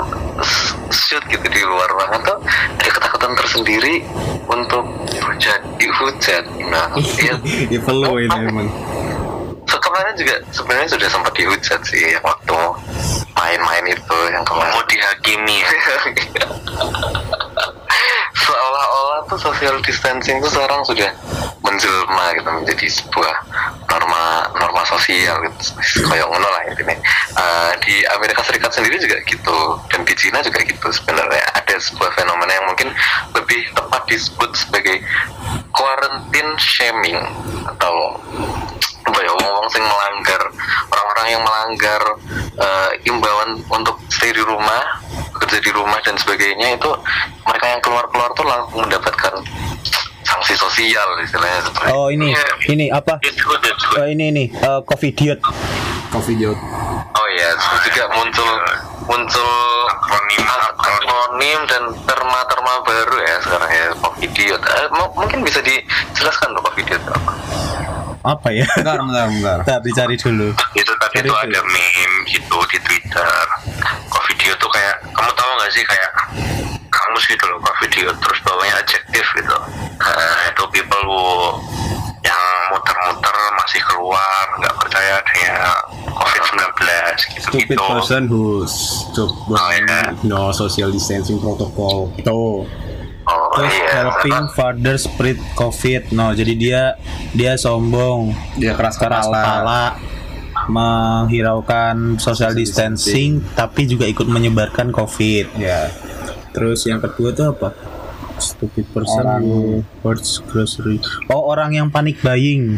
shoot 0.94 1.24
gitu 1.26 1.48
di 1.50 1.62
luar 1.66 1.90
ruangan 1.90 2.22
tuh 2.22 2.38
ada 2.78 2.90
ketakutan 2.94 3.34
tersendiri 3.34 4.06
untuk 4.46 4.86
jadi 5.42 5.88
hujat 5.90 6.44
nah 6.70 6.94
iya. 7.18 7.34
Ya 7.74 7.80
perlu 7.82 8.22
ini 8.22 8.40
emang. 8.46 8.70
So, 9.66 9.82
kemarin 9.82 10.14
juga 10.14 10.38
sebenarnya 10.54 10.90
sudah 10.94 11.10
sempat 11.10 11.34
dihujat 11.34 11.82
sih 11.82 12.14
yang 12.14 12.22
waktu 12.22 12.54
main-main 13.44 13.86
itu 13.92 14.18
yang 14.32 14.46
kemarin. 14.48 14.72
Mau 14.72 14.84
dihakimi 14.88 15.56
ya. 15.60 15.72
Seolah-olah 18.44 19.20
tuh 19.28 19.40
social 19.40 19.76
distancing 19.84 20.40
tuh 20.40 20.52
sekarang 20.52 20.82
sudah 20.88 21.12
menjelma 21.64 22.26
gitu 22.36 22.50
menjadi 22.50 22.88
sebuah 22.92 23.36
norma 23.92 24.48
norma 24.58 24.84
sosial 24.88 25.44
gitu. 25.48 25.76
Kayak 26.08 26.28
ngono 26.32 26.48
lah 26.48 26.62
intinya. 26.72 26.96
Eh, 27.34 27.72
di 27.84 27.96
Amerika 28.16 28.42
Serikat 28.44 28.72
sendiri 28.72 28.98
juga 29.00 29.20
gitu 29.28 29.58
dan 29.92 30.02
di 30.08 30.14
Cina 30.18 30.40
juga 30.42 30.60
gitu 30.64 30.88
sebenarnya 30.92 31.44
ada 31.54 31.76
sebuah 31.78 32.12
fenomena 32.16 32.52
yang 32.52 32.66
mungkin 32.68 32.90
lebih 33.36 33.62
tepat 33.76 34.02
disebut 34.08 34.52
sebagai 34.56 35.04
quarantine 35.74 36.52
shaming 36.60 37.20
atau 37.68 38.18
apa 39.04 39.20
ya 39.20 39.32
wong 39.34 39.68
sing 39.68 39.84
melanggar 39.84 40.42
orang-orang 40.88 41.28
yang 41.30 41.42
melanggar 41.42 42.02
eh, 42.56 42.90
imbauan 43.04 43.50
untuk 43.68 44.00
stay 44.08 44.30
di 44.30 44.40
rumah 44.40 44.82
bekerja 45.30 45.60
di 45.60 45.72
rumah 45.72 46.00
dan 46.00 46.16
sebagainya 46.16 46.74
itu 46.74 46.90
mereka 47.44 47.66
yang 47.68 47.82
keluar-keluar 47.82 48.32
tuh 48.32 48.46
langsung 48.46 48.80
mendapatkan 48.82 49.34
sanksi 50.24 50.56
sosial 50.56 51.04
istilahnya 51.20 51.62
seperti 51.62 51.90
Oh 51.90 52.08
ini 52.08 52.32
Iya. 52.32 52.46
Ini 52.66 52.86
apa 52.90 53.20
It's 53.22 53.38
good, 53.38 53.60
it's 53.62 53.84
good. 53.86 54.00
Eh, 54.02 54.16
Ini 54.16 54.26
ini 54.30 54.44
eh, 54.50 54.80
Covidiot 54.82 55.40
coffee 56.10 56.38
jod 56.38 56.56
Oh 57.12 57.28
iya, 57.30 57.50
terus 57.54 57.82
juga 57.90 58.06
muncul 58.14 58.50
muncul 59.04 59.52
akronim 59.90 60.46
akronim 60.48 61.60
dan 61.66 61.84
terma-terma 62.04 62.74
baru 62.82 63.18
ya 63.20 63.36
sekarang 63.40 63.70
ya 63.70 63.88
Covidiot. 63.96 64.62
Mu- 64.92 65.14
mungkin 65.14 65.42
bisa 65.42 65.60
dijelaskan 65.60 66.54
tuh 66.54 66.64
Covidiot 66.64 67.04
apa? 67.04 67.33
Apa 68.24 68.48
ya? 68.50 68.64
Bentar 68.80 68.98
bentar 69.00 69.28
bentar. 69.28 69.58
Ntar 69.68 69.80
dicari 69.84 70.16
dulu. 70.16 70.56
Itu 70.74 70.92
tadi 70.96 71.14
Cari 71.14 71.28
dulu. 71.28 71.38
ada 71.44 71.60
meme 71.68 72.16
gitu 72.26 72.58
di 72.72 72.78
Twitter. 72.80 73.36
Kok 74.08 74.24
video 74.32 74.52
tuh 74.56 74.70
kayak 74.72 74.96
kamu 75.12 75.32
tahu 75.34 75.50
nggak 75.60 75.72
sih 75.72 75.84
kayak 75.84 76.12
kamus 76.88 77.26
gitu 77.28 77.44
loh 77.46 77.60
kok 77.60 77.76
video 77.82 78.08
terus 78.16 78.40
bawahnya 78.42 78.80
adjektif 78.80 79.26
gitu. 79.36 79.58
Nah, 80.00 80.40
itu 80.48 80.64
people 80.72 81.04
who 81.04 81.22
yang 82.24 82.40
muter-muter 82.72 83.36
masih 83.60 83.84
keluar 83.84 84.44
nggak 84.56 84.76
percaya 84.80 85.20
adanya 85.20 85.56
COVID-19 86.08 86.64
gitu 87.36 87.48
stupid 87.52 87.76
gitu 87.76 87.84
person 87.84 88.24
who 88.32 88.64
Oh, 89.52 89.70
iya. 89.70 90.16
no 90.24 90.50
social 90.50 90.88
distancing 90.88 91.36
protocol 91.38 92.08
Tuh 92.24 92.32
oh 92.32 92.56
Terus 93.54 93.74
iya 93.76 93.90
helping 93.96 94.44
father 94.52 94.96
spread 94.96 95.38
covid. 95.54 96.10
No 96.10 96.32
jadi 96.32 96.54
dia 96.54 96.82
Dia 97.32 97.54
sombong. 97.56 98.34
Dia 98.56 98.74
keras 98.74 98.98
Keras 98.98 99.26
kepala. 99.26 99.42
Kepala 99.44 99.82
Menghiraukan 100.64 102.16
social 102.18 102.52
distancing 102.52 103.44
Tapi 103.54 103.84
juga 103.84 104.06
ikut 104.06 104.26
menyebarkan 104.26 104.90
covid. 104.90 105.52
Ya 105.56 105.92
Terus 106.52 106.86
yang 106.86 106.98
kedua 106.98 107.34
tuh 107.34 107.52
apa? 107.52 107.74
Stupid 108.36 108.86
person 108.90 109.22
Orang- 109.22 109.44
who 109.44 109.60
hoards 110.02 110.42
grocery. 110.44 110.98
Oh 111.28 111.48
orang 111.48 111.74
yang 111.74 111.88
panik 111.90 112.18
buying. 112.20 112.78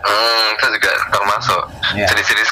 Hmm, 0.00 0.46
itu 0.50 0.66
juga 0.70 0.92
termasuk 1.10 1.62
Iya. 1.92 2.06
jenis-jenis 2.08 2.48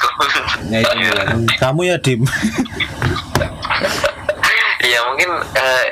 ya 0.69 0.77
itu 0.79 0.89
Iya. 0.89 1.05
juga. 1.05 1.23
Kamu 1.63 1.81
ya 1.83 1.95
Dim 1.97 2.21
mungkin 5.13 5.29
eh, 5.53 5.85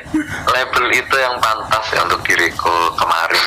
label 0.50 0.84
itu 0.90 1.14
yang 1.14 1.38
pantas 1.38 1.86
ya 1.94 2.02
untuk 2.02 2.18
diriku 2.26 2.74
kemarin. 2.98 3.42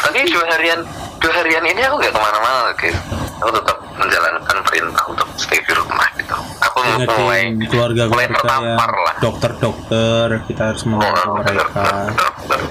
Tapi 0.00 0.24
dua 0.32 0.44
harian 0.56 0.80
dua 1.20 1.32
harian 1.36 1.64
ini 1.68 1.80
aku 1.84 2.00
nggak 2.00 2.14
ke 2.16 2.20
mana-mana 2.20 2.72
guys. 2.72 2.96
Aku 3.38 3.50
tetap 3.52 3.76
menjalankan 3.94 4.56
perintah 4.64 5.04
untuk 5.06 5.28
stay 5.36 5.60
di 5.60 5.72
rumah 5.76 6.08
gitu. 6.16 6.32
Aku 6.64 6.76
mulai 6.80 6.96
Ingetin 6.96 7.20
mulai 7.22 7.40
keluarga-keluarga 7.68 8.34
tertampar 8.34 8.90
yang 8.90 9.04
lah. 9.04 9.14
dokter-dokter 9.20 10.26
Kita 10.48 10.62
harus 10.72 10.82
Oh, 10.82 10.88
menolong 10.88 11.28
bener, 11.36 11.44
mereka 11.44 11.84
bener, 11.84 12.08
bener, 12.08 12.30
bener 12.40 12.48
banget. 12.48 12.70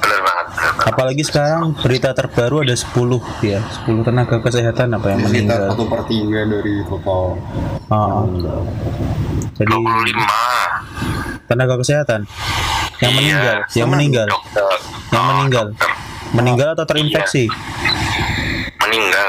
bener 0.00 0.20
banget. 0.24 0.37
Apalagi 0.80 1.20
sekarang 1.20 1.74
berita 1.74 2.10
terbaru 2.10 2.62
ada 2.62 2.72
10 2.72 2.90
ya 3.40 3.60
10 3.84 4.00
tenaga 4.02 4.36
kesehatan 4.38 4.92
apa 4.92 5.06
yang 5.10 5.20
meninggal 5.22 5.68
satu 5.68 5.84
per 5.84 6.02
tiga 6.04 6.40
dari 6.42 6.80
total 6.82 7.36
Ah, 7.86 8.22
meninggal. 8.22 8.60
Jadi 9.54 9.70
25 9.70 10.24
tenaga 11.44 11.74
kesehatan 11.76 12.20
yang 12.98 13.12
Iya, 13.12 13.18
meninggal, 13.18 13.56
yang 13.72 13.88
meninggal, 13.88 14.26
dokter. 14.26 14.68
yang 15.08 15.18
Oh, 15.18 15.28
meninggal, 15.32 15.66
dokter. 15.70 15.90
meninggal 16.30 16.68
atau 16.74 16.84
terinfeksi. 16.84 17.44
Meninggal. 18.78 19.28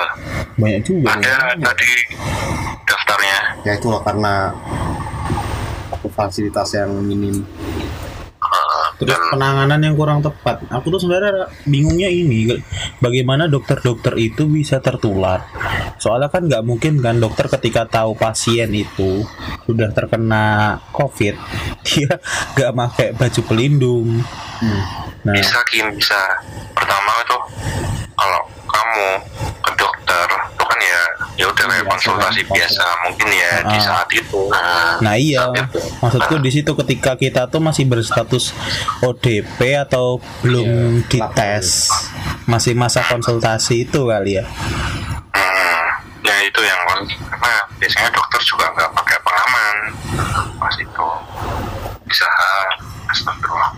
Banyak 0.56 0.82
juga. 0.84 1.08
Ada 1.14 1.56
tadi 1.56 1.92
daftarnya. 2.84 3.40
ya 3.62 3.72
itulah 3.74 4.02
karena 4.02 4.52
fasilitas 6.10 6.70
yang 6.74 6.90
minim 6.98 7.44
Terus 9.00 9.16
dan 9.16 9.22
penanganan 9.32 9.80
yang 9.80 9.96
kurang 9.96 10.20
tepat. 10.20 10.64
Aku 10.70 10.92
tuh 10.92 11.00
sebenarnya 11.00 11.48
bingungnya 11.64 12.12
ini, 12.12 12.52
bagaimana 13.00 13.48
dokter-dokter 13.48 14.16
itu 14.20 14.46
bisa 14.50 14.84
tertular. 14.84 15.48
Soalnya 16.00 16.28
kan 16.28 16.48
nggak 16.48 16.64
mungkin 16.68 17.00
kan 17.00 17.20
dokter 17.20 17.48
ketika 17.48 17.88
tahu 17.88 18.16
pasien 18.20 18.72
itu 18.76 19.24
sudah 19.64 19.92
terkena 19.96 20.78
COVID, 20.92 21.36
dia 21.88 22.12
nggak 22.56 22.72
pakai 22.76 23.08
baju 23.16 23.42
pelindung 23.48 24.22
Hmm. 24.60 24.84
nah 25.24 25.32
bisa 25.40 25.56
Kim 25.72 25.88
bisa 25.96 26.20
pertama 26.76 27.16
itu 27.24 27.38
kalau 28.12 28.44
kamu 28.68 29.08
ke 29.64 29.72
dokter 29.80 30.28
itu 30.28 30.64
kan 30.68 30.80
ya 30.84 31.04
ya 31.40 31.48
udah 31.48 31.66
kayak 31.66 31.88
konsultasi 31.88 32.44
kan? 32.44 32.52
biasa 32.52 32.84
mungkin 33.02 33.28
ya 33.30 33.52
di 33.64 33.72
Ah. 33.72 33.82
saat 33.82 34.10
itu 34.12 34.42
nah, 34.46 35.00
Nah 35.00 35.16
iya, 35.16 35.48
itu. 35.50 35.80
maksudku 35.98 36.36
di 36.38 36.52
situ 36.52 36.72
ketika 36.76 37.16
kita 37.16 37.48
tuh 37.48 37.60
masih 37.60 37.88
berstatus 37.88 38.52
ODP 39.00 39.56
atau 39.80 40.20
belum 40.42 40.68
Iya, 41.00 41.08
dites, 41.08 41.88
masih 42.44 42.76
masa 42.76 43.00
konsultasi 43.02 43.88
itu 43.88 44.04
kali 44.04 44.36
ya. 44.36 44.46
Hmm, 45.32 45.84
ya 46.22 46.36
itu 46.44 46.60
yang 46.60 46.80
karena 47.32 47.56
biasanya 47.74 48.10
dokter 48.12 48.42
juga 48.42 48.66
nggak 48.70 48.92
pakai 48.92 49.18
pengaman 49.22 49.76
pas 50.54 50.76
itu 50.76 51.08
bisa 52.04 52.28
astagfirullah 53.08 53.72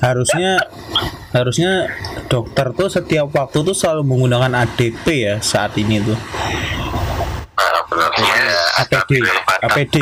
Harusnya 0.00 0.56
harusnya 1.30 1.86
dokter 2.26 2.74
tuh 2.74 2.90
setiap 2.90 3.30
waktu 3.30 3.62
tuh 3.62 3.74
selalu 3.74 4.02
menggunakan 4.06 4.66
ADP 4.66 5.06
ya 5.06 5.34
saat 5.38 5.74
ini 5.78 6.02
tuh. 6.02 6.18
benar 7.90 8.10
APD, 8.86 9.18
APD, 9.66 9.96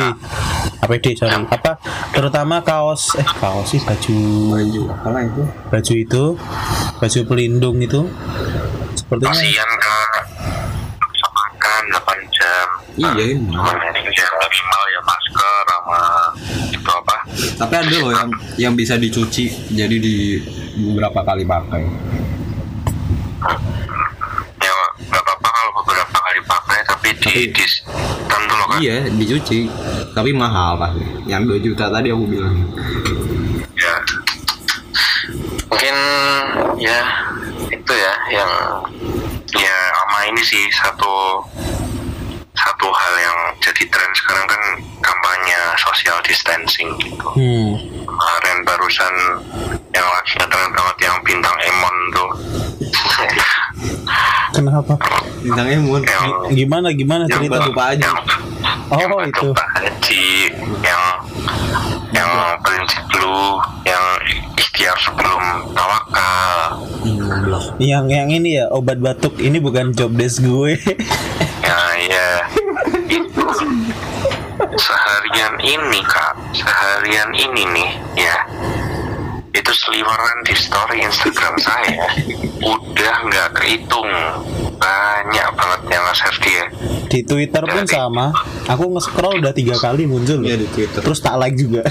APD 0.85 1.05
sorry. 1.17 1.41
Apa? 1.49 1.81
Terutama 2.13 2.61
kaos 2.61 3.17
eh 3.17 3.25
kaos 3.25 3.73
sih 3.73 3.81
baju. 3.81 4.17
Baju 4.53 4.81
apalah 4.93 5.21
itu? 5.25 5.43
Baju 5.73 5.93
itu 5.97 6.23
baju 7.01 7.19
pelindung 7.25 7.77
itu. 7.81 8.05
Sepertinya 8.93 9.33
kasihan 9.33 9.69
kan 11.69 11.83
bisa 11.85 11.99
makan 12.01 12.17
8 12.25 12.33
jam 12.33 12.67
iya. 12.97 13.09
ini 13.13 13.45
cuma 13.45 13.69
yang 13.69 13.93
minimal 13.93 14.83
ya 14.89 15.01
masker 15.05 15.63
sama 15.69 16.01
itu 16.73 16.89
apa? 16.89 17.15
Tapi 17.61 17.73
ada 17.77 17.95
loh 18.01 18.11
yang 18.11 18.29
yang 18.57 18.73
bisa 18.73 18.95
dicuci 18.97 19.45
jadi 19.69 19.95
di 20.01 20.41
beberapa 20.89 21.21
kali 21.21 21.43
pakai. 21.45 21.83
Ya 24.59 24.73
nggak 25.09 25.21
apa-apa 25.21 25.49
kalau 25.53 25.71
beberapa 25.83 26.17
kali 26.17 26.39
pakai 26.43 26.79
tapi 26.89 27.09
di 27.21 27.33
di 27.53 27.65
tentu 28.25 28.53
loh 28.57 28.67
kan? 28.73 28.77
iya 28.81 29.05
dicuci. 29.13 29.69
Tapi 30.17 30.29
mahal 30.33 30.81
pasti. 30.81 31.05
Yang 31.29 31.61
2 31.61 31.65
juta 31.69 31.85
tadi 31.93 32.07
aku 32.09 32.25
bilang. 32.25 32.55
Ya. 33.77 33.95
Mungkin 35.69 35.95
ya 36.81 36.99
itu 37.69 37.93
ya 37.93 38.13
yang 38.33 38.51
ya 39.55 39.77
sama 39.95 40.19
ini 40.29 40.41
sih 40.43 40.63
satu 40.73 41.41
satu 42.59 42.87
hal 42.91 43.13
yang 43.23 43.37
jadi 43.63 43.83
tren 43.87 44.11
sekarang 44.11 44.45
kan 44.45 44.61
kampanye 44.99 45.59
social 45.79 46.19
distancing 46.27 46.91
gitu. 46.99 47.27
Hmm, 47.39 47.71
kemarin 48.03 48.57
barusan 48.67 49.15
yang 49.95 50.07
lagi 50.11 50.33
ngetren 50.37 50.69
banget 50.75 50.97
yang 51.07 51.15
bintang 51.23 51.55
Emon 51.63 51.95
tuh 52.11 52.29
kenapa? 54.51 54.93
bintang 55.39 55.67
Emun 55.67 56.01
yang 56.03 56.25
Gimana 56.51 56.87
gimana 56.91 57.23
yang 57.25 57.39
cerita? 57.39 57.63
lupa 57.63 57.83
aja. 57.89 58.01
yang, 58.01 58.17
Oh, 58.89 58.97
yang 59.21 59.29
itu. 59.29 59.49
Pak 59.53 59.69
Haji 59.71 60.25
yang 60.81 61.03
yang 62.09 62.31
prinsip 62.59 63.05
lu 63.15 63.61
yang 63.85 64.05
ikhtiar 64.57 64.97
sebelum 64.97 65.41
tawakal 65.71 66.81
Yang 67.77 68.05
yang 68.09 68.29
ini 68.29 68.57
ya 68.57 68.65
obat 68.69 68.97
batuk 68.97 69.37
ini 69.37 69.61
bukan 69.61 69.93
job 69.93 70.11
desk 70.11 70.41
gue. 70.41 70.73
ya 71.69 71.79
ya 72.01 72.27
itu 73.05 73.45
seharian 74.75 75.53
ini 75.61 75.99
kak 76.01 76.33
seharian 76.51 77.29
ini 77.31 77.63
nih 77.69 77.89
ya 78.17 78.37
itu 79.49 79.71
seliweran 79.73 80.37
di 80.45 80.53
story 80.53 81.01
Instagram 81.01 81.57
saya 81.57 82.05
udah 82.61 83.15
nggak 83.25 83.49
kehitung 83.57 84.09
banyak 84.77 85.47
banget 85.57 85.81
yang 85.89 86.03
nge-share 86.07 86.39
dia 86.39 86.63
Di 87.09 87.19
Twitter 87.25 87.63
pun 87.65 87.83
sama. 87.83 88.29
Aku 88.69 88.85
nge-scroll 88.93 89.41
udah 89.41 89.49
tiga 89.49 89.73
kali 89.75 90.05
muncul. 90.05 90.45
Iya, 90.45 90.61
di 90.61 90.69
Twitter. 90.69 91.01
Terus 91.01 91.19
tak 91.19 91.41
like 91.41 91.57
juga. 91.57 91.81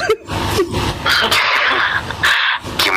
Kim 2.79 2.95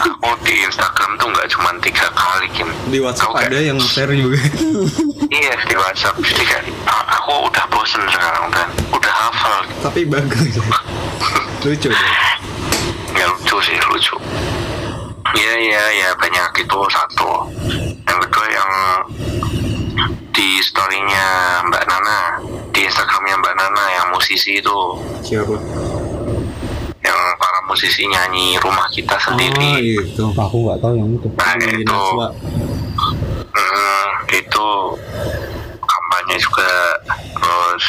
aku 0.00 0.30
di 0.48 0.64
Instagram 0.64 1.20
tuh 1.20 1.28
nggak 1.28 1.48
cuma 1.52 1.70
tiga 1.84 2.08
kali 2.16 2.48
Kim 2.56 2.68
di 2.88 2.98
WhatsApp 2.98 3.36
nggak? 3.36 3.48
ada 3.52 3.58
yang 3.60 3.78
share 3.78 4.10
juga 4.10 4.40
iya 5.38 5.54
di 5.68 5.76
WhatsApp 5.76 6.16
jadi 6.24 6.44
"Ah, 6.88 7.20
aku 7.20 7.46
udah 7.52 7.64
bosen 7.68 8.00
sekarang 8.08 8.48
dan 8.50 8.68
udah 8.88 9.12
hafal 9.12 9.54
tapi 9.84 10.08
bagus 10.08 10.56
lucu 11.62 11.92
deh 11.92 12.00
ya 13.16 13.26
lucu 13.28 13.56
sih 13.62 13.76
lucu. 13.88 14.16
Iya 15.32 15.52
iya 15.56 15.82
ya 16.04 16.08
banyak. 16.16 16.64
Itu 16.64 16.78
satu. 16.92 17.48
Yang 18.04 18.18
kedua 18.28 18.46
yang 18.52 18.70
di 20.32 20.48
storynya 20.64 21.60
Mbak 21.68 21.84
Nana 21.88 22.18
di 22.72 22.80
Instagramnya 22.88 23.36
Mbak 23.40 23.54
Nana 23.56 23.84
yang 24.00 24.06
musisi 24.12 24.60
itu. 24.60 24.78
Siapa? 25.20 25.56
Yang 27.02 27.20
para 27.36 27.60
musisi 27.68 28.08
nyanyi 28.08 28.56
rumah 28.62 28.88
kita 28.92 29.16
oh 29.16 29.22
sendiri 29.30 30.00
itu. 30.00 30.24
Aku 30.32 30.56
nggak 30.68 30.78
tahu 30.80 30.94
yang 30.96 31.10
itu. 31.12 31.28
nah 31.36 31.54
Di 31.56 31.68
itu. 31.84 32.00
Hmm, 33.52 34.08
itu. 34.32 34.68
Kampanye 35.82 36.36
juga 36.40 36.72
terus 37.36 37.84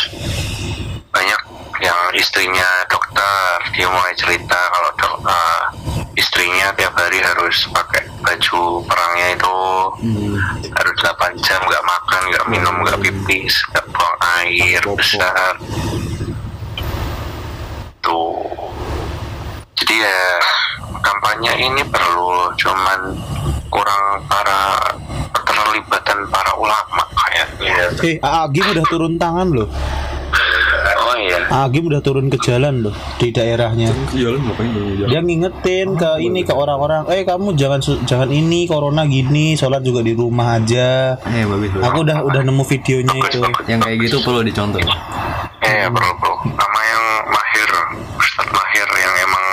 banyak 1.13 1.41
yang 1.84 1.99
istrinya 2.15 2.88
dokter 2.88 3.59
dia 3.75 3.88
mulai 3.91 4.15
cerita 4.15 4.55
kalau 4.55 4.89
dok, 4.95 5.15
eh, 5.27 5.61
istrinya 6.15 6.71
tiap 6.79 6.95
hari 6.95 7.19
harus 7.19 7.67
pakai 7.75 8.07
baju 8.23 8.81
perangnya 8.88 9.27
itu. 9.36 9.57
Hmm. 10.03 10.36
harus 10.73 10.95
8 11.05 11.38
jam 11.45 11.59
nggak 11.63 11.86
makan 11.86 12.21
nggak 12.34 12.45
minum 12.49 12.75
nggak 12.81 12.99
pipis 13.03 13.61
nggak 13.71 13.86
buang 13.93 14.17
air 14.41 14.81
besar. 14.95 15.53
Tuh. 18.03 18.47
Jadi 19.77 19.95
ya 19.99 20.23
kampanye 21.03 21.51
ini 21.67 21.84
perlu 21.88 22.51
cuman 22.55 22.99
kurang 23.67 24.03
para 24.31 24.79
keterlibatan 25.34 26.19
para 26.31 26.51
ulama 26.55 27.03
kayaknya. 27.15 27.91
Eh, 28.05 28.17
Agim 28.23 28.65
udah 28.71 28.86
turun 28.88 29.13
tangan 29.19 29.47
loh. 29.51 29.69
Oh 31.03 31.15
iya 31.19 31.38
Agim 31.53 31.86
udah 31.86 32.01
turun 32.01 32.27
ke 32.34 32.38
jalan 32.41 32.89
loh 32.89 32.95
di 33.21 33.29
daerahnya. 33.29 33.93
Iya, 34.11 34.36
makanya 34.41 34.71
belum 34.73 34.89
jalan. 34.97 35.09
Dia 35.13 35.19
ngingetin 35.21 35.88
ke 35.93 36.11
ini 36.19 36.41
ke 36.41 36.53
orang-orang, 36.53 37.05
eh 37.13 37.21
kamu 37.21 37.53
jangan 37.53 37.79
jangan 38.09 38.29
ini 38.34 38.65
corona 38.65 39.05
gini, 39.05 39.53
sholat 39.53 39.86
juga 39.86 40.01
di 40.01 40.17
rumah 40.17 40.57
aja. 40.57 41.17
Eh, 41.29 41.45
bagus, 41.45 41.69
bagus. 41.77 41.86
Aku 41.86 41.97
udah 42.01 42.17
udah 42.25 42.41
nemu 42.41 42.63
videonya 42.65 43.15
itu. 43.21 43.39
Yang 43.69 43.79
kayak 43.86 43.97
gitu 44.09 44.17
perlu 44.25 44.41
dicontoh. 44.41 44.81
Eh, 45.61 45.86
bro, 45.93 46.09
bro. 46.17 46.34
Nama 46.43 46.79
yang 46.89 47.05
mahir, 47.29 47.69
Ustadz 48.17 48.51
Mahir 48.51 48.88
yang 48.99 49.15
emang 49.23 49.45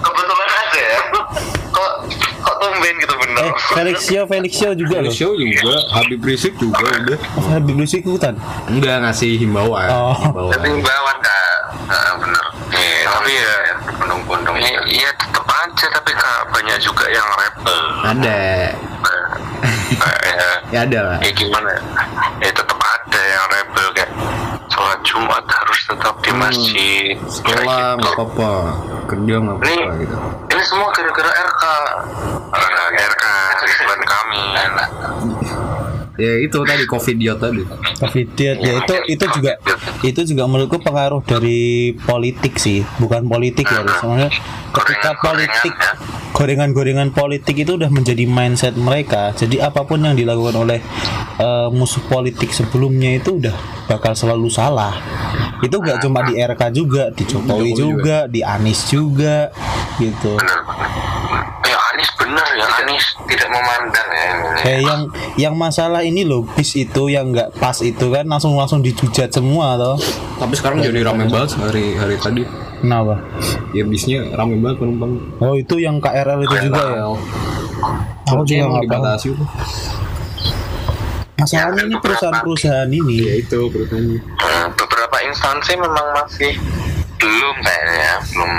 kebetulan 0.00 0.50
aja 0.54 0.80
ya. 0.80 1.00
Kok 1.74 1.92
kok 2.46 2.56
tumben 2.62 2.94
gitu 3.02 3.14
bener. 3.18 3.42
Eh, 3.42 3.43
Felixio, 3.70 4.20
Felixio 4.24 4.70
juga 4.72 4.96
loh. 5.00 5.10
Show 5.10 5.32
juga, 5.32 5.74
Habib 5.90 6.20
Rizik 6.20 6.54
juga 6.56 6.82
udah. 6.84 7.18
Oh, 7.34 7.44
Habib 7.48 7.76
Rizik 7.76 8.02
ikutan. 8.02 8.34
Enggak 8.66 9.00
ngasih 9.00 9.36
himbauan. 9.36 9.88
Oh. 9.88 10.14
Tapi 10.48 10.66
Himbauan. 10.68 10.82
bawaan 10.82 11.18
kak. 11.18 11.58
Nah, 11.84 12.12
bener. 12.16 12.44
Iya, 12.70 13.00
tapi 13.08 13.30
ya 13.32 13.52
pundung-pundung. 13.94 14.56
Iya, 14.56 14.80
iya 14.86 15.10
tetep 15.14 15.44
aja 15.44 15.86
tapi 15.90 16.10
kak 16.12 16.38
banyak 16.50 16.78
juga 16.78 17.04
yang 17.08 17.28
rebel. 17.32 17.82
Ada. 18.04 18.40
Nah, 19.04 19.22
ya, 20.24 20.48
Ya 20.74 20.78
ada 20.82 20.98
lah. 21.04 21.18
ya 21.20 21.30
gimana? 21.30 21.70
Ya 22.40 22.50
tetep 22.50 22.74
ada 22.74 23.20
yang 23.22 23.44
rebel 23.48 23.86
kayak 23.94 24.10
sholat 24.66 24.98
Jumat 25.02 25.44
harus 25.46 25.80
tetap 25.86 26.14
di 26.18 26.30
masjid. 26.34 27.14
Sekolah 27.22 27.62
Kayak 27.62 27.94
nggak 27.94 28.10
gitu. 28.10 28.18
apa-apa, 28.18 28.50
kerja 29.06 29.34
nggak 29.38 29.56
Ini, 29.56 29.70
apa-apa 29.70 29.92
gitu. 29.96 30.16
ini 30.50 30.62
semua 30.66 30.88
gara-gara 30.90 31.30
RK. 31.30 31.64
Gara-gara 32.50 32.73
RK, 32.73 32.73
Ya 36.14 36.30
itu 36.38 36.62
tadi 36.62 36.86
covid 36.86 37.16
dia 37.18 37.34
tadi. 37.34 37.66
Covid 37.98 38.26
diet 38.38 38.62
ya 38.62 38.72
itu 38.78 38.94
itu 39.10 39.24
juga 39.34 39.58
itu 40.06 40.20
juga 40.22 40.46
menurutku 40.46 40.78
pengaruh 40.78 41.26
dari 41.26 41.90
politik 42.06 42.54
sih, 42.62 42.86
bukan 43.02 43.26
politik 43.26 43.66
ya. 43.66 43.82
Sebenarnya 43.82 44.30
ketika 44.70 45.10
politik 45.18 45.74
gorengan-gorengan 46.30 47.10
politik 47.10 47.66
itu 47.66 47.74
udah 47.74 47.90
menjadi 47.90 48.30
mindset 48.30 48.78
mereka. 48.78 49.34
Jadi 49.34 49.58
apa 49.58 49.82
pun 49.82 50.06
yang 50.06 50.14
dilakukan 50.14 50.54
oleh 50.54 50.78
eh, 51.38 51.68
musuh 51.74 52.06
politik 52.06 52.54
sebelumnya 52.54 53.18
itu 53.18 53.42
udah 53.42 53.54
bakal 53.90 54.14
selalu 54.14 54.46
salah. 54.46 54.94
Itu 55.66 55.82
gak 55.82 55.98
cuma 55.98 56.22
di 56.26 56.38
RK 56.38 56.62
juga, 56.70 57.10
di 57.10 57.26
Jokowi 57.26 57.74
Jokowi 57.74 57.78
juga, 57.78 58.16
di 58.30 58.40
Anies 58.46 58.86
juga 58.86 59.50
gitu. 59.98 60.38
Bener. 60.38 60.60
Ya 61.66 61.78
Anies 61.90 62.10
bener 62.14 62.46
nih 62.86 63.00
tidak 63.28 63.48
memandang 63.50 64.08
ya 64.08 64.24
ini. 64.28 64.48
Kayak 64.60 64.80
yang 64.84 65.00
yang 65.36 65.54
masalah 65.56 66.00
ini 66.04 66.22
loh 66.22 66.44
bis 66.44 66.76
itu 66.76 67.08
yang 67.10 67.32
nggak 67.32 67.56
pas 67.58 67.76
itu 67.80 68.06
kan 68.12 68.24
langsung 68.28 68.54
langsung 68.54 68.80
dihujat 68.84 69.32
semua 69.32 69.76
toh. 69.76 69.96
Tapi 70.40 70.54
sekarang 70.56 70.84
jadi 70.84 71.00
rame 71.04 71.26
banget 71.28 71.56
hari 71.58 71.96
hari 71.96 72.16
tadi. 72.20 72.42
Kenapa? 72.84 73.16
Ya 73.72 73.84
bisnya 73.88 74.28
rame 74.36 74.60
banget 74.60 74.84
penumpang. 74.84 75.12
Oh 75.40 75.56
itu 75.56 75.80
yang 75.80 75.98
KRL 75.98 76.44
itu 76.44 76.56
juga 76.68 76.82
ya. 76.92 77.04
Aku 78.28 78.42
juga 78.44 78.64
nggak 78.68 78.84
dibatasi 78.88 79.26
tuh. 79.32 79.48
Masalahnya 81.34 81.82
ini 81.90 81.96
perusahaan-perusahaan 81.98 82.88
ini. 82.88 83.14
Ya 83.20 83.34
itu 83.42 83.58
perusahaannya. 83.68 84.20
Hmm, 84.22 84.66
beberapa 84.78 85.16
instansi 85.28 85.72
memang 85.76 86.06
masih 86.14 86.52
belum 87.20 87.56
kayaknya 87.60 87.96
ya, 88.00 88.14
belum 88.32 88.52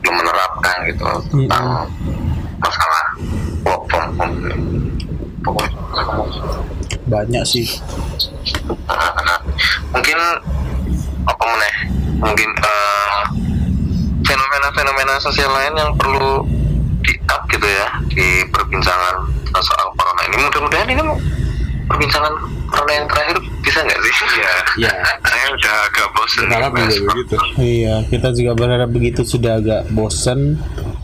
belum 0.00 0.14
menerapkan 0.16 0.76
gitu 0.88 1.08
tentang 1.28 1.86
masalah 2.60 3.04
work 3.66 3.82
from 3.90 4.06
home. 4.16 4.36
Banyak 7.10 7.44
sih. 7.48 7.66
Nah, 8.86 9.40
mungkin 9.90 10.18
apa 11.26 11.44
meneh? 11.44 11.74
Mungkin 12.20 12.50
eh, 12.52 13.20
fenomena-fenomena 14.24 15.18
sosial 15.18 15.50
lain 15.50 15.74
yang 15.74 15.90
perlu 15.96 16.44
di 17.00 17.16
up 17.32 17.42
gitu 17.48 17.64
ya 17.64 17.86
di 18.12 18.44
perbincangan 18.52 19.16
soal 19.58 19.88
corona 19.96 20.22
ini. 20.28 20.36
Mudah-mudahan 20.38 20.88
ini 20.92 21.02
perbincangan 21.90 22.32
corona 22.70 22.92
yang 22.94 23.06
terakhir 23.10 23.36
bisa 23.60 23.78
nggak 23.82 23.98
sih? 24.00 24.12
Iya. 24.38 24.54
Iya. 24.78 24.90
Saya 25.30 25.46
udah 25.50 25.74
agak 25.90 26.08
bosen. 26.14 26.40
Berharap 26.46 26.70
juga 26.72 27.06
begitu. 27.10 27.34
Iya, 27.58 27.94
kita 28.06 28.28
juga 28.32 28.52
berharap 28.54 28.90
begitu 28.90 29.20
sudah 29.26 29.52
agak 29.58 29.82
bosen 29.90 30.56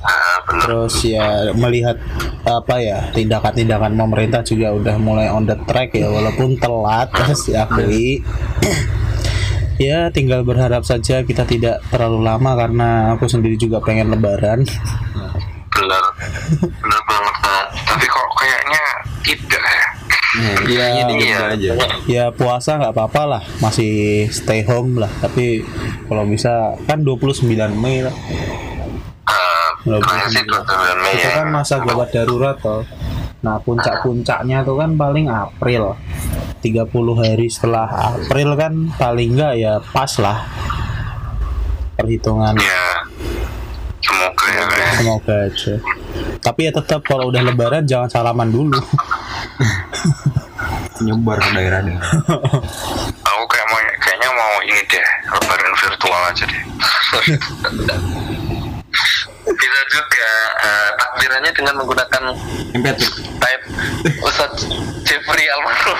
Ah, 0.07 0.39
bener. 0.47 0.62
terus 0.62 1.03
ya 1.03 1.51
melihat 1.59 1.99
apa 2.47 2.78
ya 2.78 3.11
tindakan-tindakan 3.11 3.99
pemerintah 3.99 4.47
juga 4.47 4.70
udah 4.70 4.95
mulai 5.03 5.26
on 5.26 5.43
the 5.43 5.59
track 5.66 5.99
ya 5.99 6.07
walaupun 6.07 6.55
telat 6.62 7.11
harus 7.18 7.51
diakui 7.51 8.22
ya 9.82 10.14
tinggal 10.14 10.47
berharap 10.47 10.87
saja 10.87 11.26
kita 11.26 11.43
tidak 11.43 11.82
terlalu 11.91 12.22
lama 12.22 12.55
karena 12.55 12.89
aku 13.18 13.26
sendiri 13.26 13.59
juga 13.59 13.82
pengen 13.82 14.14
lebaran 14.14 14.62
bener 15.74 16.05
bener 16.62 17.03
banget 17.11 17.34
tapi 17.82 18.07
kok 18.07 18.28
kayaknya 18.39 18.82
tidak 19.26 19.64
ya 19.66 19.87
Nah, 19.87 19.95
Iya. 20.37 20.55
kayaknya 20.59 21.03
dingin 21.07 21.26
Iya. 21.26 21.39
aja. 21.49 21.70
ya 22.07 22.24
puasa 22.28 22.76
nggak 22.76 22.93
apa-apa 22.93 23.22
lah. 23.26 23.43
Masih 23.59 23.93
stay 24.28 24.61
home 24.62 24.99
lah. 24.99 25.11
Tapi 25.16 25.64
kalau 26.05 26.24
bisa 26.24 26.53
kan 26.84 27.01
29 27.01 27.49
Mei 27.74 28.01
lah. 28.01 28.12
Ah, 29.24 29.70
Nggak. 29.82 30.01
29 30.45 30.45
Mei 30.99 31.14
itu 31.14 31.24
ya. 31.24 31.34
kan 31.34 31.47
masa 31.49 31.74
gawat 31.78 32.09
darurat 32.11 32.57
toh. 32.57 32.84
Nah 33.39 33.57
puncak-puncaknya 33.59 34.61
tuh 34.61 34.76
kan 34.76 34.95
paling 34.95 35.26
April. 35.26 35.97
30 36.59 36.89
hari 37.14 37.47
setelah 37.47 37.87
April 38.12 38.55
kan 38.55 38.72
paling 38.93 39.32
enggak 39.32 39.55
ya 39.57 39.72
pas 39.87 40.11
lah. 40.18 40.45
Perhitungan. 41.95 42.53
Ya 42.57 42.84
semoga 43.99 44.47
ya 44.47 44.64
ya. 44.68 44.89
semoga 44.95 45.34
aja. 45.47 45.74
Tapi 46.39 46.61
ya 46.62 46.72
tetap 46.72 47.01
kalau 47.03 47.26
udah 47.26 47.43
lebaran 47.43 47.82
jangan 47.82 48.07
salaman 48.07 48.49
dulu 48.49 48.76
Nyebar 51.05 51.37
ke 51.41 51.51
daerahnya. 51.53 51.97
aku 53.25 53.45
kayak 53.53 53.67
mau 53.69 53.81
kayaknya 54.01 54.31
mau 54.33 54.55
ini 54.65 54.81
deh 54.89 55.07
lebaran 55.33 55.75
virtual 55.77 56.23
aja 56.33 56.45
deh 56.49 56.63
eh, 61.27 61.43
takbirannya 61.43 61.53
dengan 61.59 61.74
menggunakan 61.83 62.22
MP3. 62.79 63.03
type 63.37 63.64
Ustadz 64.22 64.62
Jeffrey 65.03 65.47
almarhum. 65.51 65.99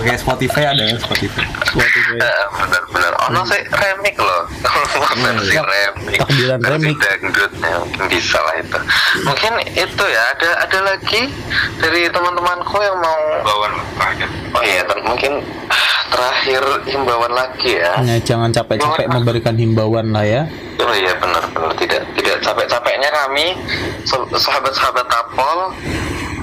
Oke, 0.00 0.12
Spotify 0.16 0.72
ada 0.72 0.82
ya 0.82 0.96
Spotify. 0.96 1.44
Spotify. 1.68 2.16
Eh, 2.16 2.44
benar-benar. 2.56 3.12
Oh 3.20 3.28
no 3.32 3.44
saya 3.44 3.60
remix 3.68 4.16
loh. 4.16 4.42
Versi 5.22 5.56
remix 5.60 6.18
Takbiran 6.20 6.58
versi 6.60 6.72
remix. 6.88 6.96
dangdut 7.00 7.52
ya 7.60 7.76
mungkin 7.80 8.04
bisa 8.08 8.38
lah 8.40 8.54
itu. 8.56 8.78
Mungkin 9.28 9.52
itu 9.76 10.04
ya. 10.08 10.22
Ada 10.36 10.50
ada 10.68 10.78
lagi 10.84 11.20
dari 11.80 12.00
teman-temanku 12.08 12.76
yang 12.80 12.96
mau 12.96 13.20
himbauan 13.44 13.72
oh 14.56 14.62
iya 14.64 14.82
ter- 14.88 15.04
mungkin 15.04 15.32
terakhir 16.08 16.62
himbauan 16.88 17.32
lagi 17.32 17.76
ya. 17.76 17.92
Ya, 18.04 18.16
jangan 18.24 18.48
capek-capek 18.52 19.06
memberikan 19.12 19.54
himbauan 19.56 20.16
lah 20.16 20.24
ya 20.24 20.42
Oh 20.76 20.92
iya 20.92 21.16
benar-benar 21.16 21.72
tidak 21.80 22.04
tidak 22.12 22.36
capek-capeknya 22.44 23.08
kami 23.08 23.56
sahabat-sahabat 24.36 25.08
Tapol 25.08 25.72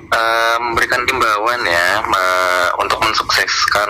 eh, 0.10 0.58
memberikan 0.58 1.06
himbauan 1.06 1.62
ya 1.62 2.02
me- 2.02 2.72
untuk 2.82 2.98
mensukseskan 3.06 3.90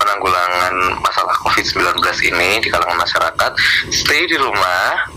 penanggulangan 0.00 0.96
masalah 1.04 1.36
COVID-19 1.44 2.00
ini 2.32 2.64
di 2.64 2.68
kalangan 2.72 2.98
masyarakat. 3.04 3.52
Stay 3.92 4.24
di 4.24 4.36
rumah, 4.40 5.12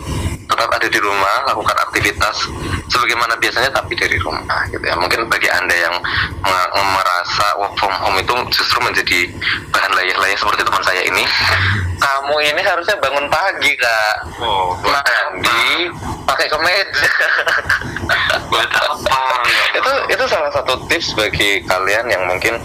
tetap 0.45 0.69
ada 0.69 0.87
di 0.87 0.99
rumah, 1.01 1.45
lakukan 1.49 1.77
aktivitas 1.89 2.47
sebagaimana 2.89 3.33
biasanya 3.41 3.69
tapi 3.73 3.97
dari 3.97 4.17
rumah 4.21 4.65
gitu 4.69 4.81
ya. 4.85 4.95
Mungkin 4.97 5.27
bagi 5.27 5.49
Anda 5.49 5.75
yang 5.75 5.95
me- 6.45 6.71
merasa 6.75 7.47
work 7.57 7.73
from 7.77 7.93
home 7.97 8.17
itu 8.21 8.33
justru 8.53 8.77
menjadi 8.81 9.29
bahan 9.73 9.91
layah-layah 9.93 10.37
seperti 10.37 10.61
teman 10.63 10.83
saya 10.85 11.01
ini, 11.05 11.23
kamu 11.97 12.35
ini 12.53 12.61
harusnya 12.61 12.95
bangun 13.01 13.25
pagi, 13.27 13.71
Kak. 13.75 14.15
Oh, 14.39 14.77
mandi 14.85 15.89
pakai 16.25 16.47
kemeja 16.49 17.09
buat 18.49 18.69
apa? 18.69 19.19
itu 19.79 19.91
itu 20.13 20.23
salah 20.29 20.51
satu 20.53 20.77
tips 20.89 21.13
bagi 21.17 21.61
kalian 21.65 22.05
yang 22.09 22.23
mungkin 22.25 22.57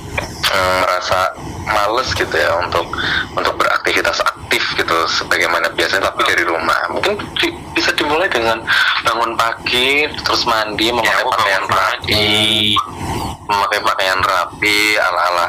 eh, 0.51 0.75
merasa 0.85 1.33
males 1.71 2.09
gitu 2.11 2.33
ya 2.33 2.51
untuk 2.59 2.87
untuk 3.33 3.55
beraktivitas 3.55 4.19
aktif 4.21 4.39
gitu 4.75 4.97
sebagaimana 5.09 5.71
biasanya 5.71 6.09
tapi 6.09 6.23
dari 6.25 6.43
rumah. 6.43 6.77
Mungkin 6.91 7.15
di- 7.37 7.55
bisa 7.71 7.91
dimulai 7.93 8.27
dengan 8.27 8.59
bangun 9.01 9.33
pagi 9.35 10.05
terus 10.21 10.43
mandi 10.45 10.91
memakai 10.91 11.15
aku 11.17 11.31
pakaian 11.33 11.65
rapi. 11.65 12.75
memakai 13.43 13.81
pakaian 13.81 14.21
rapi 14.21 14.77
ala 14.97 15.21
ala 15.27 15.47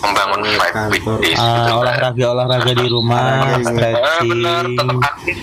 membangun 0.00 0.40
Iya, 0.42 0.50
vibe 0.52 0.66
kantor. 0.72 0.90
weekdays 0.90 1.38
Ah, 1.38 1.46
gitu 1.46 1.62
kan. 1.62 1.78
olahraga 1.78 2.24
olahraga 2.28 2.72
di 2.72 2.86
rumah 2.88 3.22
Ah, 3.22 3.58
stretching. 3.60 4.28
benar 4.28 4.62
tetap 4.68 4.98
aktif 5.04 5.36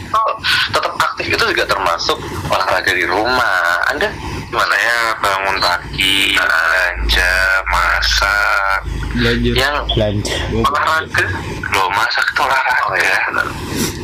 tetap 0.69 0.93
aktif 1.01 1.25
itu 1.29 1.43
juga 1.47 1.63
termasuk 1.65 2.17
olahraga 2.45 2.91
di 2.91 3.05
rumah. 3.05 3.55
Anda 3.87 4.07
gimana 4.53 4.77
ya 4.77 4.97
bangun 5.17 5.57
pagi 5.57 6.37
belanja 6.37 7.33
masak. 7.73 8.85
Belajar. 9.17 9.53
yang 9.57 9.75
belanja. 9.89 10.37
Olahraga. 10.53 11.25
Loh 11.73 11.89
masak 11.89 12.21
itu 12.21 12.41
olahraga. 12.45 12.85
Oh 12.85 12.93
ya 12.93 13.17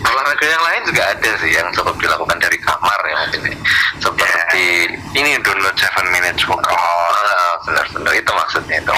olahraga 0.10 0.46
yang 0.50 0.64
lain 0.66 0.82
juga 0.90 1.04
ada 1.14 1.32
sih 1.38 1.54
yang 1.54 1.70
cukup 1.70 1.94
dilakukan 2.02 2.42
dari 2.42 2.58
kamar 2.58 2.98
ya 3.06 3.16
mungkin 3.30 3.42
ya. 3.46 3.58
seperti 4.02 4.66
ini 5.14 5.38
download 5.46 5.78
7 5.78 6.18
minutes 6.18 6.42
workout 6.50 6.74
oh 6.74 7.30
benar-benar. 7.70 8.14
Itu 8.18 8.32
maksudnya 8.34 8.76
itu. 8.82 8.94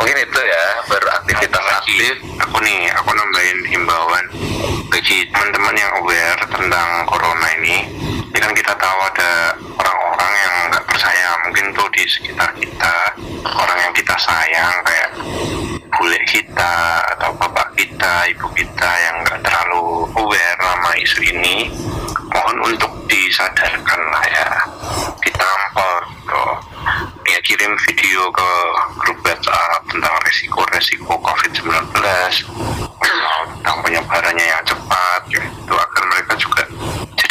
Mungkin 0.00 0.16
itu 0.16 0.40
ya 0.40 0.64
beraktivitas 0.88 1.64
aktif. 1.76 2.14
aku 2.40 2.56
nih, 2.64 2.88
aku 2.96 3.10
nambahin 3.12 3.58
himbauan 3.68 4.24
bagi 4.88 5.28
teman-teman 5.28 5.74
yang 5.76 5.92
aware 6.00 6.40
tentang 6.48 6.88
corona 7.04 7.48
ini. 7.60 7.76
Ini 8.32 8.38
kan 8.38 8.52
kita 8.56 8.72
tahu 8.76 8.98
ada 9.12 9.52
orang-orang 9.76 10.32
yang 10.38 10.54
nggak 10.70 10.84
percaya, 10.86 11.28
mungkin 11.46 11.74
tuh 11.74 11.88
di 11.94 12.04
sekitar 12.06 12.50
kita, 12.56 12.94
orang 13.44 13.78
yang 13.82 13.92
kita 13.94 14.14
sayang 14.18 14.74
kayak 14.86 15.10
bule 15.98 16.20
kita 16.30 17.02
atau 17.16 17.34
bapak 17.36 17.74
kita, 17.74 18.28
ibu 18.30 18.46
kita 18.54 18.90
yang 19.02 19.16
nggak 19.26 19.40
terlalu 19.42 20.06
aware 20.14 20.58
sama 20.60 20.90
isu 21.02 21.20
ini. 21.26 21.70
Mohon 22.28 22.76
untuk 22.76 22.92
disadarkan 23.08 24.00
lah 24.12 24.24
ya, 24.28 24.50
ditampol 25.24 25.94
gitu. 26.12 26.44
Ya 27.28 27.38
kirim 27.44 27.72
video 27.88 28.32
ke 28.32 28.50
grup 29.00 29.18
WhatsApp 29.24 29.84
tentang 29.88 30.14
resiko-resiko 30.24 31.12
COVID-19 31.20 31.68
atau 33.28 33.40
tentang 33.56 33.78
penyebarannya 33.84 34.46
yang 34.48 34.62
cepat 34.64 35.20
gitu 35.28 35.72
agar 35.76 36.02
mereka 36.08 36.32
juga 36.40 36.64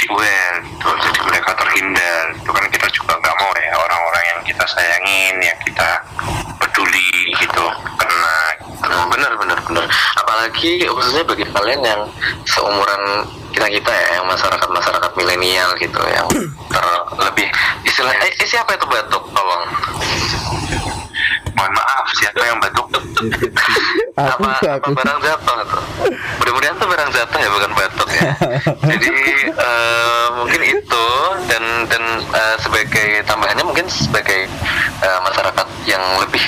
aware 0.09 0.57
gitu, 0.63 0.89
jadi 0.89 1.19
mereka 1.27 1.51
terhindar. 1.55 2.23
Itu 2.35 2.51
kan 2.51 2.65
kita 2.71 2.87
juga 2.91 3.13
nggak 3.19 3.35
mau 3.39 3.51
ya 3.59 3.73
orang-orang 3.75 4.23
yang 4.35 4.39
kita 4.47 4.63
sayangin 4.67 5.35
yang 5.43 5.57
kita 5.63 5.89
peduli 6.59 7.35
gitu. 7.35 7.65
Kena 7.97 8.37
Hmm, 8.77 9.09
benar 9.09 9.33
benar 9.35 9.59
benar. 9.65 9.85
Apalagi 10.21 10.85
khususnya 10.85 11.25
bagi 11.25 11.45
kalian 11.49 11.81
yang 11.81 12.01
seumuran 12.45 13.25
kita 13.51 13.67
kita 13.73 13.89
ya 13.91 14.21
yang 14.21 14.25
masyarakat 14.29 14.69
masyarakat 14.69 15.11
milenial 15.17 15.69
gitu 15.81 15.97
yang 16.13 16.27
terlebih 17.17 17.49
istilah 17.83 18.13
eh, 18.21 18.29
eh, 18.29 18.47
siapa 18.47 18.77
itu 18.77 18.85
batuk 18.85 19.23
tolong 19.33 19.63
mohon 21.57 21.71
maaf 21.73 22.05
siapa 22.13 22.37
yang 22.45 22.61
batuk 22.61 22.85
aku 24.17 24.41
apa, 24.49 24.57
apa 24.57 24.69
aku 24.81 24.89
barang 24.97 25.19
jatuh 25.21 25.57
tuh? 25.69 25.83
Mudah-mudahan 26.41 26.75
tuh 26.81 26.87
barang 26.89 27.09
jatuh 27.13 27.37
ya 27.37 27.49
bukan 27.53 27.71
batuk 27.77 28.09
ya. 28.09 28.21
Jadi 28.97 29.13
eh, 29.53 30.25
mungkin 30.33 30.61
itu 30.65 31.05
dan 31.45 31.63
dan 31.85 32.03
eh, 32.25 32.55
sebagai 32.57 33.07
tambahannya 33.29 33.61
mungkin 33.61 33.85
sebagai 33.85 34.49
eh, 35.05 35.19
masyarakat 35.21 35.67
yang 35.85 36.01
lebih 36.17 36.41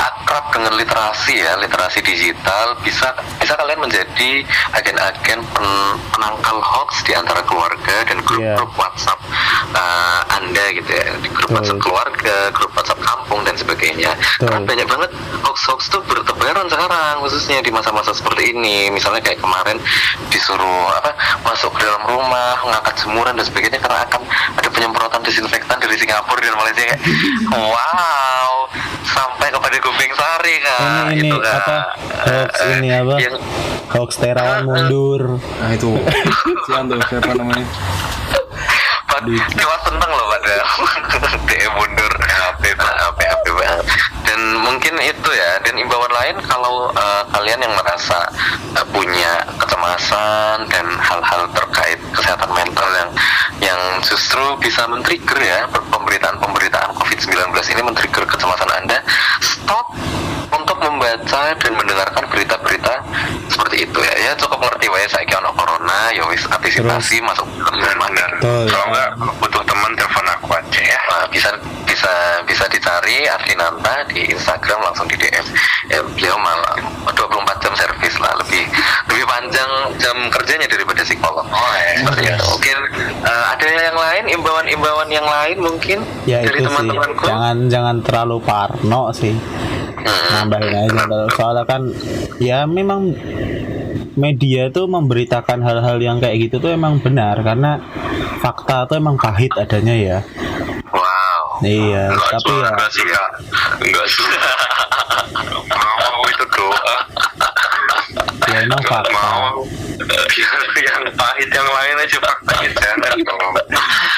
akrab 0.00 0.44
dengan 0.56 0.72
literasi 0.80 1.44
ya 1.44 1.60
literasi 1.60 2.00
digital 2.00 2.78
bisa 2.80 3.12
bisa 3.36 3.52
kalian 3.60 3.80
menjadi 3.84 4.44
agen-agen 4.72 5.44
pen- 5.52 5.96
penangkal 6.12 6.58
hoax 6.64 7.04
di 7.04 7.12
antara 7.12 7.44
keluarga 7.44 8.08
dan 8.08 8.18
grup-grup 8.24 8.72
WhatsApp 8.80 9.20
eh, 9.76 10.20
anda 10.40 10.64
gitu 10.72 10.90
ya 10.90 11.04
di 11.20 11.28
grup 11.28 11.52
Betul. 11.52 11.56
WhatsApp 11.60 11.80
keluarga 11.84 12.36
grup 12.52 12.72
WhatsApp 12.76 13.00
kampung 13.04 13.40
dan 13.44 13.54
sebagainya. 13.60 14.12
Karena 14.40 14.64
banyak 14.64 14.86
banget 14.88 15.10
hoax-hoax 15.44 15.92
tuh 15.92 16.02
bertebaran 16.06 16.66
sekarang 16.70 17.14
khususnya 17.24 17.60
di 17.60 17.70
masa-masa 17.72 18.16
seperti 18.16 18.56
ini. 18.56 18.88
Misalnya 18.88 19.20
kayak 19.20 19.40
kemarin 19.42 19.76
disuruh 20.32 20.88
apa 20.96 21.12
masuk 21.44 21.74
ke 21.76 21.84
dalam 21.84 22.02
rumah 22.06 22.56
mengangkat 22.64 22.94
jemuran 23.04 23.34
dan 23.36 23.44
sebagainya 23.44 23.80
karena 23.82 24.00
akan 24.08 24.22
ada 24.56 24.68
penyemprotan 24.72 25.20
disinfektan 25.26 25.76
dari 25.78 25.96
Singapura 25.98 26.40
dan 26.40 26.56
Malaysia. 26.56 26.84
Kayak 26.88 27.00
wow 27.74 28.50
sampai 29.10 29.48
kepada 29.50 29.76
Gubeng 29.90 30.12
Sari 30.14 30.54
kak. 30.62 30.78
Ini 30.78 31.00
ini 31.10 31.28
itu 31.28 31.38
apa? 31.42 31.76
Hoax 32.22 32.52
Eh, 32.62 32.70
ini 32.78 32.88
apa? 32.94 33.14
yang 33.18 33.34
hoax 33.90 34.10
Terawan 34.16 34.62
mundur. 34.62 35.22
Nah 35.58 35.70
itu. 35.74 35.90
Siapa 36.64 36.86
tuh 36.86 37.00
siapa 37.10 37.30
namanya? 37.34 37.66
Pak, 39.10 39.26
dewa 39.58 39.76
seneng 39.82 40.10
loh 40.10 40.26
pada 40.30 40.54
DM 41.50 41.72
mundur. 41.74 42.12
HP 42.30 42.76
HP 42.76 43.18
HP 43.24 43.44
banget 43.56 43.86
dan 44.26 44.40
mungkin 44.62 44.94
itu 45.02 45.30
ya 45.34 45.58
dan 45.64 45.74
imbauan 45.74 46.12
lain 46.12 46.36
kalau 46.46 46.92
eh, 46.94 47.22
kalian 47.34 47.60
yang 47.60 47.74
merasa 47.74 48.30
eh, 48.76 48.86
punya 48.94 49.42
kecemasan 49.58 50.68
dan 50.70 50.86
hal-hal 51.00 51.50
terkait 51.56 51.98
kesehatan 52.14 52.50
mental 52.54 52.88
yang 52.94 53.10
yang 53.60 53.80
justru 54.06 54.40
bisa 54.62 54.86
men-trigger 54.86 55.40
ya 55.40 55.66
pemberitaan-pemberitaan 55.72 56.94
COVID-19 56.94 57.50
ini 57.74 57.80
men-trigger 57.82 58.24
kecemasan 58.28 58.70
Anda 58.70 59.02
stop 59.42 59.92
untuk 60.50 60.78
membaca 60.82 61.54
dan 61.54 61.72
mendengarkan 61.74 62.24
berita-berita 62.30 62.94
seperti 63.60 63.84
itu 63.84 64.00
ya 64.00 64.14
ya 64.24 64.32
cukup 64.40 64.56
ngerti 64.64 64.88
wae 64.88 65.04
saya 65.04 65.36
ono 65.36 65.52
corona 65.52 66.08
ya 66.16 66.24
wis 66.32 66.48
antisipasi 66.48 67.20
masuk 67.20 67.44
ke 67.60 67.70
Betul. 68.40 68.72
Kalau 68.72 68.86
nggak 68.88 69.08
butuh 69.36 69.62
teman 69.68 69.92
telepon 70.00 70.24
aku 70.32 70.48
aja 70.56 70.80
ya. 70.80 71.00
Nah, 71.12 71.28
bisa 71.28 71.52
bisa 71.84 72.40
bisa 72.48 72.64
dicari 72.72 73.28
Ardinanta 73.28 74.00
di 74.08 74.32
Instagram 74.32 74.80
langsung 74.80 75.04
di 75.12 75.20
DM. 75.20 75.44
Ya, 75.92 76.00
beliau 76.00 76.40
malah 76.40 76.80
24 77.12 77.60
jam 77.60 77.72
servis 77.76 78.16
lah 78.16 78.32
lebih 78.40 78.64
lebih 79.12 79.24
panjang 79.28 79.70
jam 80.00 80.16
kerjanya 80.32 80.64
daripada 80.72 81.04
psikolog. 81.04 81.44
Oh, 81.44 81.72
seperti 82.00 82.32
itu. 82.32 82.44
Mungkin 82.48 82.78
eh, 83.28 83.44
ada 83.52 83.64
yang 83.68 83.98
lain 84.00 84.24
imbauan-imbauan 84.40 85.08
yang 85.12 85.28
lain 85.28 85.56
mungkin 85.60 85.98
ya 86.24 86.40
dari 86.40 86.64
teman-temanku. 86.64 87.28
jangan 87.28 87.68
jangan 87.68 87.96
terlalu 88.00 88.40
parno 88.40 89.12
sih. 89.12 89.36
Nambahin 90.32 90.74
aja 90.88 91.02
soalnya 91.34 91.64
kan 91.66 91.82
ya 92.42 92.64
memang 92.64 93.14
media 94.18 94.68
tuh 94.68 94.90
memberitakan 94.90 95.62
hal-hal 95.62 95.98
yang 96.02 96.18
kayak 96.18 96.50
gitu 96.50 96.58
tuh 96.58 96.70
emang 96.74 96.98
benar 96.98 97.40
karena 97.40 97.78
fakta 98.40 98.84
tuh 98.90 98.98
emang 98.98 99.16
pahit 99.20 99.52
adanya 99.56 99.94
ya 99.94 100.18
Wow. 100.90 101.62
iya 101.62 102.10
Enggak, 102.10 102.42
tapi 102.42 102.50
ya 102.50 102.66
enggak 102.74 102.90
sih 102.90 103.04
kak. 103.06 103.30
Enggak 103.78 104.06
sih. 104.10 104.26
mau 108.70 108.78
itu 108.78 108.86
doa. 108.86 109.02
ya 109.02 109.02
emang 109.02 109.10
Enggak 109.10 109.10
fakta 109.10 109.18
mau. 109.18 109.54
Yang, 110.30 110.62
yang 110.88 111.02
pahit 111.18 111.48
yang 111.50 111.68
lain 111.68 111.96
aja 111.98 112.16
faktanya 112.22 112.68
jangan 112.78 113.18
tolong. 113.26 113.54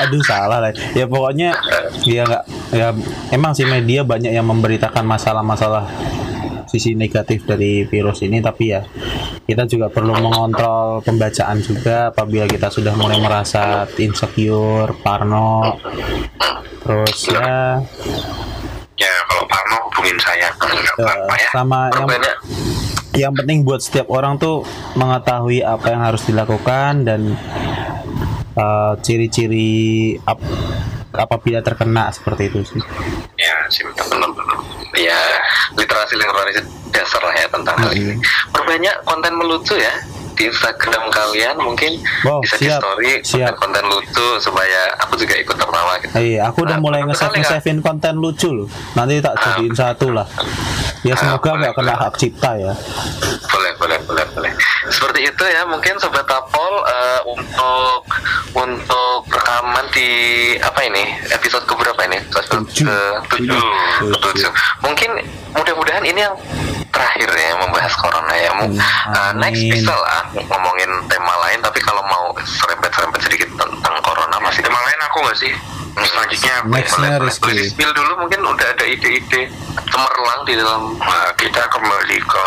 aduh 0.03 0.23
salah 0.25 0.59
lah 0.61 0.73
ya 0.93 1.05
pokoknya 1.07 1.51
ya 2.05 2.23
nggak 2.27 2.45
ya 2.75 2.89
emang 3.33 3.53
sih 3.57 3.65
media 3.65 4.03
banyak 4.03 4.33
yang 4.35 4.47
memberitakan 4.49 5.05
masalah-masalah 5.07 5.87
sisi 6.67 6.97
negatif 6.97 7.45
dari 7.45 7.85
virus 7.85 8.25
ini 8.25 8.41
tapi 8.41 8.73
ya 8.73 8.81
kita 9.45 9.69
juga 9.69 9.93
perlu 9.93 10.17
mengontrol 10.17 11.05
pembacaan 11.05 11.61
juga 11.61 12.09
apabila 12.09 12.49
kita 12.49 12.73
sudah 12.73 12.97
mulai 12.97 13.21
merasa 13.21 13.85
insecure, 14.01 14.97
parno 15.05 15.77
terus 16.83 17.29
ya 17.29 17.79
Ya 19.03 19.11
kalau 19.27 19.45
Parno 19.51 19.77
hubungin 19.91 20.15
saya. 20.23 20.47
Ya. 20.47 21.43
sama 21.51 21.91
yang 21.91 22.07
Banyak 22.07 22.35
yang 23.13 23.37
penting 23.37 23.65
buat 23.65 23.85
setiap 23.85 24.09
orang 24.09 24.41
tuh 24.41 24.65
mengetahui 24.97 25.61
apa 25.61 25.87
yang 25.93 26.03
harus 26.03 26.23
dilakukan 26.25 27.05
dan 27.05 27.37
eh, 28.57 28.93
ciri-ciri 29.05 29.71
ap- 30.25 30.41
apabila 31.13 31.61
terkena 31.61 32.09
seperti 32.09 32.49
itu 32.49 32.61
sih. 32.65 32.81
Ya 33.37 33.57
benar-benar. 34.09 34.59
Ya, 34.97 35.21
literasi 35.77 36.17
literasi 36.17 36.61
dasar 36.93 37.21
lah 37.25 37.35
ya 37.37 37.49
tentang 37.49 37.77
hal 37.81 37.93
ini. 37.97 38.17
Perbanyak 38.53 38.97
konten 39.05 39.33
melucu 39.37 39.77
ya 39.77 39.93
di 40.33 40.49
Instagram 40.49 41.09
kalian 41.09 41.57
mungkin 41.59 41.93
Wow, 42.23 42.41
bisa 42.41 42.57
di 42.57 42.67
siap, 42.67 42.81
story 42.81 43.13
siap. 43.21 43.55
konten-konten 43.55 43.85
lucu 43.89 44.27
supaya 44.39 44.81
aku 44.99 45.15
juga 45.17 45.35
ikut 45.37 45.57
tertawa 45.57 45.93
gitu. 46.01 46.13
Iya, 46.15 46.41
aku 46.49 46.59
udah 46.65 46.77
Nah, 46.79 46.83
mulai 46.83 47.01
nge-save 47.05 47.37
nge-savein 47.37 47.79
konten 47.81 48.15
lucu 48.17 48.49
loh. 48.49 48.69
Nanti 48.95 49.21
tak 49.21 49.37
jadiin 49.39 49.75
satu 49.75 50.09
lah. 50.11 50.25
Ya 51.03 51.19
semoga 51.19 51.53
boleh, 51.53 51.61
nggak 51.67 51.75
kena 51.75 51.93
boleh. 51.93 52.03
hak 52.07 52.15
cipta 52.17 52.51
ya. 52.57 52.73
Boleh, 53.51 53.73
boleh, 53.77 53.99
boleh, 54.07 54.25
boleh. 54.33 54.53
Seperti 54.85 55.21
itu 55.25 55.45
ya, 55.45 55.63
mungkin 55.63 55.95
sobat 55.97 56.25
Tapol 56.25 56.73
eh, 56.83 57.21
untuk 57.25 58.03
untuk 58.53 59.21
rekaman 59.27 59.87
di 59.91 60.09
apa 60.59 60.81
ini 60.83 61.03
episode 61.31 61.63
keberapa 61.65 62.01
ini? 62.05 62.19
Episode 62.21 62.67
Tujuh. 62.67 62.87
ke 62.87 62.99
tujuh, 63.31 63.55
Tujuh. 63.55 64.11
ke 64.11 64.17
tujuh. 64.21 64.51
Mungkin 64.81 65.11
mudah-mudahan 65.53 66.03
ini 66.03 66.21
yang 66.21 66.35
terakhir 66.89 67.31
ya 67.31 67.57
membahas 67.57 67.95
corona 67.95 68.35
ya. 68.35 68.51
Mu- 68.55 68.61
Hmm, 68.63 68.79
eh, 69.11 69.33
next 69.39 69.59
bisa 69.61 69.91
lah 69.91 70.23
ngomongin 70.33 70.87
tema 71.07 71.35
lain, 71.41 71.59
tapi 71.61 71.79
kalau 71.79 72.03
mau 72.03 72.31
serempet-serempet 72.37 73.21
sedikit 73.21 73.49
tentang 73.53 73.95
corona 74.01 74.39
masih 74.39 74.63
Tema 74.63 74.79
lain 74.81 75.01
aku 75.03 75.19
nggak 75.21 75.37
sih? 75.37 75.53
Selanjutnya 75.93 76.65
Nextnya. 76.65 77.21
Rizky. 77.21 77.53
Di-spill 77.53 77.93
dulu 77.93 78.13
mungkin 78.19 78.41
udah 78.41 78.65
ada 78.65 78.87
ide-ide 78.87 79.51
cemerlang 79.85 80.41
di 80.43 80.55
dalam 80.57 80.95
Nah, 80.97 81.29
kita 81.35 81.69
kembali 81.69 82.17
ke 82.19 82.45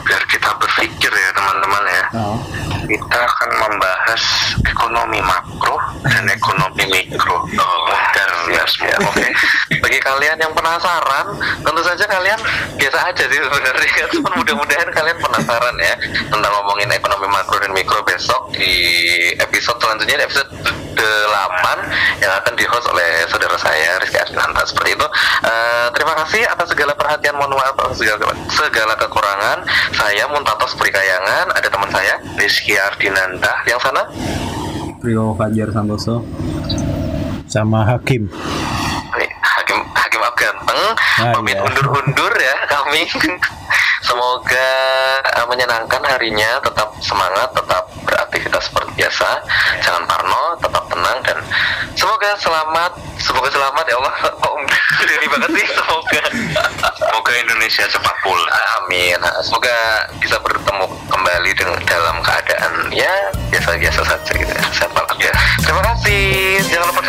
biar 0.00 0.22
kita 0.24 0.48
berpikir 0.56 1.10
ya 1.10 1.30
teman-teman 1.30 1.75
ya. 1.84 2.04
Oh. 2.16 2.38
Kita 2.86 3.18
akan 3.18 3.50
membahas 3.58 4.22
ekonomi 4.62 5.20
makro 5.20 5.76
dan 6.06 6.24
ekonomi 6.30 6.84
mikro. 6.88 7.44
Oh, 7.44 7.78
dan 8.46 8.62
ya 8.62 8.64
semua. 8.66 8.96
Oke, 9.10 9.28
bagi 9.82 9.98
kalian 10.00 10.36
yang 10.38 10.52
penasaran, 10.54 11.26
tentu 11.62 11.82
saja 11.82 12.04
kalian 12.06 12.38
biasa 12.78 12.98
aja 13.10 13.24
sih 13.26 13.38
sebenarnya. 13.40 14.04
Cuman 14.14 14.32
mudah-mudahan 14.38 14.88
kalian 14.94 15.18
penasaran 15.18 15.76
ya 15.82 15.94
tentang 16.30 16.52
ngomongin 16.52 16.88
ekonomi 16.94 17.26
makro 17.30 17.58
dan 17.58 17.72
mikro 17.74 18.00
besok 18.06 18.54
di 18.54 18.72
episode 19.38 19.78
selanjutnya, 19.82 20.22
di 20.22 20.24
episode 20.26 20.50
8 20.96 22.22
yang 22.24 22.32
akan 22.40 22.52
di-host 22.56 22.86
oleh 22.88 23.28
saudara 23.28 23.56
saya 23.60 24.00
Rizky 24.00 24.16
Ardinanta 24.16 24.64
seperti 24.64 24.96
itu. 24.96 25.06
Eh, 25.44 25.86
terima 25.92 26.14
kasih 26.24 26.42
atas 26.48 26.72
segala 26.72 26.96
perhatian, 26.96 27.36
mohon 27.36 27.54
maaf 27.54 27.76
atas 27.76 28.00
segala, 28.00 28.32
segala 28.48 28.94
kekurangan. 28.96 29.58
Saya 29.92 30.24
Muntatos 30.32 30.72
Prikayangan, 30.78 31.52
ada 31.52 31.68
teman 31.68 31.90
saya 31.92 32.18
Rizky 32.40 32.74
Ardinanta. 32.78 33.52
yang 33.68 33.80
sana. 33.82 34.08
Prio 35.00 35.36
Fajar 35.36 35.70
Santoso. 35.70 36.24
Sama 37.46 37.86
Hakim. 37.86 38.26
Hakim 39.42 39.78
Hakim 39.94 40.20
Abganteng 40.20 40.80
Ah, 41.16 41.32
pamit 41.32 41.56
iya. 41.56 41.62
undur-undur 41.64 42.32
ya 42.34 42.56
kami. 42.68 43.06
Semoga 44.06 44.70
eh, 45.24 45.46
menyenangkan 45.50 45.98
harinya, 46.06 46.62
tetap 46.62 46.94
semangat, 47.02 47.50
tetap 47.50 47.90
beraktivitas 48.06 48.70
seperti 48.70 49.02
biasa. 49.02 49.28
Jangan 49.82 50.04
parno, 50.06 50.54
tetap 50.62 50.84
tenang 50.86 51.18
dan 51.26 51.38
semoga 52.06 52.38
selamat, 52.38 52.92
semoga 53.18 53.50
selamat 53.50 53.84
ya 53.90 53.98
Allah. 53.98 54.14
Kok 54.38 54.54
dari 55.10 55.26
banget 55.26 55.50
sih 55.58 55.66
semoga. 55.74 56.22
Semoga 57.02 57.32
Indonesia 57.34 57.82
cepat 57.90 58.14
pulih. 58.22 58.46
Amin. 58.78 59.18
Semoga 59.42 60.06
bisa 60.22 60.38
bertemu 60.38 60.86
kembali 61.10 61.50
dengan 61.58 61.82
dalam 61.82 62.22
keadaan 62.22 62.94
ya 62.94 63.10
biasa-biasa 63.50 64.06
saja 64.06 64.32
gitu 64.38 64.52
ya. 64.54 65.34
Terima 65.66 65.82
kasih. 65.82 66.62
Jangan 66.70 66.94
lupa 66.94 67.02